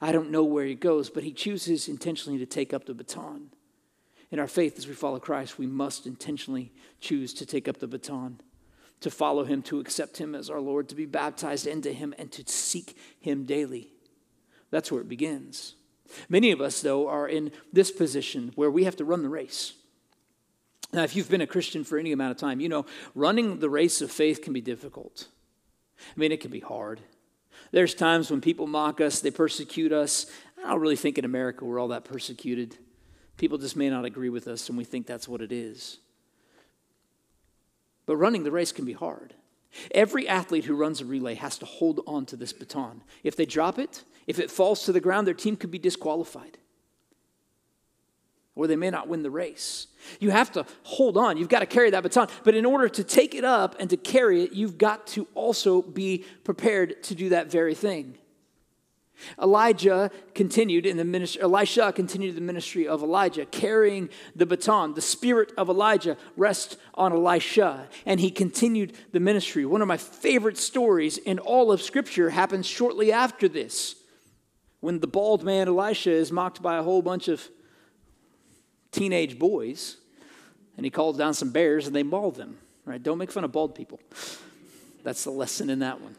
I 0.00 0.12
don't 0.12 0.30
know 0.30 0.44
where 0.44 0.66
he 0.66 0.74
goes, 0.74 1.10
but 1.10 1.24
he 1.24 1.32
chooses 1.32 1.88
intentionally 1.88 2.38
to 2.38 2.46
take 2.46 2.72
up 2.72 2.84
the 2.84 2.94
baton. 2.94 3.50
In 4.30 4.38
our 4.38 4.46
faith, 4.46 4.76
as 4.78 4.86
we 4.86 4.94
follow 4.94 5.18
Christ, 5.18 5.58
we 5.58 5.66
must 5.66 6.06
intentionally 6.06 6.72
choose 7.00 7.32
to 7.34 7.46
take 7.46 7.68
up 7.68 7.78
the 7.78 7.86
baton 7.86 8.40
to 9.00 9.10
follow 9.10 9.44
him, 9.44 9.62
to 9.62 9.80
accept 9.80 10.18
him 10.18 10.34
as 10.34 10.50
our 10.50 10.60
Lord, 10.60 10.88
to 10.88 10.94
be 10.94 11.06
baptized 11.06 11.66
into 11.66 11.92
him, 11.92 12.14
and 12.18 12.30
to 12.32 12.44
seek 12.46 12.96
him 13.20 13.44
daily. 13.44 13.88
That's 14.70 14.90
where 14.90 15.00
it 15.00 15.08
begins. 15.08 15.74
Many 16.28 16.50
of 16.50 16.60
us, 16.60 16.80
though, 16.80 17.08
are 17.08 17.28
in 17.28 17.52
this 17.72 17.90
position 17.90 18.52
where 18.54 18.70
we 18.70 18.84
have 18.84 18.96
to 18.96 19.04
run 19.04 19.22
the 19.22 19.28
race. 19.28 19.74
Now, 20.92 21.02
if 21.02 21.14
you've 21.14 21.30
been 21.30 21.42
a 21.42 21.46
Christian 21.46 21.84
for 21.84 21.98
any 21.98 22.12
amount 22.12 22.30
of 22.32 22.38
time, 22.38 22.60
you 22.60 22.68
know 22.68 22.86
running 23.14 23.60
the 23.60 23.70
race 23.70 24.00
of 24.00 24.10
faith 24.10 24.42
can 24.42 24.52
be 24.52 24.60
difficult. 24.60 25.28
I 25.98 26.18
mean, 26.18 26.32
it 26.32 26.40
can 26.40 26.50
be 26.50 26.60
hard. 26.60 27.00
There's 27.70 27.94
times 27.94 28.30
when 28.30 28.40
people 28.40 28.66
mock 28.66 29.00
us, 29.00 29.20
they 29.20 29.30
persecute 29.30 29.92
us. 29.92 30.26
I 30.58 30.70
don't 30.70 30.80
really 30.80 30.96
think 30.96 31.18
in 31.18 31.24
America 31.24 31.64
we're 31.64 31.78
all 31.78 31.88
that 31.88 32.04
persecuted. 32.04 32.76
People 33.36 33.58
just 33.58 33.76
may 33.76 33.90
not 33.90 34.04
agree 34.04 34.30
with 34.30 34.48
us, 34.48 34.68
and 34.68 34.76
we 34.76 34.84
think 34.84 35.06
that's 35.06 35.28
what 35.28 35.40
it 35.40 35.52
is. 35.52 35.98
But 38.06 38.16
running 38.16 38.42
the 38.42 38.50
race 38.50 38.72
can 38.72 38.84
be 38.84 38.94
hard. 38.94 39.34
Every 39.90 40.26
athlete 40.26 40.64
who 40.64 40.74
runs 40.74 41.00
a 41.00 41.04
relay 41.04 41.34
has 41.34 41.58
to 41.58 41.66
hold 41.66 42.00
on 42.06 42.26
to 42.26 42.36
this 42.36 42.52
baton. 42.52 43.02
If 43.22 43.36
they 43.36 43.46
drop 43.46 43.78
it, 43.78 44.02
if 44.26 44.38
it 44.38 44.50
falls 44.50 44.84
to 44.84 44.92
the 44.92 45.00
ground, 45.00 45.26
their 45.26 45.34
team 45.34 45.56
could 45.56 45.70
be 45.70 45.78
disqualified. 45.78 46.58
Or 48.58 48.66
they 48.66 48.74
may 48.74 48.90
not 48.90 49.06
win 49.06 49.22
the 49.22 49.30
race. 49.30 49.86
You 50.18 50.30
have 50.30 50.50
to 50.52 50.66
hold 50.82 51.16
on. 51.16 51.36
You've 51.36 51.48
got 51.48 51.60
to 51.60 51.66
carry 51.66 51.90
that 51.90 52.02
baton. 52.02 52.26
But 52.42 52.56
in 52.56 52.66
order 52.66 52.88
to 52.88 53.04
take 53.04 53.36
it 53.36 53.44
up 53.44 53.76
and 53.78 53.88
to 53.90 53.96
carry 53.96 54.42
it, 54.42 54.52
you've 54.52 54.76
got 54.76 55.06
to 55.08 55.28
also 55.36 55.80
be 55.80 56.24
prepared 56.42 57.00
to 57.04 57.14
do 57.14 57.28
that 57.28 57.52
very 57.52 57.76
thing. 57.76 58.18
Elijah 59.40 60.10
continued 60.34 60.86
in 60.86 60.96
the 60.96 61.04
ministry, 61.04 61.40
Elisha 61.40 61.92
continued 61.92 62.34
the 62.34 62.40
ministry 62.40 62.88
of 62.88 63.00
Elijah, 63.00 63.46
carrying 63.46 64.08
the 64.34 64.46
baton. 64.46 64.94
The 64.94 65.02
spirit 65.02 65.52
of 65.56 65.68
Elijah 65.68 66.16
rests 66.36 66.76
on 66.94 67.12
Elisha, 67.12 67.88
and 68.06 68.18
he 68.18 68.30
continued 68.30 68.92
the 69.12 69.20
ministry. 69.20 69.64
One 69.64 69.82
of 69.82 69.88
my 69.88 69.98
favorite 69.98 70.58
stories 70.58 71.16
in 71.18 71.38
all 71.38 71.70
of 71.70 71.80
Scripture 71.80 72.30
happens 72.30 72.66
shortly 72.66 73.12
after 73.12 73.48
this, 73.48 73.94
when 74.80 74.98
the 74.98 75.06
bald 75.06 75.44
man 75.44 75.68
Elisha 75.68 76.10
is 76.10 76.32
mocked 76.32 76.60
by 76.60 76.76
a 76.76 76.82
whole 76.82 77.02
bunch 77.02 77.28
of 77.28 77.48
teenage 78.92 79.38
boys, 79.38 79.96
and 80.76 80.84
he 80.84 80.90
calls 80.90 81.16
down 81.16 81.34
some 81.34 81.50
bears 81.50 81.86
and 81.86 81.94
they 81.94 82.02
maul 82.02 82.30
them. 82.30 82.58
Right? 82.84 83.02
Don't 83.02 83.18
make 83.18 83.30
fun 83.30 83.44
of 83.44 83.52
bald 83.52 83.74
people. 83.74 84.00
That's 85.02 85.24
the 85.24 85.30
lesson 85.30 85.70
in 85.70 85.80
that 85.80 86.00
one. 86.00 86.16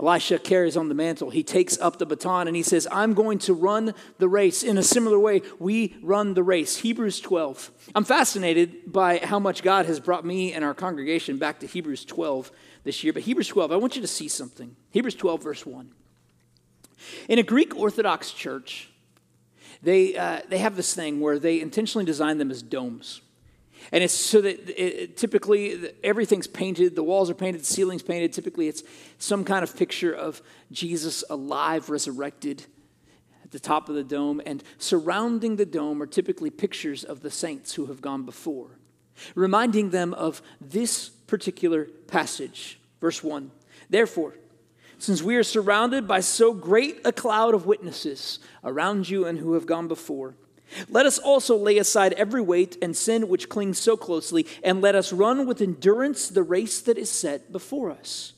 Elisha 0.00 0.38
carries 0.38 0.76
on 0.76 0.88
the 0.88 0.94
mantle. 0.94 1.28
He 1.28 1.42
takes 1.42 1.78
up 1.78 1.98
the 1.98 2.06
baton 2.06 2.46
and 2.48 2.56
he 2.56 2.62
says, 2.62 2.88
I'm 2.90 3.12
going 3.12 3.38
to 3.40 3.52
run 3.52 3.94
the 4.18 4.28
race. 4.28 4.62
In 4.62 4.78
a 4.78 4.82
similar 4.82 5.18
way, 5.18 5.42
we 5.58 5.96
run 6.02 6.32
the 6.34 6.42
race. 6.42 6.78
Hebrews 6.78 7.20
12. 7.20 7.70
I'm 7.94 8.04
fascinated 8.04 8.90
by 8.90 9.18
how 9.18 9.38
much 9.38 9.62
God 9.62 9.86
has 9.86 10.00
brought 10.00 10.24
me 10.24 10.54
and 10.54 10.64
our 10.64 10.74
congregation 10.74 11.36
back 11.36 11.60
to 11.60 11.66
Hebrews 11.66 12.06
12 12.06 12.50
this 12.82 13.04
year. 13.04 13.12
But 13.12 13.22
Hebrews 13.22 13.48
12, 13.48 13.72
I 13.72 13.76
want 13.76 13.94
you 13.94 14.02
to 14.02 14.08
see 14.08 14.28
something. 14.28 14.74
Hebrews 14.90 15.16
12, 15.16 15.42
verse 15.42 15.66
1. 15.66 15.92
In 17.28 17.38
a 17.38 17.42
Greek 17.42 17.76
Orthodox 17.76 18.32
church, 18.32 18.89
they, 19.82 20.16
uh, 20.16 20.40
they 20.48 20.58
have 20.58 20.76
this 20.76 20.94
thing 20.94 21.20
where 21.20 21.38
they 21.38 21.60
intentionally 21.60 22.04
design 22.04 22.38
them 22.38 22.50
as 22.50 22.62
domes. 22.62 23.22
And 23.92 24.04
it's 24.04 24.14
so 24.14 24.40
that 24.42 24.68
it, 24.80 25.16
typically 25.16 25.92
everything's 26.04 26.46
painted, 26.46 26.94
the 26.94 27.02
walls 27.02 27.30
are 27.30 27.34
painted, 27.34 27.62
the 27.62 27.66
ceiling's 27.66 28.02
painted. 28.02 28.32
Typically, 28.32 28.68
it's 28.68 28.82
some 29.18 29.44
kind 29.44 29.62
of 29.62 29.76
picture 29.76 30.12
of 30.12 30.42
Jesus 30.70 31.24
alive, 31.30 31.90
resurrected 31.90 32.64
at 33.42 33.50
the 33.50 33.58
top 33.58 33.88
of 33.88 33.94
the 33.94 34.04
dome. 34.04 34.40
And 34.44 34.62
surrounding 34.78 35.56
the 35.56 35.66
dome 35.66 36.02
are 36.02 36.06
typically 36.06 36.50
pictures 36.50 37.04
of 37.04 37.22
the 37.22 37.30
saints 37.30 37.74
who 37.74 37.86
have 37.86 38.00
gone 38.00 38.24
before, 38.24 38.78
reminding 39.34 39.90
them 39.90 40.14
of 40.14 40.42
this 40.60 41.08
particular 41.08 41.86
passage. 42.06 42.78
Verse 43.00 43.24
1 43.24 43.50
Therefore, 43.88 44.34
since 45.02 45.22
we 45.22 45.36
are 45.36 45.42
surrounded 45.42 46.06
by 46.06 46.20
so 46.20 46.52
great 46.52 47.00
a 47.04 47.12
cloud 47.12 47.54
of 47.54 47.66
witnesses 47.66 48.38
around 48.62 49.08
you 49.08 49.26
and 49.26 49.38
who 49.38 49.54
have 49.54 49.66
gone 49.66 49.88
before, 49.88 50.34
let 50.88 51.06
us 51.06 51.18
also 51.18 51.56
lay 51.56 51.78
aside 51.78 52.12
every 52.12 52.42
weight 52.42 52.76
and 52.82 52.96
sin 52.96 53.28
which 53.28 53.48
clings 53.48 53.78
so 53.78 53.96
closely, 53.96 54.46
and 54.62 54.80
let 54.80 54.94
us 54.94 55.12
run 55.12 55.46
with 55.46 55.60
endurance 55.60 56.28
the 56.28 56.42
race 56.42 56.80
that 56.82 56.98
is 56.98 57.10
set 57.10 57.50
before 57.50 57.90
us. 57.90 58.34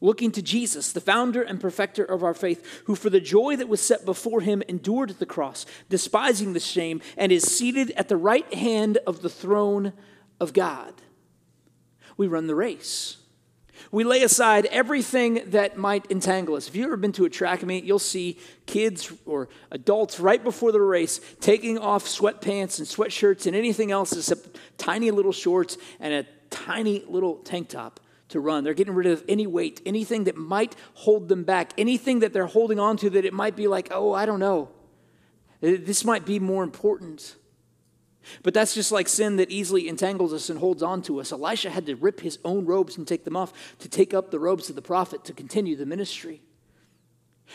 Looking 0.00 0.30
to 0.32 0.42
Jesus, 0.42 0.92
the 0.92 1.00
founder 1.00 1.42
and 1.42 1.60
perfecter 1.60 2.04
of 2.04 2.22
our 2.22 2.34
faith, 2.34 2.82
who 2.84 2.94
for 2.94 3.10
the 3.10 3.20
joy 3.20 3.56
that 3.56 3.68
was 3.68 3.80
set 3.80 4.04
before 4.04 4.42
him 4.42 4.62
endured 4.68 5.10
the 5.18 5.26
cross, 5.26 5.66
despising 5.88 6.52
the 6.52 6.60
shame, 6.60 7.00
and 7.16 7.32
is 7.32 7.44
seated 7.44 7.90
at 7.92 8.08
the 8.08 8.16
right 8.16 8.52
hand 8.54 8.98
of 9.06 9.22
the 9.22 9.30
throne 9.30 9.92
of 10.38 10.52
God. 10.52 10.94
We 12.16 12.26
run 12.26 12.46
the 12.46 12.54
race 12.54 13.18
we 13.90 14.04
lay 14.04 14.22
aside 14.22 14.66
everything 14.66 15.42
that 15.46 15.76
might 15.76 16.10
entangle 16.10 16.54
us. 16.54 16.68
If 16.68 16.76
you've 16.76 16.86
ever 16.86 16.96
been 16.96 17.12
to 17.12 17.24
a 17.24 17.30
track 17.30 17.64
meet, 17.64 17.84
you'll 17.84 17.98
see 17.98 18.38
kids 18.66 19.12
or 19.24 19.48
adults 19.70 20.20
right 20.20 20.42
before 20.42 20.72
the 20.72 20.80
race 20.80 21.20
taking 21.40 21.78
off 21.78 22.04
sweatpants 22.04 22.78
and 22.78 22.86
sweatshirts 22.86 23.46
and 23.46 23.56
anything 23.56 23.90
else 23.90 24.12
except 24.12 24.58
tiny 24.78 25.10
little 25.10 25.32
shorts 25.32 25.78
and 26.00 26.12
a 26.12 26.26
tiny 26.50 27.04
little 27.06 27.36
tank 27.36 27.68
top 27.68 28.00
to 28.28 28.40
run. 28.40 28.64
They're 28.64 28.74
getting 28.74 28.94
rid 28.94 29.06
of 29.06 29.24
any 29.28 29.46
weight, 29.46 29.80
anything 29.86 30.24
that 30.24 30.36
might 30.36 30.74
hold 30.94 31.28
them 31.28 31.44
back, 31.44 31.72
anything 31.78 32.20
that 32.20 32.32
they're 32.32 32.46
holding 32.46 32.78
on 32.78 32.96
to 32.98 33.10
that 33.10 33.24
it 33.24 33.32
might 33.32 33.56
be 33.56 33.68
like, 33.68 33.88
oh, 33.90 34.12
I 34.12 34.26
don't 34.26 34.40
know. 34.40 34.70
This 35.60 36.04
might 36.04 36.26
be 36.26 36.38
more 36.38 36.62
important. 36.62 37.36
But 38.42 38.54
that's 38.54 38.74
just 38.74 38.92
like 38.92 39.08
sin 39.08 39.36
that 39.36 39.50
easily 39.50 39.88
entangles 39.88 40.32
us 40.32 40.50
and 40.50 40.58
holds 40.58 40.82
on 40.82 41.02
to 41.02 41.20
us. 41.20 41.32
Elisha 41.32 41.70
had 41.70 41.86
to 41.86 41.96
rip 41.96 42.20
his 42.20 42.38
own 42.44 42.66
robes 42.66 42.96
and 42.96 43.06
take 43.06 43.24
them 43.24 43.36
off 43.36 43.52
to 43.78 43.88
take 43.88 44.14
up 44.14 44.30
the 44.30 44.40
robes 44.40 44.68
of 44.68 44.74
the 44.76 44.82
prophet 44.82 45.24
to 45.24 45.32
continue 45.32 45.76
the 45.76 45.86
ministry. 45.86 46.42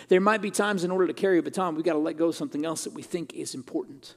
There 0.08 0.22
might 0.22 0.42
be 0.42 0.52
times 0.52 0.84
in 0.84 0.92
order 0.92 1.08
to 1.08 1.14
carry 1.14 1.38
a 1.38 1.44
baton, 1.44 1.76
we've 1.76 1.84
got 1.84 1.94
to 1.94 2.00
let 2.00 2.18
go 2.18 2.30
of 2.30 2.36
something 2.36 2.66
else 2.66 2.86
that 2.86 2.94
we 2.94 3.02
think 3.02 3.34
is 3.34 3.54
important. 3.54 4.16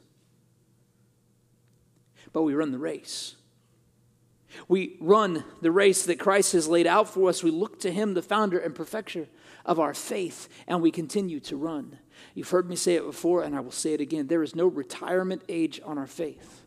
But 2.31 2.43
we 2.43 2.53
run 2.53 2.71
the 2.71 2.79
race. 2.79 3.35
We 4.67 4.97
run 5.01 5.43
the 5.61 5.71
race 5.71 6.05
that 6.05 6.19
Christ 6.19 6.53
has 6.53 6.67
laid 6.67 6.87
out 6.87 7.09
for 7.09 7.29
us. 7.29 7.43
We 7.43 7.51
look 7.51 7.79
to 7.81 7.91
Him, 7.91 8.13
the 8.13 8.21
founder 8.21 8.57
and 8.57 8.73
perfecter 8.73 9.27
of 9.65 9.79
our 9.79 9.93
faith, 9.93 10.47
and 10.67 10.81
we 10.81 10.91
continue 10.91 11.39
to 11.41 11.57
run. 11.57 11.99
You've 12.33 12.49
heard 12.49 12.69
me 12.69 12.75
say 12.75 12.95
it 12.95 13.05
before, 13.05 13.43
and 13.43 13.55
I 13.55 13.59
will 13.59 13.71
say 13.71 13.93
it 13.93 14.01
again. 14.01 14.27
There 14.27 14.43
is 14.43 14.55
no 14.55 14.67
retirement 14.67 15.43
age 15.47 15.79
on 15.85 15.97
our 15.97 16.07
faith. 16.07 16.63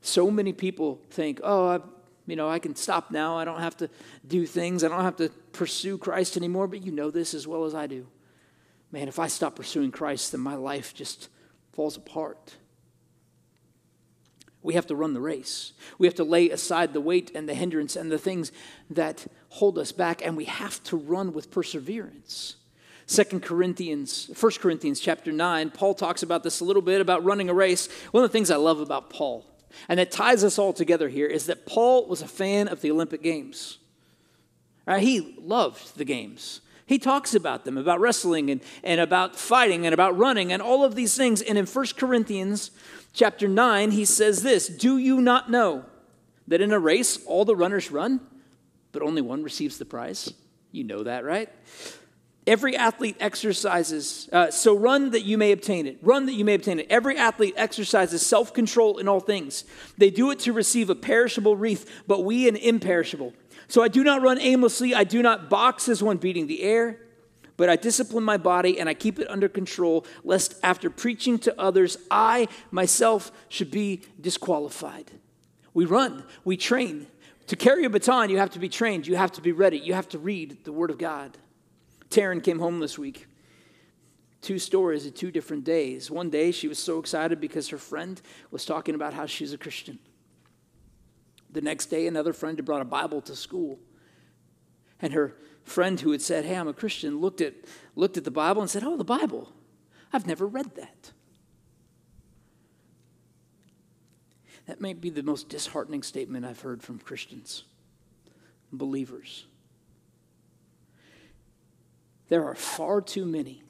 So 0.00 0.30
many 0.30 0.52
people 0.52 1.00
think, 1.10 1.40
oh, 1.42 1.68
I, 1.68 1.80
you 2.26 2.36
know, 2.36 2.48
I 2.48 2.58
can 2.58 2.76
stop 2.76 3.10
now. 3.10 3.36
I 3.36 3.44
don't 3.44 3.60
have 3.60 3.76
to 3.78 3.90
do 4.26 4.46
things. 4.46 4.84
I 4.84 4.88
don't 4.88 5.02
have 5.02 5.16
to 5.16 5.28
pursue 5.52 5.98
Christ 5.98 6.36
anymore. 6.36 6.66
But 6.66 6.82
you 6.82 6.92
know 6.92 7.10
this 7.10 7.34
as 7.34 7.46
well 7.46 7.64
as 7.64 7.74
I 7.74 7.86
do. 7.86 8.06
Man, 8.90 9.08
if 9.08 9.18
I 9.18 9.26
stop 9.28 9.56
pursuing 9.56 9.90
Christ, 9.90 10.32
then 10.32 10.40
my 10.40 10.54
life 10.54 10.94
just 10.94 11.28
falls 11.72 11.96
apart. 11.96 12.56
We 14.62 14.74
have 14.74 14.86
to 14.88 14.94
run 14.94 15.12
the 15.12 15.20
race. 15.20 15.72
We 15.98 16.06
have 16.06 16.14
to 16.16 16.24
lay 16.24 16.50
aside 16.50 16.92
the 16.92 17.00
weight 17.00 17.32
and 17.34 17.48
the 17.48 17.54
hindrance 17.54 17.96
and 17.96 18.12
the 18.12 18.18
things 18.18 18.52
that 18.90 19.26
hold 19.48 19.78
us 19.78 19.90
back, 19.90 20.24
and 20.24 20.36
we 20.36 20.44
have 20.44 20.82
to 20.84 20.96
run 20.96 21.32
with 21.32 21.50
perseverance. 21.50 22.56
Second 23.06 23.42
Corinthians, 23.42 24.30
First 24.34 24.60
Corinthians 24.60 25.00
chapter 25.00 25.32
9, 25.32 25.70
Paul 25.70 25.94
talks 25.94 26.22
about 26.22 26.42
this 26.42 26.60
a 26.60 26.64
little 26.64 26.82
bit 26.82 27.00
about 27.00 27.24
running 27.24 27.48
a 27.48 27.54
race. 27.54 27.88
One 28.10 28.24
of 28.24 28.30
the 28.30 28.32
things 28.32 28.50
I 28.50 28.56
love 28.56 28.80
about 28.80 29.10
Paul, 29.10 29.46
and 29.88 29.98
that 29.98 30.10
ties 30.10 30.44
us 30.44 30.58
all 30.58 30.72
together 30.72 31.08
here, 31.08 31.26
is 31.26 31.46
that 31.46 31.66
Paul 31.66 32.06
was 32.06 32.22
a 32.22 32.28
fan 32.28 32.68
of 32.68 32.80
the 32.80 32.90
Olympic 32.90 33.22
Games. 33.22 33.78
Right? 34.86 35.02
He 35.02 35.36
loved 35.40 35.96
the 35.96 36.04
games. 36.04 36.60
He 36.86 36.98
talks 36.98 37.34
about 37.34 37.64
them, 37.64 37.78
about 37.78 38.00
wrestling 38.00 38.50
and, 38.50 38.60
and 38.82 39.00
about 39.00 39.36
fighting 39.36 39.86
and 39.86 39.94
about 39.94 40.18
running 40.18 40.52
and 40.52 40.60
all 40.60 40.84
of 40.84 40.94
these 40.94 41.16
things. 41.16 41.40
And 41.40 41.56
in 41.56 41.66
First 41.66 41.96
Corinthians 41.96 42.70
chapter 43.12 43.48
9, 43.48 43.92
he 43.92 44.04
says 44.04 44.42
this 44.42 44.68
Do 44.68 44.98
you 44.98 45.20
not 45.20 45.50
know 45.50 45.84
that 46.48 46.60
in 46.60 46.72
a 46.72 46.78
race 46.78 47.24
all 47.24 47.44
the 47.44 47.56
runners 47.56 47.90
run, 47.90 48.20
but 48.90 49.02
only 49.02 49.22
one 49.22 49.42
receives 49.42 49.78
the 49.78 49.84
prize? 49.84 50.34
You 50.72 50.84
know 50.84 51.04
that, 51.04 51.24
right? 51.24 51.48
Every 52.44 52.76
athlete 52.76 53.16
exercises, 53.20 54.28
uh, 54.32 54.50
so 54.50 54.76
run 54.76 55.10
that 55.10 55.22
you 55.22 55.38
may 55.38 55.52
obtain 55.52 55.86
it. 55.86 55.98
Run 56.02 56.26
that 56.26 56.32
you 56.32 56.44
may 56.44 56.54
obtain 56.54 56.80
it. 56.80 56.88
Every 56.90 57.16
athlete 57.16 57.54
exercises 57.56 58.26
self 58.26 58.52
control 58.52 58.98
in 58.98 59.06
all 59.06 59.20
things. 59.20 59.62
They 59.96 60.10
do 60.10 60.30
it 60.32 60.40
to 60.40 60.52
receive 60.52 60.90
a 60.90 60.96
perishable 60.96 61.56
wreath, 61.56 62.02
but 62.08 62.24
we 62.24 62.48
an 62.48 62.56
imperishable. 62.56 63.32
So 63.68 63.80
I 63.80 63.88
do 63.88 64.02
not 64.02 64.22
run 64.22 64.40
aimlessly. 64.40 64.92
I 64.92 65.04
do 65.04 65.22
not 65.22 65.48
box 65.48 65.88
as 65.88 66.02
one 66.02 66.16
beating 66.16 66.48
the 66.48 66.62
air, 66.62 66.98
but 67.56 67.68
I 67.70 67.76
discipline 67.76 68.24
my 68.24 68.38
body 68.38 68.80
and 68.80 68.88
I 68.88 68.94
keep 68.94 69.20
it 69.20 69.30
under 69.30 69.48
control, 69.48 70.04
lest 70.24 70.56
after 70.64 70.90
preaching 70.90 71.38
to 71.40 71.60
others, 71.60 71.96
I 72.10 72.48
myself 72.72 73.30
should 73.48 73.70
be 73.70 74.02
disqualified. 74.20 75.12
We 75.74 75.84
run, 75.84 76.24
we 76.44 76.56
train. 76.56 77.06
To 77.46 77.56
carry 77.56 77.84
a 77.84 77.90
baton, 77.90 78.30
you 78.30 78.38
have 78.38 78.50
to 78.50 78.58
be 78.58 78.68
trained, 78.68 79.06
you 79.06 79.14
have 79.14 79.32
to 79.32 79.40
be 79.40 79.52
ready, 79.52 79.78
you 79.78 79.94
have 79.94 80.08
to 80.10 80.18
read 80.18 80.64
the 80.64 80.72
Word 80.72 80.90
of 80.90 80.98
God. 80.98 81.38
Taryn 82.12 82.42
came 82.42 82.58
home 82.58 82.78
this 82.78 82.98
week. 82.98 83.26
Two 84.42 84.58
stories 84.58 85.06
of 85.06 85.14
two 85.14 85.30
different 85.30 85.64
days. 85.64 86.10
One 86.10 86.28
day 86.28 86.50
she 86.50 86.68
was 86.68 86.78
so 86.78 86.98
excited 86.98 87.40
because 87.40 87.68
her 87.68 87.78
friend 87.78 88.20
was 88.50 88.64
talking 88.64 88.94
about 88.94 89.14
how 89.14 89.24
she's 89.24 89.52
a 89.52 89.58
Christian. 89.58 89.98
The 91.50 91.60
next 91.60 91.86
day, 91.86 92.06
another 92.06 92.32
friend 92.32 92.58
had 92.58 92.64
brought 92.64 92.82
a 92.82 92.86
Bible 92.86 93.20
to 93.22 93.36
school. 93.36 93.78
And 95.00 95.12
her 95.12 95.36
friend 95.64 96.00
who 96.00 96.12
had 96.12 96.22
said, 96.22 96.44
Hey, 96.44 96.56
I'm 96.56 96.68
a 96.68 96.72
Christian, 96.72 97.20
looked 97.20 97.40
at, 97.40 97.54
looked 97.94 98.16
at 98.16 98.24
the 98.24 98.30
Bible 98.30 98.62
and 98.62 98.70
said, 98.70 98.84
Oh, 98.84 98.96
the 98.96 99.04
Bible. 99.04 99.52
I've 100.12 100.26
never 100.26 100.46
read 100.46 100.74
that. 100.76 101.12
That 104.66 104.80
may 104.80 104.92
be 104.92 105.10
the 105.10 105.22
most 105.22 105.48
disheartening 105.48 106.02
statement 106.02 106.44
I've 106.44 106.60
heard 106.60 106.82
from 106.82 106.98
Christians, 106.98 107.64
believers. 108.72 109.46
There 112.32 112.46
are 112.46 112.54
far 112.54 113.02
too 113.02 113.26
many 113.26 113.62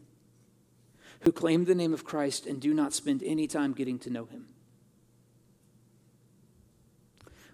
who 1.23 1.33
claim 1.33 1.65
the 1.65 1.75
name 1.75 1.93
of 1.93 2.05
Christ 2.05 2.47
and 2.47 2.61
do 2.61 2.73
not 2.73 2.93
spend 2.93 3.21
any 3.25 3.49
time 3.49 3.73
getting 3.73 3.99
to 3.99 4.09
know 4.09 4.27
him. 4.27 4.47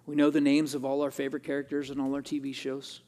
We 0.04 0.16
know 0.16 0.28
the 0.28 0.42
names 0.42 0.74
of 0.74 0.84
all 0.84 1.00
our 1.00 1.10
favorite 1.10 1.44
characters 1.44 1.88
in 1.88 1.98
all 1.98 2.14
our 2.14 2.20
TV 2.20 2.54
shows. 2.54 3.00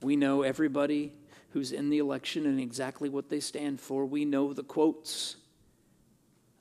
We 0.00 0.14
know 0.14 0.42
everybody 0.42 1.12
who's 1.50 1.72
in 1.72 1.90
the 1.90 1.98
election 1.98 2.46
and 2.46 2.60
exactly 2.60 3.08
what 3.08 3.28
they 3.28 3.40
stand 3.40 3.80
for. 3.80 4.06
We 4.06 4.24
know 4.24 4.52
the 4.52 4.62
quotes 4.62 5.38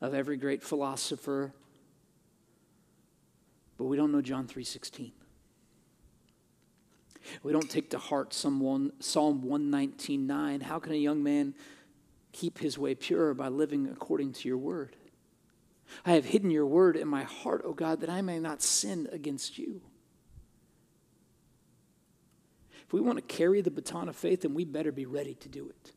of 0.02 0.16
every 0.16 0.38
great 0.38 0.64
philosopher. 0.64 1.54
But 3.78 3.84
we 3.84 3.96
don't 3.96 4.12
know 4.12 4.24
John 4.24 4.48
3:16. 4.48 5.12
We 7.44 7.52
don't 7.52 7.70
take 7.70 7.90
to 7.92 7.98
heart 7.98 8.34
someone, 8.34 8.92
Psalm 9.00 9.44
119.9. 9.44 10.62
How 10.64 10.80
can 10.80 10.94
a 10.94 10.98
young 10.98 11.24
man 11.24 11.54
keep 12.32 12.60
his 12.60 12.78
way 12.78 12.96
pure 12.96 13.34
by 13.34 13.48
living 13.48 13.88
according 13.90 14.34
to 14.34 14.48
your 14.48 14.58
word? 14.58 14.96
I 16.06 16.14
have 16.14 16.26
hidden 16.26 16.52
your 16.52 16.66
word 16.66 16.96
in 16.96 17.08
my 17.08 17.24
heart, 17.24 17.62
O 17.64 17.74
God, 17.74 18.02
that 18.02 18.10
I 18.10 18.22
may 18.22 18.40
not 18.40 18.62
sin 18.62 19.08
against 19.12 19.58
you. 19.58 19.82
If 22.86 22.94
we 22.94 23.02
want 23.02 23.18
to 23.18 23.24
carry 23.24 23.62
the 23.62 23.72
baton 23.72 24.10
of 24.10 24.16
faith, 24.16 24.42
then 24.42 24.54
we 24.54 24.66
better 24.66 24.92
be 24.92 25.06
ready 25.06 25.36
to 25.36 25.50
do 25.50 25.70
it. 25.70 25.92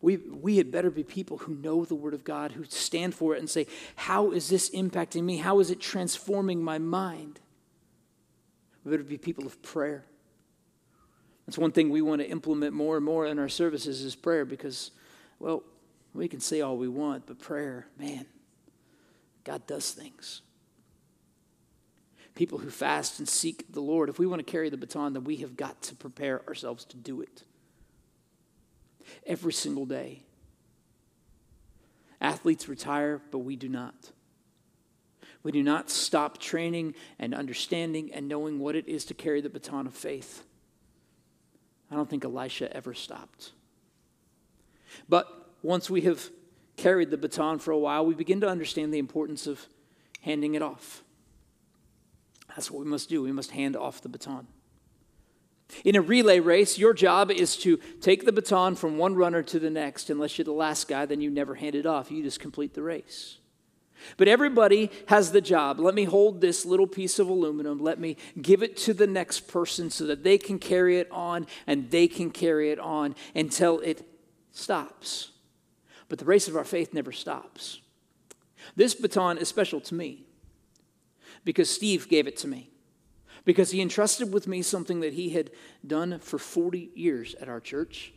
We, 0.00 0.18
we 0.18 0.58
had 0.58 0.70
better 0.70 0.90
be 0.90 1.02
people 1.02 1.38
who 1.38 1.54
know 1.54 1.86
the 1.86 1.94
Word 1.94 2.12
of 2.12 2.24
God, 2.24 2.52
who 2.52 2.64
stand 2.64 3.14
for 3.14 3.34
it 3.34 3.38
and 3.38 3.48
say, 3.48 3.66
How 3.96 4.32
is 4.32 4.50
this 4.50 4.68
impacting 4.70 5.22
me? 5.22 5.38
How 5.38 5.60
is 5.60 5.70
it 5.70 5.80
transforming 5.80 6.62
my 6.62 6.78
mind? 6.78 7.40
We 8.84 8.90
better 8.90 9.02
be 9.02 9.18
people 9.18 9.46
of 9.46 9.60
prayer. 9.62 10.04
That's 11.46 11.58
one 11.58 11.72
thing 11.72 11.90
we 11.90 12.02
want 12.02 12.20
to 12.22 12.28
implement 12.28 12.74
more 12.74 12.96
and 12.96 13.04
more 13.04 13.26
in 13.26 13.38
our 13.38 13.48
services 13.48 14.02
is 14.02 14.14
prayer 14.14 14.44
because, 14.44 14.90
well, 15.38 15.62
we 16.14 16.28
can 16.28 16.40
say 16.40 16.60
all 16.60 16.76
we 16.76 16.88
want, 16.88 17.26
but 17.26 17.38
prayer, 17.38 17.86
man, 17.98 18.26
God 19.42 19.66
does 19.66 19.90
things. 19.90 20.42
People 22.34 22.58
who 22.58 22.70
fast 22.70 23.18
and 23.18 23.28
seek 23.28 23.72
the 23.72 23.80
Lord, 23.80 24.08
if 24.08 24.18
we 24.18 24.26
want 24.26 24.44
to 24.44 24.50
carry 24.50 24.70
the 24.70 24.76
baton, 24.76 25.12
then 25.12 25.24
we 25.24 25.36
have 25.36 25.56
got 25.56 25.80
to 25.82 25.94
prepare 25.94 26.42
ourselves 26.48 26.84
to 26.86 26.96
do 26.96 27.20
it 27.20 27.44
every 29.26 29.52
single 29.52 29.86
day. 29.86 30.22
Athletes 32.20 32.68
retire, 32.68 33.20
but 33.30 33.38
we 33.38 33.54
do 33.54 33.68
not. 33.68 34.12
We 35.44 35.52
do 35.52 35.62
not 35.62 35.90
stop 35.90 36.38
training 36.38 36.94
and 37.18 37.34
understanding 37.34 38.12
and 38.12 38.26
knowing 38.26 38.58
what 38.58 38.74
it 38.74 38.88
is 38.88 39.04
to 39.04 39.14
carry 39.14 39.40
the 39.40 39.50
baton 39.50 39.86
of 39.86 39.94
faith. 39.94 40.42
I 41.90 41.94
don't 41.94 42.08
think 42.08 42.24
Elisha 42.24 42.74
ever 42.74 42.94
stopped. 42.94 43.52
But 45.08 45.28
once 45.62 45.90
we 45.90 46.00
have 46.02 46.30
carried 46.76 47.10
the 47.10 47.18
baton 47.18 47.58
for 47.58 47.70
a 47.70 47.78
while, 47.78 48.04
we 48.04 48.14
begin 48.14 48.40
to 48.40 48.48
understand 48.48 48.92
the 48.92 48.98
importance 48.98 49.46
of 49.46 49.68
handing 50.22 50.54
it 50.54 50.62
off. 50.62 51.04
That's 52.48 52.70
what 52.70 52.82
we 52.82 52.90
must 52.90 53.08
do. 53.08 53.22
We 53.22 53.32
must 53.32 53.50
hand 53.50 53.76
off 53.76 54.00
the 54.00 54.08
baton. 54.08 54.46
In 55.84 55.96
a 55.96 56.00
relay 56.00 56.40
race, 56.40 56.78
your 56.78 56.94
job 56.94 57.30
is 57.30 57.56
to 57.58 57.78
take 58.00 58.24
the 58.24 58.32
baton 58.32 58.76
from 58.76 58.96
one 58.96 59.14
runner 59.14 59.42
to 59.42 59.58
the 59.58 59.70
next. 59.70 60.08
Unless 60.08 60.38
you're 60.38 60.44
the 60.44 60.52
last 60.52 60.88
guy, 60.88 61.04
then 61.04 61.20
you 61.20 61.30
never 61.30 61.54
hand 61.54 61.74
it 61.74 61.84
off. 61.84 62.10
You 62.10 62.22
just 62.22 62.40
complete 62.40 62.74
the 62.74 62.82
race. 62.82 63.38
But 64.16 64.28
everybody 64.28 64.90
has 65.06 65.32
the 65.32 65.40
job. 65.40 65.80
Let 65.80 65.94
me 65.94 66.04
hold 66.04 66.40
this 66.40 66.64
little 66.64 66.86
piece 66.86 67.18
of 67.18 67.28
aluminum. 67.28 67.78
Let 67.78 67.98
me 67.98 68.16
give 68.40 68.62
it 68.62 68.76
to 68.78 68.94
the 68.94 69.06
next 69.06 69.48
person 69.48 69.90
so 69.90 70.06
that 70.06 70.24
they 70.24 70.38
can 70.38 70.58
carry 70.58 70.98
it 70.98 71.10
on 71.10 71.46
and 71.66 71.90
they 71.90 72.08
can 72.08 72.30
carry 72.30 72.70
it 72.70 72.78
on 72.78 73.14
until 73.34 73.80
it 73.80 74.06
stops. 74.52 75.30
But 76.08 76.18
the 76.18 76.24
race 76.24 76.48
of 76.48 76.56
our 76.56 76.64
faith 76.64 76.92
never 76.92 77.12
stops. 77.12 77.80
This 78.76 78.94
baton 78.94 79.38
is 79.38 79.48
special 79.48 79.80
to 79.82 79.94
me 79.94 80.26
because 81.44 81.70
Steve 81.70 82.08
gave 82.08 82.26
it 82.26 82.36
to 82.38 82.48
me. 82.48 82.70
Because 83.44 83.72
he 83.72 83.82
entrusted 83.82 84.32
with 84.32 84.48
me 84.48 84.62
something 84.62 85.00
that 85.00 85.12
he 85.12 85.30
had 85.30 85.50
done 85.86 86.18
for 86.18 86.38
40 86.38 86.90
years 86.94 87.34
at 87.34 87.48
our 87.48 87.60
church. 87.60 88.14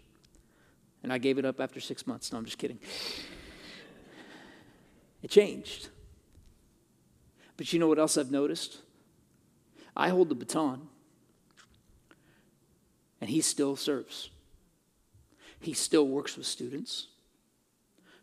And 1.03 1.11
I 1.11 1.17
gave 1.17 1.37
it 1.37 1.43
up 1.43 1.59
after 1.59 1.81
six 1.81 2.07
months. 2.07 2.31
No, 2.31 2.37
I'm 2.37 2.45
just 2.45 2.57
kidding. 2.57 2.79
It 5.27 5.31
changed. 5.31 5.89
But 7.57 7.73
you 7.73 7.79
know 7.79 7.89
what 7.89 7.99
else 7.99 8.17
I've 8.17 8.31
noticed? 8.31 8.77
I 9.93 10.07
hold 10.07 10.29
the 10.29 10.35
baton, 10.35 10.87
and 13.19 13.29
he 13.29 13.41
still 13.41 13.75
serves. 13.75 14.29
He 15.59 15.73
still 15.73 16.07
works 16.07 16.37
with 16.37 16.45
students. 16.45 17.07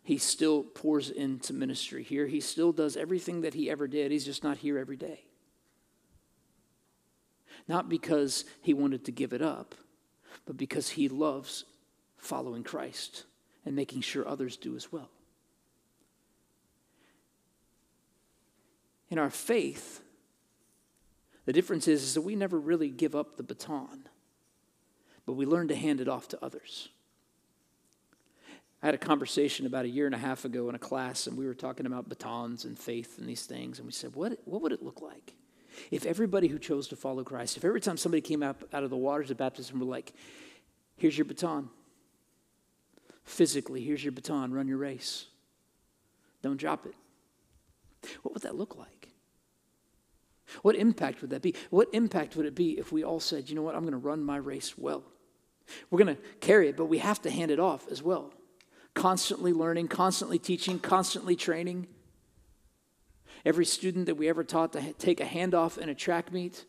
He 0.02 0.16
still 0.16 0.62
pours 0.62 1.10
into 1.10 1.52
ministry 1.52 2.02
here. 2.02 2.26
He 2.26 2.40
still 2.40 2.72
does 2.72 2.96
everything 2.96 3.42
that 3.42 3.52
he 3.52 3.68
ever 3.68 3.86
did. 3.86 4.10
He's 4.10 4.24
just 4.24 4.42
not 4.42 4.56
here 4.56 4.78
every 4.78 4.96
day. 4.96 5.24
Not 7.68 7.90
because 7.90 8.46
he 8.62 8.72
wanted 8.72 9.04
to 9.04 9.12
give 9.12 9.34
it 9.34 9.42
up, 9.42 9.74
but 10.46 10.56
because 10.56 10.88
he 10.88 11.10
loves 11.10 11.66
following 12.16 12.62
Christ 12.62 13.24
and 13.66 13.76
making 13.76 14.00
sure 14.00 14.26
others 14.26 14.56
do 14.56 14.74
as 14.74 14.90
well. 14.90 15.10
In 19.14 19.20
our 19.20 19.30
faith, 19.30 20.00
the 21.44 21.52
difference 21.52 21.86
is, 21.86 22.02
is 22.02 22.14
that 22.14 22.22
we 22.22 22.34
never 22.34 22.58
really 22.58 22.90
give 22.90 23.14
up 23.14 23.36
the 23.36 23.44
baton, 23.44 24.08
but 25.24 25.34
we 25.34 25.46
learn 25.46 25.68
to 25.68 25.76
hand 25.76 26.00
it 26.00 26.08
off 26.08 26.26
to 26.30 26.44
others. 26.44 26.88
I 28.82 28.86
had 28.86 28.94
a 28.96 28.98
conversation 28.98 29.66
about 29.66 29.84
a 29.84 29.88
year 29.88 30.06
and 30.06 30.16
a 30.16 30.18
half 30.18 30.44
ago 30.44 30.68
in 30.68 30.74
a 30.74 30.80
class, 30.80 31.28
and 31.28 31.38
we 31.38 31.46
were 31.46 31.54
talking 31.54 31.86
about 31.86 32.08
batons 32.08 32.64
and 32.64 32.76
faith 32.76 33.16
and 33.16 33.28
these 33.28 33.46
things. 33.46 33.78
And 33.78 33.86
we 33.86 33.92
said, 33.92 34.16
what, 34.16 34.36
what 34.46 34.62
would 34.62 34.72
it 34.72 34.82
look 34.82 35.00
like 35.00 35.36
if 35.92 36.06
everybody 36.06 36.48
who 36.48 36.58
chose 36.58 36.88
to 36.88 36.96
follow 36.96 37.22
Christ, 37.22 37.56
if 37.56 37.64
every 37.64 37.80
time 37.80 37.96
somebody 37.96 38.20
came 38.20 38.42
out, 38.42 38.56
out 38.72 38.82
of 38.82 38.90
the 38.90 38.96
waters 38.96 39.30
of 39.30 39.36
baptism 39.36 39.78
we 39.78 39.86
were 39.86 39.92
like, 39.92 40.12
here's 40.96 41.16
your 41.16 41.24
baton. 41.24 41.68
Physically, 43.22 43.80
here's 43.80 44.02
your 44.02 44.10
baton, 44.10 44.52
run 44.52 44.66
your 44.66 44.78
race. 44.78 45.26
Don't 46.42 46.56
drop 46.56 46.84
it. 46.84 46.96
What 48.22 48.34
would 48.34 48.42
that 48.42 48.56
look 48.56 48.76
like? 48.76 48.93
What 50.62 50.76
impact 50.76 51.20
would 51.20 51.30
that 51.30 51.42
be? 51.42 51.54
What 51.70 51.88
impact 51.92 52.36
would 52.36 52.46
it 52.46 52.54
be 52.54 52.78
if 52.78 52.92
we 52.92 53.04
all 53.04 53.20
said, 53.20 53.48
you 53.48 53.54
know 53.54 53.62
what, 53.62 53.74
I'm 53.74 53.82
going 53.82 53.92
to 53.92 53.98
run 53.98 54.24
my 54.24 54.36
race 54.36 54.76
well? 54.76 55.02
We're 55.90 56.04
going 56.04 56.16
to 56.16 56.22
carry 56.40 56.68
it, 56.68 56.76
but 56.76 56.86
we 56.86 56.98
have 56.98 57.22
to 57.22 57.30
hand 57.30 57.50
it 57.50 57.58
off 57.60 57.88
as 57.90 58.02
well 58.02 58.32
constantly 58.94 59.52
learning, 59.52 59.88
constantly 59.88 60.38
teaching, 60.38 60.78
constantly 60.78 61.36
training. 61.36 61.86
Every 63.44 63.66
student 63.66 64.06
that 64.06 64.14
we 64.14 64.28
ever 64.28 64.44
taught 64.44 64.72
to 64.72 64.92
take 64.94 65.20
a 65.20 65.24
handoff 65.24 65.76
in 65.76 65.88
a 65.88 65.94
track 65.94 66.32
meet, 66.32 66.64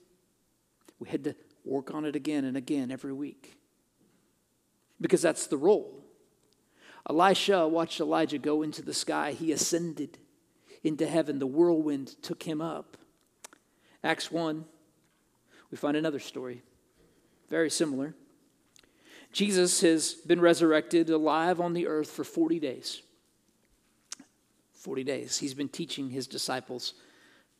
we 1.00 1.08
had 1.08 1.24
to 1.24 1.36
work 1.64 1.94
on 1.94 2.04
it 2.06 2.16
again 2.16 2.44
and 2.44 2.58
again 2.58 2.92
every 2.92 3.14
week. 3.14 3.58
Because 5.00 5.22
that's 5.22 5.48
the 5.48 5.58
role. 5.58 6.04
Elisha 7.10 7.68
watched 7.68 8.00
Elijah 8.00 8.40
go 8.40 8.64
into 8.64 8.82
the 8.82 8.94
sky. 8.94 9.32
He 9.32 9.52
ascended 9.52 10.18
into 10.84 11.08
heaven. 11.08 11.40
The 11.40 11.48
whirlwind 11.48 12.22
took 12.22 12.44
him 12.44 12.62
up. 12.62 12.98
Acts 14.06 14.32
1, 14.32 14.64
we 15.72 15.78
find 15.78 15.98
another 15.98 16.20
story, 16.20 16.62
very 17.50 17.72
similar. 17.72 18.14
Jesus 19.32 19.82
has 19.82 20.14
been 20.14 20.40
resurrected 20.40 21.10
alive 21.10 21.60
on 21.60 21.74
the 21.74 21.88
earth 21.88 22.12
for 22.12 22.24
40 22.24 22.60
days. 22.60 23.02
40 24.74 25.04
days. 25.04 25.40
He's 25.40 25.56
been 25.56 25.70
teaching 25.70 26.12
his 26.12 26.28
disciples 26.28 26.94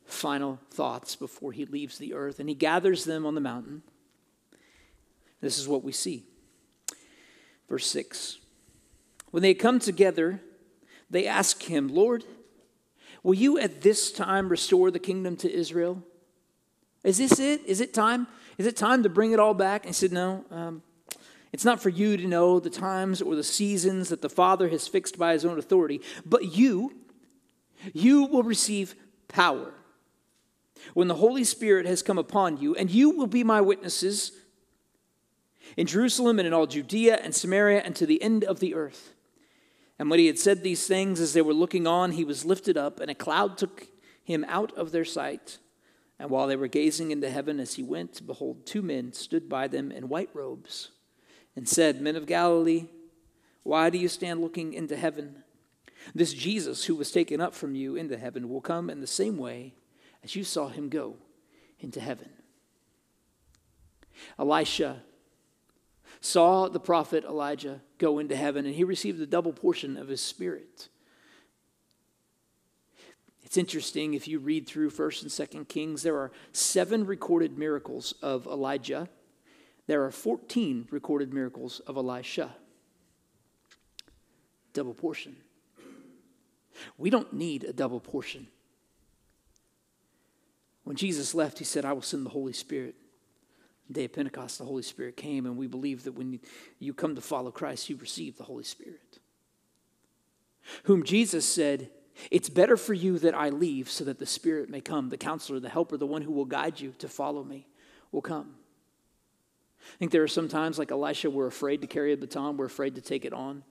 final 0.04 0.60
thoughts 0.70 1.16
before 1.16 1.50
he 1.50 1.64
leaves 1.64 1.98
the 1.98 2.14
earth, 2.14 2.38
and 2.38 2.48
he 2.48 2.54
gathers 2.54 3.04
them 3.04 3.26
on 3.26 3.34
the 3.34 3.40
mountain. 3.40 3.82
This 5.40 5.58
is 5.58 5.66
what 5.66 5.82
we 5.82 5.90
see. 5.90 6.22
Verse 7.68 7.88
6 7.88 8.38
When 9.32 9.42
they 9.42 9.52
come 9.52 9.80
together, 9.80 10.40
they 11.10 11.26
ask 11.26 11.64
him, 11.64 11.88
Lord, 11.88 12.22
will 13.24 13.34
you 13.34 13.58
at 13.58 13.82
this 13.82 14.12
time 14.12 14.48
restore 14.48 14.92
the 14.92 15.00
kingdom 15.00 15.36
to 15.38 15.52
Israel? 15.52 16.04
Is 17.06 17.18
this 17.18 17.38
it? 17.38 17.64
Is 17.66 17.80
it 17.80 17.94
time? 17.94 18.26
Is 18.58 18.66
it 18.66 18.76
time 18.76 19.04
to 19.04 19.08
bring 19.08 19.30
it 19.30 19.38
all 19.38 19.54
back? 19.54 19.84
And 19.84 19.90
he 19.90 19.92
said, 19.94 20.12
No, 20.12 20.44
um, 20.50 20.82
it's 21.52 21.64
not 21.64 21.80
for 21.80 21.88
you 21.88 22.16
to 22.16 22.26
know 22.26 22.58
the 22.58 22.68
times 22.68 23.22
or 23.22 23.36
the 23.36 23.44
seasons 23.44 24.08
that 24.08 24.22
the 24.22 24.28
Father 24.28 24.68
has 24.70 24.88
fixed 24.88 25.16
by 25.16 25.32
his 25.32 25.44
own 25.44 25.56
authority, 25.56 26.00
but 26.24 26.56
you, 26.56 26.92
you 27.92 28.24
will 28.24 28.42
receive 28.42 28.96
power 29.28 29.72
when 30.94 31.06
the 31.06 31.14
Holy 31.14 31.44
Spirit 31.44 31.86
has 31.86 32.02
come 32.02 32.18
upon 32.18 32.56
you, 32.56 32.74
and 32.74 32.90
you 32.90 33.10
will 33.10 33.28
be 33.28 33.44
my 33.44 33.60
witnesses 33.60 34.32
in 35.76 35.86
Jerusalem 35.86 36.40
and 36.40 36.46
in 36.48 36.52
all 36.52 36.66
Judea 36.66 37.20
and 37.22 37.32
Samaria 37.32 37.82
and 37.82 37.94
to 37.96 38.06
the 38.06 38.20
end 38.20 38.42
of 38.42 38.58
the 38.58 38.74
earth. 38.74 39.14
And 39.98 40.10
when 40.10 40.18
he 40.18 40.26
had 40.26 40.40
said 40.40 40.62
these 40.62 40.88
things, 40.88 41.20
as 41.20 41.34
they 41.34 41.40
were 41.40 41.54
looking 41.54 41.86
on, 41.86 42.12
he 42.12 42.24
was 42.24 42.44
lifted 42.44 42.76
up, 42.76 42.98
and 42.98 43.12
a 43.12 43.14
cloud 43.14 43.56
took 43.56 43.86
him 44.24 44.44
out 44.48 44.76
of 44.76 44.90
their 44.90 45.04
sight. 45.04 45.58
And 46.18 46.30
while 46.30 46.46
they 46.46 46.56
were 46.56 46.68
gazing 46.68 47.10
into 47.10 47.30
heaven 47.30 47.60
as 47.60 47.74
he 47.74 47.82
went, 47.82 48.26
behold, 48.26 48.64
two 48.64 48.82
men 48.82 49.12
stood 49.12 49.48
by 49.48 49.68
them 49.68 49.92
in 49.92 50.08
white 50.08 50.30
robes 50.32 50.90
and 51.54 51.68
said, 51.68 52.00
Men 52.00 52.16
of 52.16 52.26
Galilee, 52.26 52.86
why 53.62 53.90
do 53.90 53.98
you 53.98 54.08
stand 54.08 54.40
looking 54.40 54.72
into 54.72 54.96
heaven? 54.96 55.42
This 56.14 56.32
Jesus 56.32 56.84
who 56.84 56.94
was 56.94 57.10
taken 57.10 57.40
up 57.40 57.54
from 57.54 57.74
you 57.74 57.96
into 57.96 58.16
heaven 58.16 58.48
will 58.48 58.60
come 58.60 58.88
in 58.88 59.00
the 59.00 59.06
same 59.06 59.36
way 59.36 59.74
as 60.22 60.36
you 60.36 60.44
saw 60.44 60.68
him 60.68 60.88
go 60.88 61.16
into 61.80 62.00
heaven. 62.00 62.30
Elisha 64.38 65.02
saw 66.20 66.68
the 66.68 66.80
prophet 66.80 67.24
Elijah 67.24 67.82
go 67.98 68.18
into 68.18 68.36
heaven, 68.36 68.66
and 68.66 68.74
he 68.74 68.84
received 68.84 69.20
a 69.20 69.26
double 69.26 69.52
portion 69.52 69.96
of 69.96 70.08
his 70.08 70.20
spirit. 70.20 70.88
It's 73.56 73.58
interesting 73.58 74.12
if 74.12 74.28
you 74.28 74.38
read 74.38 74.66
through 74.66 74.90
1st 74.90 75.22
and 75.22 75.30
2nd 75.30 75.68
Kings, 75.68 76.02
there 76.02 76.18
are 76.18 76.30
seven 76.52 77.06
recorded 77.06 77.56
miracles 77.56 78.12
of 78.20 78.46
Elijah 78.46 79.08
there 79.86 80.04
are 80.04 80.10
14 80.10 80.88
recorded 80.90 81.32
miracles 81.32 81.80
of 81.80 81.96
Elisha. 81.96 82.54
Double 84.72 84.94
portion. 84.94 85.36
We 86.98 87.08
don't 87.08 87.32
need 87.32 87.64
a 87.64 87.72
double 87.72 88.00
portion. 88.00 88.48
When 90.84 90.96
Jesus 90.96 91.34
left, 91.34 91.58
he 91.58 91.64
said, 91.64 91.84
I 91.84 91.92
will 91.92 92.02
send 92.02 92.26
the 92.26 92.30
Holy 92.30 92.52
Spirit. 92.52 92.96
The 93.88 93.94
day 93.94 94.04
of 94.04 94.12
Pentecost, 94.12 94.58
the 94.58 94.64
Holy 94.64 94.82
Spirit 94.82 95.16
came, 95.16 95.46
and 95.46 95.56
we 95.56 95.68
believe 95.68 96.04
that 96.04 96.12
when 96.12 96.40
you 96.78 96.92
come 96.92 97.14
to 97.14 97.20
follow 97.20 97.50
Christ, 97.50 97.88
you 97.88 97.96
receive 97.96 98.36
the 98.36 98.44
Holy 98.44 98.64
Spirit. 98.64 99.20
Whom 100.84 101.04
Jesus 101.04 101.46
said, 101.46 101.90
It's 102.30 102.48
better 102.48 102.76
for 102.76 102.94
you 102.94 103.18
that 103.18 103.34
I 103.34 103.50
leave 103.50 103.90
so 103.90 104.04
that 104.04 104.18
the 104.18 104.26
Spirit 104.26 104.70
may 104.70 104.80
come, 104.80 105.10
the 105.10 105.16
counselor, 105.16 105.60
the 105.60 105.68
helper, 105.68 105.96
the 105.96 106.06
one 106.06 106.22
who 106.22 106.32
will 106.32 106.44
guide 106.44 106.80
you 106.80 106.94
to 106.98 107.08
follow 107.08 107.44
me. 107.44 107.66
will 108.12 108.22
come. 108.22 108.54
I 109.80 109.98
think 109.98 110.10
there 110.10 110.22
are 110.22 110.28
some 110.28 110.48
times, 110.48 110.78
like 110.78 110.90
Elisha, 110.90 111.30
we're 111.30 111.46
afraid 111.46 111.80
to 111.82 111.86
carry 111.86 112.12
a 112.12 112.16
baton, 112.16 112.56
we're 112.56 112.66
afraid 112.66 112.94
to 112.96 113.00
take 113.00 113.24
it 113.24 113.32
on. 113.32 113.62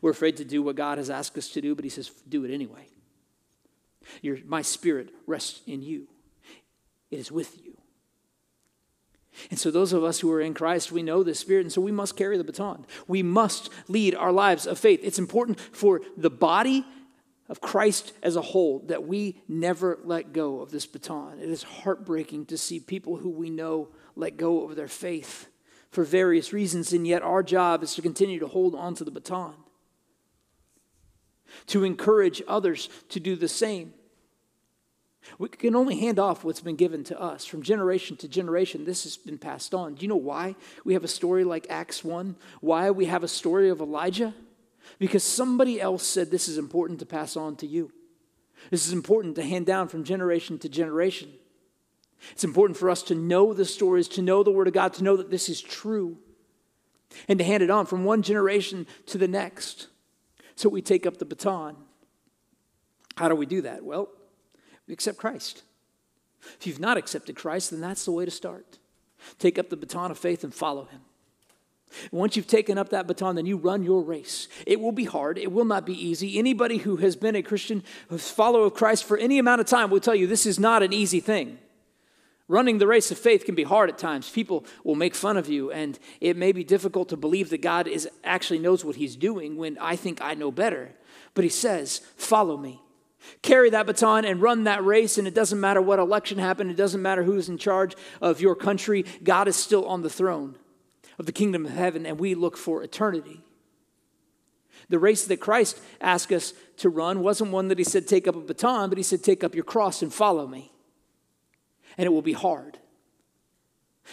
We're 0.00 0.12
afraid 0.12 0.38
to 0.38 0.44
do 0.44 0.62
what 0.62 0.76
God 0.76 0.96
has 0.98 1.10
asked 1.10 1.36
us 1.36 1.48
to 1.50 1.60
do, 1.60 1.74
but 1.74 1.84
He 1.84 1.90
says, 1.90 2.10
do 2.28 2.44
it 2.44 2.52
anyway. 2.52 2.88
Your, 4.22 4.38
my 4.46 4.62
spirit 4.62 5.10
rests 5.26 5.60
in 5.66 5.82
you, 5.82 6.08
it 7.10 7.18
is 7.18 7.30
with 7.30 7.64
you. 7.64 7.76
And 9.50 9.58
so, 9.58 9.70
those 9.70 9.92
of 9.92 10.04
us 10.04 10.20
who 10.20 10.30
are 10.30 10.40
in 10.40 10.54
Christ, 10.54 10.92
we 10.92 11.02
know 11.02 11.24
the 11.24 11.34
Spirit, 11.34 11.62
and 11.62 11.72
so 11.72 11.80
we 11.80 11.90
must 11.90 12.16
carry 12.16 12.38
the 12.38 12.44
baton. 12.44 12.86
We 13.08 13.22
must 13.22 13.68
lead 13.88 14.14
our 14.14 14.30
lives 14.30 14.64
of 14.64 14.78
faith. 14.78 15.00
It's 15.02 15.18
important 15.18 15.58
for 15.58 16.02
the 16.16 16.30
body 16.30 16.84
of 17.48 17.60
Christ 17.60 18.12
as 18.22 18.36
a 18.36 18.42
whole 18.42 18.80
that 18.86 19.06
we 19.06 19.42
never 19.48 19.98
let 20.02 20.32
go 20.32 20.60
of 20.60 20.70
this 20.70 20.86
baton. 20.86 21.38
It 21.40 21.50
is 21.50 21.62
heartbreaking 21.62 22.46
to 22.46 22.58
see 22.58 22.80
people 22.80 23.16
who 23.16 23.30
we 23.30 23.50
know 23.50 23.88
let 24.16 24.36
go 24.36 24.64
of 24.64 24.76
their 24.76 24.88
faith 24.88 25.48
for 25.90 26.04
various 26.04 26.52
reasons, 26.52 26.92
and 26.92 27.06
yet 27.06 27.22
our 27.22 27.42
job 27.42 27.82
is 27.82 27.94
to 27.94 28.02
continue 28.02 28.38
to 28.40 28.46
hold 28.46 28.74
on 28.74 28.94
to 28.96 29.04
the 29.04 29.10
baton, 29.10 29.54
to 31.66 31.84
encourage 31.84 32.42
others 32.48 32.88
to 33.10 33.20
do 33.20 33.36
the 33.36 33.48
same. 33.48 33.92
We 35.38 35.48
can 35.48 35.76
only 35.76 35.98
hand 35.98 36.18
off 36.18 36.44
what's 36.44 36.60
been 36.60 36.76
given 36.76 37.04
to 37.04 37.20
us 37.20 37.46
from 37.46 37.62
generation 37.62 38.16
to 38.18 38.28
generation. 38.28 38.84
This 38.84 39.04
has 39.04 39.16
been 39.16 39.38
passed 39.38 39.72
on. 39.72 39.94
Do 39.94 40.02
you 40.02 40.08
know 40.08 40.16
why 40.16 40.56
we 40.84 40.94
have 40.94 41.04
a 41.04 41.08
story 41.08 41.44
like 41.44 41.66
Acts 41.70 42.04
1? 42.04 42.36
Why 42.60 42.90
we 42.90 43.06
have 43.06 43.24
a 43.24 43.28
story 43.28 43.70
of 43.70 43.80
Elijah? 43.80 44.34
Because 44.98 45.24
somebody 45.24 45.80
else 45.80 46.06
said 46.06 46.30
this 46.30 46.48
is 46.48 46.58
important 46.58 46.98
to 47.00 47.06
pass 47.06 47.36
on 47.36 47.56
to 47.56 47.66
you. 47.66 47.92
This 48.70 48.86
is 48.86 48.92
important 48.92 49.36
to 49.36 49.42
hand 49.42 49.66
down 49.66 49.88
from 49.88 50.04
generation 50.04 50.58
to 50.60 50.68
generation. 50.68 51.32
It's 52.32 52.44
important 52.44 52.78
for 52.78 52.88
us 52.88 53.02
to 53.04 53.14
know 53.14 53.52
the 53.52 53.64
stories, 53.64 54.08
to 54.08 54.22
know 54.22 54.42
the 54.42 54.50
Word 54.50 54.68
of 54.68 54.72
God, 54.72 54.94
to 54.94 55.04
know 55.04 55.16
that 55.16 55.30
this 55.30 55.48
is 55.48 55.60
true, 55.60 56.18
and 57.28 57.38
to 57.38 57.44
hand 57.44 57.62
it 57.62 57.70
on 57.70 57.86
from 57.86 58.04
one 58.04 58.22
generation 58.22 58.86
to 59.06 59.18
the 59.18 59.28
next. 59.28 59.88
So 60.56 60.68
we 60.68 60.80
take 60.80 61.06
up 61.06 61.18
the 61.18 61.24
baton. 61.24 61.76
How 63.16 63.28
do 63.28 63.34
we 63.34 63.46
do 63.46 63.62
that? 63.62 63.84
Well, 63.84 64.08
we 64.86 64.94
accept 64.94 65.18
Christ. 65.18 65.62
If 66.58 66.66
you've 66.66 66.80
not 66.80 66.96
accepted 66.96 67.36
Christ, 67.36 67.70
then 67.70 67.80
that's 67.80 68.04
the 68.04 68.12
way 68.12 68.24
to 68.24 68.30
start. 68.30 68.78
Take 69.38 69.58
up 69.58 69.70
the 69.70 69.76
baton 69.76 70.10
of 70.10 70.18
faith 70.18 70.44
and 70.44 70.54
follow 70.54 70.84
Him. 70.84 71.00
Once 72.12 72.36
you've 72.36 72.46
taken 72.46 72.78
up 72.78 72.90
that 72.90 73.06
baton, 73.06 73.36
then 73.36 73.46
you 73.46 73.56
run 73.56 73.82
your 73.82 74.02
race. 74.02 74.48
It 74.66 74.80
will 74.80 74.92
be 74.92 75.04
hard. 75.04 75.38
It 75.38 75.52
will 75.52 75.64
not 75.64 75.86
be 75.86 75.94
easy. 75.94 76.38
Anybody 76.38 76.78
who 76.78 76.96
has 76.96 77.16
been 77.16 77.36
a 77.36 77.42
Christian, 77.42 77.82
a 78.10 78.18
follower 78.18 78.66
of 78.66 78.74
Christ 78.74 79.04
for 79.04 79.16
any 79.16 79.38
amount 79.38 79.60
of 79.60 79.66
time 79.66 79.90
will 79.90 80.00
tell 80.00 80.14
you 80.14 80.26
this 80.26 80.46
is 80.46 80.58
not 80.58 80.82
an 80.82 80.92
easy 80.92 81.20
thing. 81.20 81.58
Running 82.46 82.76
the 82.76 82.86
race 82.86 83.10
of 83.10 83.18
faith 83.18 83.46
can 83.46 83.54
be 83.54 83.62
hard 83.62 83.88
at 83.88 83.96
times. 83.96 84.28
People 84.28 84.66
will 84.82 84.96
make 84.96 85.14
fun 85.14 85.38
of 85.38 85.48
you, 85.48 85.70
and 85.70 85.98
it 86.20 86.36
may 86.36 86.52
be 86.52 86.62
difficult 86.62 87.08
to 87.08 87.16
believe 87.16 87.48
that 87.50 87.62
God 87.62 87.88
is 87.88 88.06
actually 88.22 88.58
knows 88.58 88.84
what 88.84 88.96
He's 88.96 89.16
doing 89.16 89.56
when 89.56 89.78
I 89.78 89.96
think 89.96 90.20
I 90.20 90.34
know 90.34 90.52
better. 90.52 90.92
But 91.32 91.44
He 91.44 91.50
says, 91.50 92.00
Follow 92.16 92.58
me. 92.58 92.82
Carry 93.40 93.70
that 93.70 93.86
baton 93.86 94.26
and 94.26 94.42
run 94.42 94.64
that 94.64 94.84
race, 94.84 95.16
and 95.16 95.26
it 95.26 95.32
doesn't 95.32 95.58
matter 95.58 95.80
what 95.80 95.98
election 95.98 96.36
happened, 96.36 96.70
it 96.70 96.76
doesn't 96.76 97.00
matter 97.00 97.22
who's 97.22 97.48
in 97.48 97.56
charge 97.56 97.94
of 98.20 98.42
your 98.42 98.54
country, 98.54 99.06
God 99.22 99.48
is 99.48 99.56
still 99.56 99.86
on 99.86 100.02
the 100.02 100.10
throne 100.10 100.56
of 101.18 101.26
the 101.26 101.32
kingdom 101.32 101.66
of 101.66 101.72
heaven, 101.72 102.06
and 102.06 102.18
we 102.18 102.34
look 102.34 102.56
for 102.56 102.82
eternity. 102.82 103.40
The 104.88 104.98
race 104.98 105.24
that 105.26 105.38
Christ 105.38 105.80
asked 106.00 106.32
us 106.32 106.52
to 106.78 106.88
run 106.88 107.20
wasn't 107.20 107.52
one 107.52 107.68
that 107.68 107.78
he 107.78 107.84
said, 107.84 108.06
take 108.06 108.28
up 108.28 108.36
a 108.36 108.40
baton, 108.40 108.88
but 108.88 108.98
he 108.98 109.04
said, 109.04 109.22
take 109.22 109.42
up 109.42 109.54
your 109.54 109.64
cross 109.64 110.02
and 110.02 110.12
follow 110.12 110.46
me. 110.46 110.72
And 111.96 112.06
it 112.06 112.10
will 112.10 112.22
be 112.22 112.32
hard. 112.32 112.78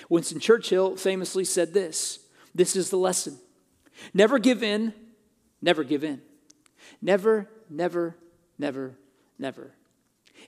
Winston 0.08 0.40
Churchill 0.40 0.96
famously 0.96 1.44
said 1.44 1.74
this 1.74 2.20
this 2.56 2.76
is 2.76 2.90
the 2.90 2.98
lesson 2.98 3.38
never 4.14 4.40
give 4.40 4.64
in, 4.64 4.94
never 5.62 5.84
give 5.84 6.04
in. 6.04 6.22
Never, 7.02 7.50
never, 7.70 8.16
never, 8.58 8.98
never. 9.40 9.72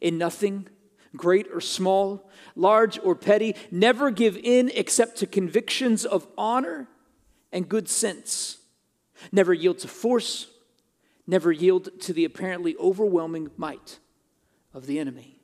In 0.01 0.17
nothing, 0.17 0.67
great 1.15 1.47
or 1.53 1.61
small, 1.61 2.29
large 2.55 2.99
or 3.03 3.15
petty, 3.15 3.55
never 3.71 4.11
give 4.11 4.37
in 4.37 4.71
except 4.73 5.17
to 5.17 5.27
convictions 5.27 6.05
of 6.05 6.27
honor 6.37 6.87
and 7.51 7.69
good 7.69 7.87
sense. 7.87 8.57
Never 9.31 9.53
yield 9.53 9.79
to 9.79 9.87
force, 9.87 10.47
never 11.27 11.51
yield 11.51 11.89
to 12.01 12.13
the 12.13 12.25
apparently 12.25 12.75
overwhelming 12.77 13.51
might 13.57 13.99
of 14.73 14.87
the 14.87 14.99
enemy. 14.99 15.39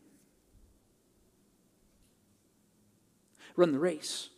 Run 3.56 3.72
the 3.72 3.80
race. 3.80 4.30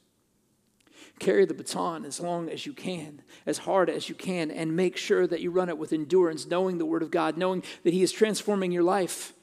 Carry 1.19 1.45
the 1.45 1.53
baton 1.53 2.03
as 2.03 2.19
long 2.19 2.49
as 2.49 2.65
you 2.65 2.73
can, 2.73 3.21
as 3.45 3.59
hard 3.59 3.89
as 3.89 4.09
you 4.09 4.15
can, 4.15 4.49
and 4.49 4.75
make 4.75 4.97
sure 4.97 5.27
that 5.27 5.39
you 5.39 5.51
run 5.51 5.69
it 5.69 5.77
with 5.77 5.93
endurance, 5.93 6.47
knowing 6.47 6.79
the 6.79 6.85
Word 6.85 7.03
of 7.03 7.11
God, 7.11 7.37
knowing 7.37 7.61
that 7.83 7.93
He 7.93 8.01
is 8.01 8.11
transforming 8.11 8.71
your 8.71 8.81
life. 8.81 9.33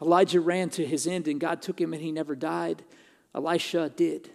Elijah 0.00 0.40
ran 0.40 0.70
to 0.70 0.86
his 0.86 1.06
end 1.06 1.28
and 1.28 1.40
God 1.40 1.60
took 1.60 1.80
him 1.80 1.92
and 1.92 2.02
he 2.02 2.12
never 2.12 2.36
died. 2.36 2.84
Elisha 3.34 3.90
did, 3.90 4.30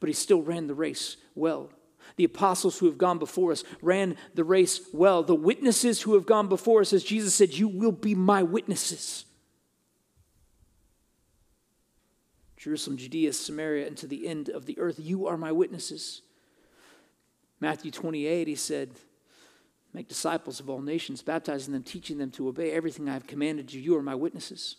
but 0.00 0.08
he 0.08 0.12
still 0.12 0.42
ran 0.42 0.66
the 0.66 0.74
race 0.74 1.16
well. 1.34 1.70
The 2.16 2.24
apostles 2.24 2.78
who 2.78 2.86
have 2.86 2.98
gone 2.98 3.18
before 3.18 3.52
us 3.52 3.64
ran 3.82 4.16
the 4.34 4.44
race 4.44 4.80
well. 4.92 5.22
The 5.22 5.34
witnesses 5.34 6.02
who 6.02 6.14
have 6.14 6.26
gone 6.26 6.48
before 6.48 6.80
us, 6.80 6.92
as 6.92 7.04
Jesus 7.04 7.34
said, 7.34 7.54
You 7.54 7.68
will 7.68 7.92
be 7.92 8.14
my 8.14 8.42
witnesses. 8.42 9.24
Jerusalem, 12.56 12.96
Judea, 12.96 13.32
Samaria, 13.32 13.86
and 13.86 13.96
to 13.98 14.06
the 14.06 14.26
end 14.26 14.48
of 14.48 14.66
the 14.66 14.78
earth, 14.78 14.98
you 14.98 15.26
are 15.26 15.36
my 15.36 15.52
witnesses. 15.52 16.22
Matthew 17.60 17.90
28, 17.90 18.48
he 18.48 18.54
said, 18.54 18.90
Make 19.94 20.08
disciples 20.08 20.60
of 20.60 20.68
all 20.68 20.82
nations, 20.82 21.22
baptizing 21.22 21.72
them, 21.72 21.82
teaching 21.82 22.18
them 22.18 22.30
to 22.32 22.48
obey 22.48 22.72
everything 22.72 23.08
I 23.08 23.14
have 23.14 23.26
commanded 23.26 23.72
you. 23.72 23.80
You 23.80 23.96
are 23.96 24.02
my 24.02 24.14
witnesses. 24.14 24.76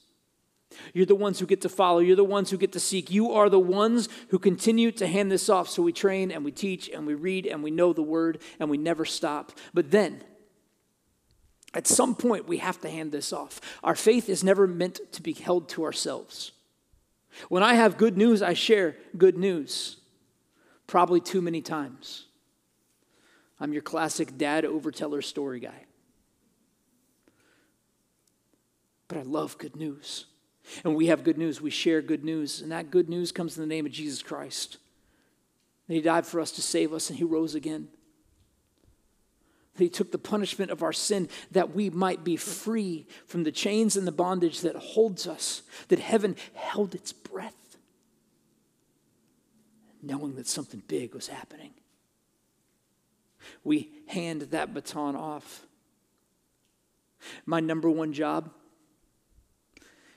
You're 0.93 1.07
the 1.07 1.15
ones 1.15 1.39
who 1.39 1.47
get 1.47 1.61
to 1.61 1.69
follow. 1.69 1.99
You're 1.99 2.15
the 2.15 2.23
ones 2.23 2.51
who 2.51 2.57
get 2.57 2.73
to 2.73 2.79
seek. 2.79 3.09
You 3.09 3.31
are 3.31 3.49
the 3.49 3.59
ones 3.59 4.07
who 4.29 4.37
continue 4.37 4.91
to 4.93 5.07
hand 5.07 5.31
this 5.31 5.49
off. 5.49 5.67
So 5.67 5.81
we 5.81 5.91
train 5.91 6.31
and 6.31 6.45
we 6.45 6.51
teach 6.51 6.89
and 6.89 7.07
we 7.07 7.15
read 7.15 7.47
and 7.47 7.63
we 7.63 7.71
know 7.71 7.91
the 7.91 8.03
word 8.03 8.41
and 8.59 8.69
we 8.69 8.77
never 8.77 9.03
stop. 9.03 9.51
But 9.73 9.89
then, 9.89 10.23
at 11.73 11.87
some 11.87 12.15
point, 12.15 12.47
we 12.47 12.57
have 12.57 12.79
to 12.81 12.89
hand 12.89 13.11
this 13.11 13.33
off. 13.33 13.59
Our 13.83 13.95
faith 13.95 14.29
is 14.29 14.43
never 14.43 14.67
meant 14.67 14.99
to 15.13 15.21
be 15.23 15.33
held 15.33 15.69
to 15.69 15.83
ourselves. 15.83 16.51
When 17.47 17.63
I 17.63 17.75
have 17.75 17.97
good 17.97 18.17
news, 18.17 18.41
I 18.41 18.53
share 18.53 18.95
good 19.17 19.37
news, 19.37 19.97
probably 20.87 21.19
too 21.19 21.41
many 21.41 21.61
times. 21.61 22.25
I'm 23.59 23.73
your 23.73 23.81
classic 23.81 24.37
dad 24.37 24.63
overteller 24.63 25.23
story 25.23 25.59
guy. 25.59 25.85
But 29.07 29.17
I 29.17 29.21
love 29.23 29.57
good 29.57 29.75
news. 29.75 30.25
And 30.83 30.95
we 30.95 31.07
have 31.07 31.23
good 31.23 31.37
news. 31.37 31.61
We 31.61 31.71
share 31.71 32.01
good 32.01 32.23
news. 32.23 32.61
And 32.61 32.71
that 32.71 32.91
good 32.91 33.09
news 33.09 33.31
comes 33.31 33.57
in 33.57 33.61
the 33.61 33.67
name 33.67 33.85
of 33.85 33.91
Jesus 33.91 34.21
Christ. 34.21 34.77
That 35.87 35.95
He 35.95 36.01
died 36.01 36.25
for 36.25 36.39
us 36.39 36.51
to 36.51 36.61
save 36.61 36.93
us 36.93 37.09
and 37.09 37.17
He 37.17 37.25
rose 37.25 37.55
again. 37.55 37.89
That 39.75 39.83
He 39.83 39.89
took 39.89 40.11
the 40.11 40.19
punishment 40.19 40.71
of 40.71 40.83
our 40.83 40.93
sin 40.93 41.27
that 41.51 41.73
we 41.73 41.89
might 41.89 42.23
be 42.23 42.37
free 42.37 43.07
from 43.25 43.43
the 43.43 43.51
chains 43.51 43.97
and 43.97 44.07
the 44.07 44.11
bondage 44.11 44.61
that 44.61 44.75
holds 44.75 45.27
us, 45.27 45.63
that 45.87 45.99
heaven 45.99 46.35
held 46.53 46.93
its 46.93 47.11
breath, 47.11 47.77
knowing 50.03 50.35
that 50.35 50.47
something 50.47 50.83
big 50.87 51.15
was 51.15 51.27
happening 51.27 51.73
we 53.63 53.91
hand 54.08 54.41
that 54.41 54.73
baton 54.73 55.15
off. 55.15 55.65
My 57.45 57.60
number 57.60 57.89
one 57.89 58.13
job 58.13 58.49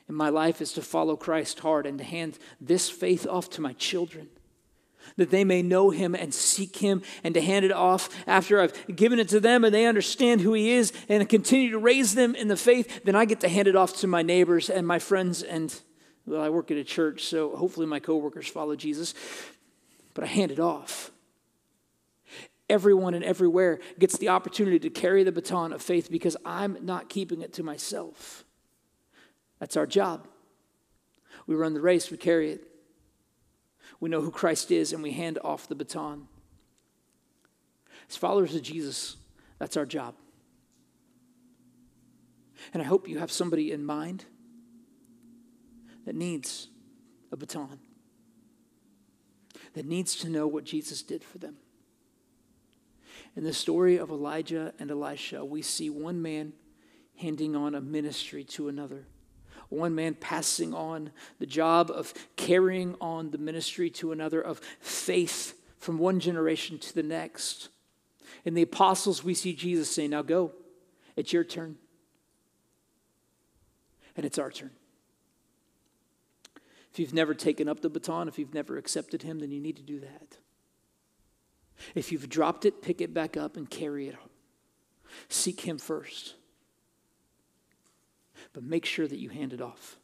in 0.09 0.15
my 0.15 0.29
life 0.29 0.61
is 0.61 0.73
to 0.75 0.83
follow 0.83 1.17
Christ 1.17 1.61
hard 1.61 1.87
and 1.87 1.99
to 1.99 2.05
hand 2.05 2.39
this 2.61 2.89
faith 2.91 3.27
off 3.27 3.51
to 3.51 3.61
my 3.61 3.73
children. 3.75 4.29
That 5.17 5.31
they 5.31 5.43
may 5.43 5.63
know 5.63 5.91
him 5.91 6.15
and 6.15 6.33
seek 6.33 6.77
him, 6.77 7.03
and 7.25 7.35
to 7.35 7.41
hand 7.41 7.65
it 7.65 7.73
off 7.73 8.09
after 8.27 8.61
I've 8.61 8.87
given 8.95 9.19
it 9.19 9.29
to 9.31 9.41
them 9.41 9.65
and 9.65 9.75
they 9.75 9.87
understand 9.87 10.41
who 10.41 10.53
he 10.55 10.71
is 10.71 10.93
and 11.09 11.29
continue 11.29 11.71
to 11.71 11.79
raise 11.79 12.15
them 12.15 12.37
in 12.37 12.47
the 12.47 12.57
faith, 12.57 13.05
then 13.05 13.17
I 13.17 13.25
get 13.25 13.41
to 13.41 13.49
hand 13.49 13.67
it 13.67 13.75
off 13.75 13.97
to 13.97 14.07
my 14.07 14.23
neighbors 14.23 14.71
and 14.71 14.87
my 14.87 15.01
friends. 15.01 15.43
And 15.43 15.75
well, 16.25 16.41
I 16.41 16.51
work 16.51 16.71
at 16.71 16.77
a 16.77 16.85
church, 16.85 17.25
so 17.25 17.57
hopefully 17.57 17.87
my 17.87 17.99
coworkers 17.99 18.47
follow 18.47 18.77
Jesus, 18.77 19.13
but 20.15 20.23
I 20.23 20.29
hand 20.29 20.53
it 20.53 20.61
off 20.61 21.11
everyone 22.69 23.15
and 23.15 23.25
everywhere 23.25 23.81
gets 23.99 24.17
the 24.17 24.29
opportunity 24.29 24.79
to 24.79 24.91
carry 24.91 25.25
the 25.25 25.33
baton 25.33 25.73
of 25.73 25.83
faith 25.83 26.11
because 26.11 26.37
I'm 26.45 26.79
not 26.81 27.09
keeping 27.09 27.43
it 27.43 27.53
to 27.55 27.63
myself. 27.63 28.45
That's 29.59 29.77
our 29.77 29.87
job. 29.87 30.27
We 31.47 31.55
run 31.55 31.75
the 31.75 31.81
race, 31.81 32.11
we 32.11 32.17
carry 32.17 32.51
it. 32.51 32.69
We 34.01 34.09
know 34.09 34.21
who 34.21 34.31
Christ 34.31 34.71
is, 34.71 34.93
and 34.93 35.03
we 35.03 35.13
hand 35.13 35.39
off 35.45 35.69
the 35.69 35.75
baton. 35.75 36.27
As 38.09 38.17
followers 38.17 38.55
of 38.55 38.63
Jesus, 38.63 39.17
that's 39.59 39.77
our 39.77 39.87
job. 39.87 40.15
And 42.75 42.83
I 42.83 42.87
hope 42.87 43.09
you 43.09 43.19
have 43.19 43.31
somebody 43.31 43.71
in 43.71 43.85
mind 43.85 44.25
that 46.05 46.15
needs 46.17 46.69
a 47.31 47.37
baton. 47.37 47.79
that 49.75 49.87
needs 49.87 50.17
to 50.17 50.29
know 50.29 50.47
what 50.47 50.65
Jesus 50.65 51.03
did 51.03 51.25
for 51.25 51.39
them. 51.39 51.57
In 53.35 53.45
the 53.45 53.53
story 53.53 53.97
of 53.97 54.11
Elijah 54.11 54.75
and 54.79 54.91
Elisha, 54.91 55.45
we 55.45 55.63
see 55.63 55.89
one 55.89 56.21
man 56.21 56.53
handing 57.17 57.57
on 57.57 57.75
a 57.75 57.81
ministry 57.81 58.45
to 58.45 58.69
another. 58.69 59.07
One 59.69 59.95
man 59.95 60.15
passing 60.15 60.75
on 60.75 61.13
the 61.39 61.47
job 61.47 61.91
of 61.91 62.13
carrying 62.37 62.95
on 63.01 63.31
the 63.31 63.39
ministry 63.39 63.89
to 63.91 64.13
another, 64.13 64.41
of 64.41 64.61
faith 64.81 65.59
from 65.79 65.99
one 65.99 66.21
generation 66.21 66.79
to 66.79 66.95
the 66.95 67.03
next. 67.03 67.71
In 68.45 68.55
the 68.55 68.63
apostles, 68.63 69.25
we 69.25 69.35
see 69.35 69.55
Jesus 69.55 69.91
saying, 69.91 70.11
Now 70.11 70.23
go, 70.23 70.53
it's 71.17 71.33
your 71.33 71.45
turn. 71.45 71.77
And 74.15 74.27
it's 74.27 74.39
our 74.39 74.51
turn. 74.51 74.73
If 76.93 76.99
you've 76.99 77.15
never 77.15 77.33
taken 77.33 77.67
up 77.67 77.81
the 77.81 77.89
baton, 77.89 78.29
if 78.29 78.39
you've 78.39 78.53
never 78.53 78.77
accepted 78.77 79.23
Him, 79.23 79.39
then 79.39 79.51
you 79.51 79.61
need 79.61 79.77
to 79.77 79.83
do 79.83 80.01
that. 80.01 80.37
If 81.95 82.13
you've 82.13 82.29
dropped 82.29 82.65
it, 82.65 82.83
pick 82.83 83.01
it 83.01 83.13
back 83.13 83.37
up 83.37 83.57
and 83.57 83.69
carry 83.69 84.09
it. 84.09 84.17
Seek 85.29 85.61
Him 85.61 85.79
first. 85.79 86.35
But 88.53 88.63
make 88.63 88.85
sure 88.85 89.07
that 89.07 89.19
you 89.19 89.29
hand 89.29 89.53
it 89.53 89.61
off. 89.61 89.99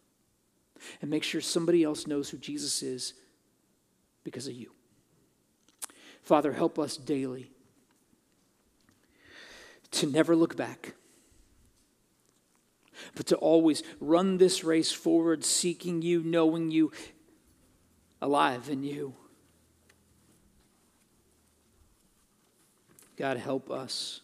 And 1.01 1.11
make 1.11 1.25
sure 1.25 1.41
somebody 1.41 1.83
else 1.83 2.07
knows 2.07 2.31
who 2.31 2.39
Jesus 2.39 2.83
is 2.83 3.15
because 4.25 4.47
of 4.47 4.55
you. 4.55 4.73
Father, 6.23 6.53
help 6.53 6.79
us 6.79 6.97
daily 6.97 7.51
to 9.91 10.07
never 10.07 10.37
look 10.37 10.57
back 10.57 10.95
but 13.15 13.27
to 13.27 13.37
always 13.37 13.83
run 14.01 14.39
this 14.39 14.65
race 14.65 14.93
forward, 14.93 15.45
seeking 15.45 16.03
you, 16.03 16.23
knowing 16.23 16.71
you, 16.71 16.93
alive 18.21 18.69
in 18.69 18.83
you. 18.83 19.15
God, 23.19 23.37
help 23.37 23.69
us. 23.69 24.21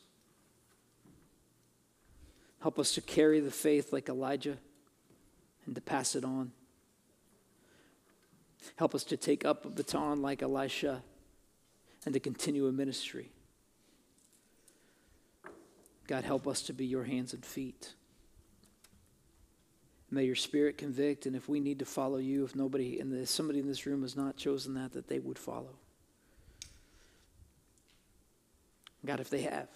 Help 2.60 2.78
us 2.78 2.92
to 2.94 3.00
carry 3.00 3.40
the 3.40 3.50
faith 3.50 3.92
like 3.92 4.08
Elijah 4.08 4.56
and 5.66 5.74
to 5.74 5.80
pass 5.80 6.14
it 6.14 6.24
on. 6.24 6.52
Help 8.76 8.94
us 8.94 9.02
to 9.04 9.16
take 9.16 9.44
up 9.44 9.64
a 9.64 9.68
baton 9.68 10.22
like 10.22 10.42
Elisha 10.42 11.02
and 12.06 12.14
to 12.14 12.20
continue 12.20 12.68
a 12.68 12.72
ministry. 12.72 13.30
God, 16.06 16.24
help 16.24 16.46
us 16.46 16.62
to 16.62 16.72
be 16.72 16.86
your 16.86 17.04
hands 17.04 17.34
and 17.34 17.44
feet. 17.44 17.94
May 20.10 20.24
your 20.24 20.36
spirit 20.36 20.78
convict, 20.78 21.26
and 21.26 21.34
if 21.34 21.48
we 21.48 21.58
need 21.58 21.80
to 21.80 21.84
follow 21.84 22.18
you, 22.18 22.44
if 22.44 22.54
nobody 22.54 23.00
in 23.00 23.10
this, 23.10 23.30
somebody 23.30 23.58
in 23.58 23.66
this 23.66 23.86
room 23.86 24.02
has 24.02 24.16
not 24.16 24.36
chosen 24.36 24.74
that, 24.74 24.92
that 24.92 25.08
they 25.08 25.18
would 25.18 25.38
follow. 25.38 25.78
God, 29.06 29.20
if 29.20 29.30
they 29.30 29.42
have, 29.42 29.68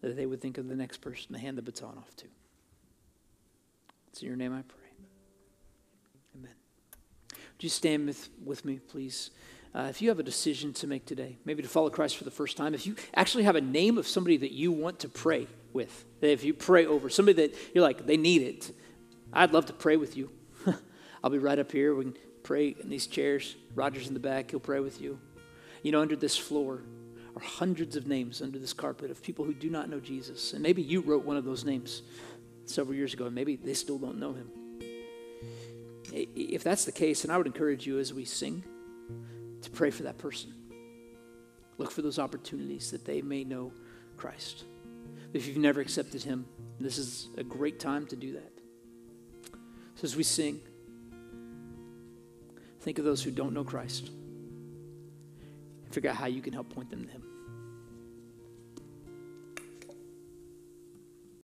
that 0.00 0.16
they 0.16 0.26
would 0.26 0.40
think 0.40 0.58
of 0.58 0.68
the 0.68 0.76
next 0.76 0.98
person 0.98 1.32
to 1.32 1.38
hand 1.38 1.58
the 1.58 1.62
baton 1.62 1.96
off 1.98 2.14
to. 2.16 2.26
It's 4.08 4.22
in 4.22 4.28
your 4.28 4.36
name 4.36 4.52
I 4.52 4.62
pray. 4.62 4.78
Amen. 6.38 6.54
Would 7.32 7.62
you 7.62 7.68
stand 7.68 8.06
with, 8.06 8.28
with 8.44 8.64
me, 8.64 8.78
please? 8.78 9.30
Uh, 9.74 9.88
if 9.90 10.00
you 10.00 10.08
have 10.08 10.18
a 10.18 10.22
decision 10.22 10.72
to 10.72 10.86
make 10.86 11.04
today, 11.04 11.36
maybe 11.44 11.62
to 11.62 11.68
follow 11.68 11.90
Christ 11.90 12.16
for 12.16 12.24
the 12.24 12.30
first 12.30 12.56
time, 12.56 12.72
if 12.72 12.86
you 12.86 12.96
actually 13.14 13.44
have 13.44 13.56
a 13.56 13.60
name 13.60 13.98
of 13.98 14.06
somebody 14.06 14.38
that 14.38 14.52
you 14.52 14.72
want 14.72 15.00
to 15.00 15.08
pray 15.08 15.46
with, 15.74 16.06
if 16.22 16.44
you 16.44 16.54
pray 16.54 16.86
over 16.86 17.10
somebody 17.10 17.48
that 17.48 17.54
you're 17.74 17.84
like, 17.84 18.06
they 18.06 18.16
need 18.16 18.40
it, 18.40 18.74
I'd 19.34 19.52
love 19.52 19.66
to 19.66 19.74
pray 19.74 19.98
with 19.98 20.16
you. 20.16 20.30
I'll 21.22 21.28
be 21.28 21.38
right 21.38 21.58
up 21.58 21.72
here. 21.72 21.94
We 21.94 22.04
can 22.04 22.16
pray 22.42 22.74
in 22.80 22.88
these 22.88 23.06
chairs. 23.06 23.54
Roger's 23.74 24.08
in 24.08 24.14
the 24.14 24.20
back, 24.20 24.50
he'll 24.50 24.60
pray 24.60 24.80
with 24.80 24.98
you. 24.98 25.18
You 25.82 25.92
know, 25.92 26.00
under 26.00 26.16
this 26.16 26.38
floor 26.38 26.80
are 27.36 27.40
hundreds 27.40 27.96
of 27.96 28.06
names 28.06 28.40
under 28.40 28.58
this 28.58 28.72
carpet 28.72 29.10
of 29.10 29.22
people 29.22 29.44
who 29.44 29.52
do 29.52 29.68
not 29.68 29.90
know 29.90 30.00
Jesus. 30.00 30.54
And 30.54 30.62
maybe 30.62 30.82
you 30.82 31.02
wrote 31.02 31.24
one 31.24 31.36
of 31.36 31.44
those 31.44 31.64
names 31.64 32.02
several 32.64 32.96
years 32.96 33.12
ago, 33.12 33.26
and 33.26 33.34
maybe 33.34 33.56
they 33.56 33.74
still 33.74 33.98
don't 33.98 34.18
know 34.18 34.32
him. 34.32 34.50
If 36.12 36.64
that's 36.64 36.84
the 36.86 36.92
case, 36.92 37.22
then 37.22 37.30
I 37.30 37.36
would 37.36 37.46
encourage 37.46 37.86
you 37.86 37.98
as 37.98 38.14
we 38.14 38.24
sing 38.24 38.64
to 39.60 39.70
pray 39.70 39.90
for 39.90 40.04
that 40.04 40.16
person. 40.16 40.54
Look 41.78 41.90
for 41.90 42.00
those 42.00 42.18
opportunities 42.18 42.90
that 42.90 43.04
they 43.04 43.20
may 43.20 43.44
know 43.44 43.72
Christ. 44.16 44.64
If 45.34 45.46
you've 45.46 45.58
never 45.58 45.80
accepted 45.80 46.22
Him, 46.22 46.46
this 46.80 46.96
is 46.96 47.28
a 47.36 47.44
great 47.44 47.78
time 47.78 48.06
to 48.06 48.16
do 48.16 48.32
that. 48.32 48.52
So 49.96 50.04
as 50.04 50.16
we 50.16 50.22
sing, 50.22 50.60
think 52.80 52.98
of 52.98 53.04
those 53.04 53.22
who 53.22 53.30
don't 53.30 53.52
know 53.52 53.64
Christ 53.64 54.08
and 54.08 54.25
figure 55.96 56.10
out 56.10 56.16
how 56.16 56.26
you 56.26 56.42
can 56.42 56.52
help 56.52 56.68
point 56.68 56.90
them 56.90 57.06
to 57.06 57.10
Him. 57.10 57.35